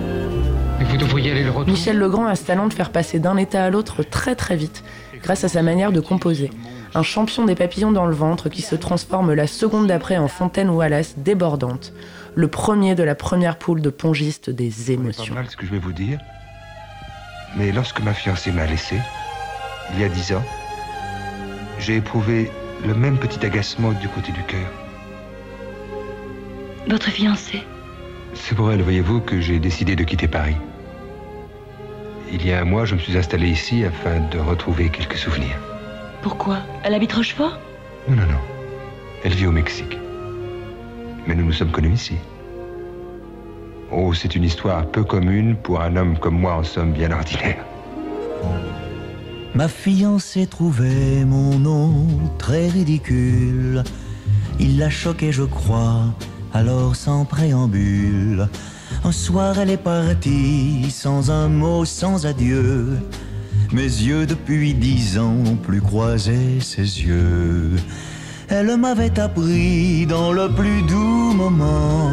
Mais 0.79 0.87
vous 0.87 0.97
devriez 0.97 1.33
aller 1.33 1.45
le 1.45 1.51
retrouver. 1.51 1.73
Michel 1.73 1.99
Legrand 1.99 2.25
a 2.25 2.35
ce 2.35 2.45
talent 2.45 2.67
de 2.67 2.73
faire 2.73 2.93
passer 2.93 3.19
d'un 3.19 3.37
état 3.37 3.63
à 3.63 3.69
l'autre 3.69 4.03
très 4.03 4.35
très 4.37 4.57
vite, 4.57 4.83
grâce 5.23 5.45
à 5.45 5.49
sa 5.49 5.61
manière 5.61 5.93
de 5.93 6.01
composer. 6.01 6.49
Un 6.95 7.03
champion 7.03 7.47
des 7.47 7.55
papillons 7.55 7.93
dans 7.93 8.05
le 8.05 8.15
ventre 8.15 8.51
qui 8.51 8.61
se 8.61 8.75
transforme 8.75 9.33
la 9.33 9.47
seconde 9.47 9.87
d'après 9.87 10.19
en 10.19 10.29
fontaine 10.29 10.69
Wallace 10.69 11.15
débordante. 11.17 11.93
Le 12.35 12.49
premier 12.49 12.95
de 12.95 13.03
la 13.03 13.15
première 13.15 13.57
poule 13.57 13.81
de 13.81 13.89
pongistes 13.91 14.51
des 14.51 14.69
Pas 14.69 14.93
émotions. 14.93 15.35
mal 15.35 15.49
ce 15.49 15.57
que 15.57 15.65
je 15.65 15.71
vais 15.71 15.79
vous 15.79 15.93
dire. 15.93 16.19
Mais 17.57 17.73
lorsque 17.73 18.01
ma 18.01 18.13
fiancée 18.13 18.53
m'a 18.53 18.67
laissé, 18.67 18.97
il 19.95 20.01
y 20.01 20.05
a 20.05 20.09
dix 20.09 20.33
ans, 20.35 20.45
j'ai 21.79 21.97
éprouvé 21.97 22.51
le 22.87 22.95
même 22.95 23.19
petit 23.19 23.45
agacement 23.45 23.93
du 23.93 24.09
côté 24.09 24.33
du 24.33 24.43
cœur. 24.45 24.69
Votre 26.89 27.11
fiancé 27.11 27.63
C'est 28.35 28.55
pour 28.55 28.71
elle, 28.71 28.83
voyez-vous, 28.83 29.21
que 29.21 29.41
j'ai 29.41 29.59
décidé 29.59 29.97
de 29.97 30.05
quitter 30.05 30.29
Paris. 30.29 30.57
Il 32.31 32.47
y 32.47 32.53
a 32.53 32.61
un 32.61 32.65
mois, 32.65 32.85
je 32.85 32.95
me 32.95 33.01
suis 33.01 33.17
installé 33.17 33.49
ici 33.49 33.85
afin 33.85 34.21
de 34.31 34.39
retrouver 34.39 34.89
quelques 34.89 35.17
souvenirs. 35.19 35.59
Pourquoi? 36.23 36.59
Elle 36.85 36.95
habite 36.95 37.13
Rochefort? 37.13 37.59
Non, 38.09 38.17
non, 38.17 38.23
non. 38.23 38.39
Elle 39.25 39.35
vit 39.35 39.47
au 39.47 39.53
Mexique. 39.53 39.99
Mais 41.27 41.35
nous 41.35 41.45
nous 41.45 41.53
sommes 41.53 41.71
connus 41.71 41.95
ici. 41.95 42.15
Oh, 43.91 44.15
c'est 44.15 44.35
une 44.35 44.45
histoire 44.45 44.87
peu 44.87 45.05
commune 45.05 45.57
pour 45.57 45.81
un 45.81 45.97
homme 45.97 46.19
comme 46.19 46.39
moi 46.39 46.55
en 46.55 46.63
somme 46.63 46.93
bien 46.93 47.11
ordinaire. 47.11 47.65
Ma 49.55 49.69
fiancée 49.69 50.47
trouvait 50.47 51.25
mon 51.27 51.59
nom 51.59 52.07
très 52.39 52.69
ridicule. 52.69 53.83
Il 54.59 54.79
l'a 54.79 54.91
choqué, 54.91 55.31
je 55.31 55.43
crois, 55.43 56.05
alors 56.55 56.97
sans 56.97 57.25
préambule. 57.25 58.49
Un 59.05 59.13
soir, 59.13 59.59
elle 59.59 59.71
est 59.71 59.77
partie, 59.77 60.91
sans 60.91 61.31
un 61.31 61.49
mot, 61.49 61.85
sans 61.85 62.27
adieu. 62.27 62.99
Mes 63.73 63.85
yeux, 63.85 64.27
depuis 64.27 64.75
dix 64.75 65.19
ans, 65.19 65.33
n'ont 65.33 65.57
plus 65.57 65.81
croisé 65.81 66.61
ses 66.61 66.83
yeux. 66.83 67.71
Elle 68.49 68.77
m'avait 68.77 69.19
appris 69.19 70.05
dans 70.05 70.31
le 70.31 70.51
plus 70.51 70.83
doux 70.83 71.33
moment 71.33 72.13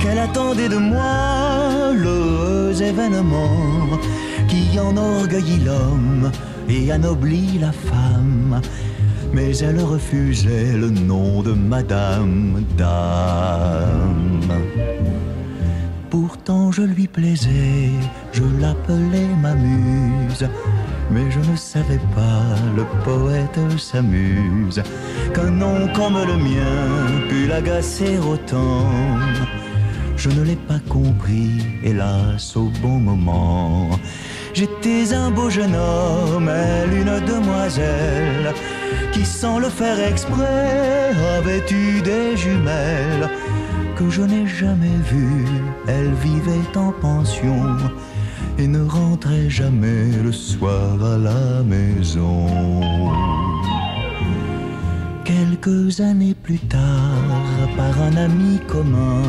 qu'elle 0.00 0.18
attendait 0.18 0.70
de 0.70 0.78
moi 0.78 1.92
l'heureux 1.94 2.82
événement 2.82 3.98
qui 4.48 4.78
enorgueillit 4.78 5.60
l'homme 5.64 6.30
et 6.68 6.90
anoblit 6.90 7.58
la 7.60 7.72
femme. 7.72 8.62
Mais 9.34 9.54
elle 9.58 9.80
refusait 9.80 10.72
le 10.78 10.88
nom 10.88 11.42
de 11.42 11.52
Madame 11.52 12.64
Dame. 12.78 14.48
Pourtant 16.08 16.72
je 16.72 16.82
lui 16.82 17.06
plaisais, 17.06 17.90
je 18.34 18.42
l'appelais 18.60 19.30
ma 19.40 19.54
muse. 19.54 20.46
Mais 21.10 21.30
je 21.30 21.38
ne 21.50 21.56
savais 21.56 22.00
pas, 22.14 22.42
le 22.76 22.84
poète 23.04 23.58
s'amuse, 23.78 24.82
qu'un 25.32 25.50
nom 25.50 25.88
comme 25.94 26.18
le 26.26 26.36
mien 26.36 27.28
pût 27.28 27.46
l'agacer 27.46 28.18
autant. 28.18 28.88
Je 30.16 30.30
ne 30.30 30.42
l'ai 30.42 30.56
pas 30.56 30.80
compris, 30.88 31.62
hélas, 31.82 32.56
au 32.56 32.70
bon 32.82 32.98
moment. 32.98 33.90
J'étais 34.54 35.12
un 35.12 35.30
beau 35.30 35.50
jeune 35.50 35.74
homme, 35.74 36.48
elle 36.48 36.94
une 37.02 37.20
demoiselle, 37.26 38.54
qui 39.12 39.24
sans 39.24 39.58
le 39.58 39.68
faire 39.68 40.00
exprès 40.00 41.10
avait 41.38 41.64
eu 41.70 42.00
des 42.00 42.36
jumelles 42.36 43.28
que 43.96 44.08
je 44.10 44.22
n'ai 44.22 44.46
jamais 44.46 44.98
vues. 45.10 45.46
Elle 45.86 46.14
vivait 46.14 46.76
en 46.76 46.92
pension 46.92 47.76
et 48.58 48.66
ne 48.66 48.86
rentrait 48.86 49.50
jamais 49.50 50.06
le 50.22 50.32
soir 50.32 51.02
à 51.04 51.18
la 51.18 51.62
maison. 51.62 52.46
Quelques 55.24 56.00
années 56.00 56.34
plus 56.34 56.58
tard, 56.58 56.78
par 57.76 58.00
un 58.02 58.16
ami 58.16 58.60
commun, 58.68 59.22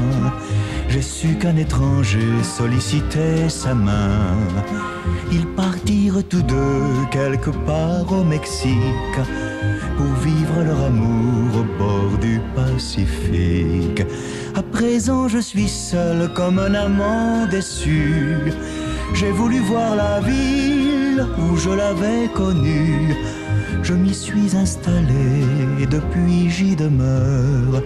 j'ai 0.89 1.01
su 1.01 1.35
qu'un 1.35 1.55
étranger 1.55 2.43
sollicitait 2.43 3.49
sa 3.49 3.73
main. 3.73 4.37
Ils 5.31 5.47
partirent 5.47 6.23
tous 6.29 6.43
deux 6.43 7.05
quelque 7.11 7.49
part 7.65 8.11
au 8.11 8.23
Mexique 8.23 9.19
pour 9.97 10.13
vivre 10.23 10.63
leur 10.63 10.81
amour 10.83 11.61
au 11.61 11.79
bord 11.79 12.17
du 12.19 12.39
Pacifique. 12.55 14.03
Après 14.55 14.75
présent 14.75 15.27
je 15.29 15.39
suis 15.39 15.69
seul 15.69 16.33
comme 16.33 16.59
un 16.59 16.73
amant 16.73 17.47
déçu. 17.47 18.51
J'ai 19.13 19.31
voulu 19.31 19.59
voir 19.59 19.95
la 19.95 20.19
ville 20.19 21.25
où 21.37 21.55
je 21.55 21.69
l'avais 21.69 22.27
connue. 22.33 23.15
Je 23.83 23.93
m'y 23.93 24.13
suis 24.13 24.55
installé 24.55 25.45
et 25.79 25.85
depuis 25.85 26.49
j'y 26.49 26.75
demeure. 26.75 27.81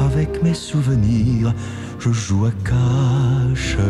Avec 0.00 0.42
mes 0.42 0.54
souvenirs, 0.54 1.52
je 1.98 2.10
joue 2.10 2.46
à 2.46 2.52
cache-cœur. 2.64 3.80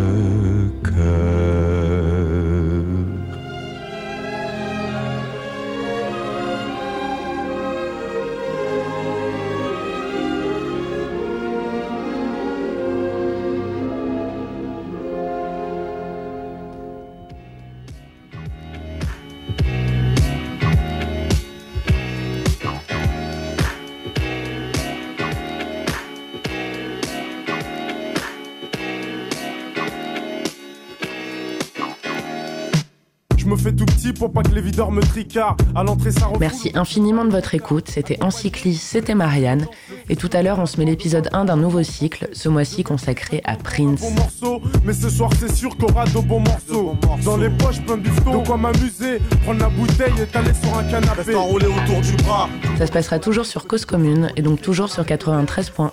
Pour 34.20 34.30
pas 34.30 34.42
que 34.42 34.54
les 34.54 34.60
videurs 34.60 34.92
me 34.92 35.00
tricardent. 35.00 35.62
À 35.74 35.82
l'entrée, 35.82 36.12
ça 36.12 36.26
refoule. 36.26 36.40
Merci 36.40 36.70
infiniment 36.74 37.24
de 37.24 37.30
votre 37.30 37.54
écoute. 37.54 37.88
C'était 37.88 38.22
Encyclis, 38.22 38.74
c'était 38.74 39.14
Marianne. 39.14 39.66
Et 40.10 40.16
tout 40.16 40.28
à 40.34 40.42
l'heure, 40.42 40.58
on 40.58 40.66
se 40.66 40.76
met 40.76 40.84
l'épisode 40.84 41.30
1 41.32 41.46
d'un 41.46 41.56
nouveau 41.56 41.82
cycle, 41.82 42.28
ce 42.34 42.50
mois-ci 42.50 42.84
consacré 42.84 43.40
à 43.44 43.56
Prince. 43.56 44.02
Bon 44.02 44.10
morceau, 44.10 44.60
mais 44.84 44.92
ce 44.92 45.08
soir 45.08 45.30
c'est 45.38 45.50
sûr 45.50 45.74
qu'on 45.78 45.86
aura 45.86 46.04
de 46.04 46.18
bons 46.18 46.40
morceaux. 46.40 46.96
Dans 47.24 47.38
les 47.38 47.48
poches, 47.48 47.80
plein 47.80 47.96
de 47.96 48.02
bifton. 48.02 48.42
De 48.42 48.46
quoi 48.46 48.58
m'amuser, 48.58 49.20
prendre 49.44 49.60
la 49.60 49.70
bouteille 49.70 50.12
et 50.22 50.26
t'aller 50.26 50.52
sur 50.52 50.76
un 50.76 50.84
canapé. 50.84 51.34
enroulé 51.34 51.66
autour 51.66 52.02
du 52.02 52.12
bras. 52.22 52.50
Ça 52.76 52.86
se 52.86 52.92
passera 52.92 53.18
toujours 53.20 53.46
sur 53.46 53.66
Cause 53.66 53.86
Commune 53.86 54.32
et 54.36 54.42
donc 54.42 54.60
toujours 54.60 54.90
sur 54.90 55.04
93.1. 55.04 55.90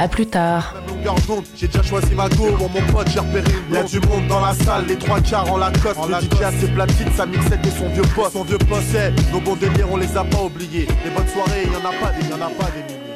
À 0.00 0.06
plus 0.06 0.26
tard. 0.26 0.76
j'ai 1.56 1.66
déjà 1.66 1.82
choisi 1.82 2.14
ma 2.14 2.28
go. 2.28 2.52
Pour 2.56 2.70
mon 2.70 2.80
pote, 2.92 3.08
j'ai 3.12 3.18
repéré 3.18 3.50
une 3.68 3.74
Y'a 3.74 3.82
du 3.82 3.98
monde 4.00 4.28
dans 4.28 4.40
la 4.40 4.54
salle, 4.54 4.86
les 4.86 4.96
trois 4.96 5.20
quarts 5.20 5.52
en 5.52 5.56
Lacoste. 5.56 5.98
Le 6.08 6.36
DJ 6.36 6.42
a 6.42 6.52
ses 6.52 6.68
platines, 6.68 7.12
sa 7.16 7.26
mixette 7.26 7.66
et 7.66 7.70
son 7.70 7.88
vieux 7.88 8.02
poste. 8.14 8.32
Son 8.32 8.44
vieux 8.44 8.58
poste, 8.58 8.96
nos 9.32 9.40
bons 9.40 9.56
délires 9.56 9.88
on 9.90 9.96
les 9.96 10.16
a 10.16 10.22
pas 10.22 10.42
oubliés. 10.42 10.86
Les 11.04 11.10
bonnes 11.10 11.26
soirées, 11.26 11.64
y 11.64 11.76
en 11.76 11.88
a 11.88 11.92
pas 11.92 12.12
des, 12.12 12.28
y 12.28 12.32
en 12.32 12.36
a 12.36 12.50
pas 12.50 12.70
des 12.70 12.82
milliers 12.84 13.07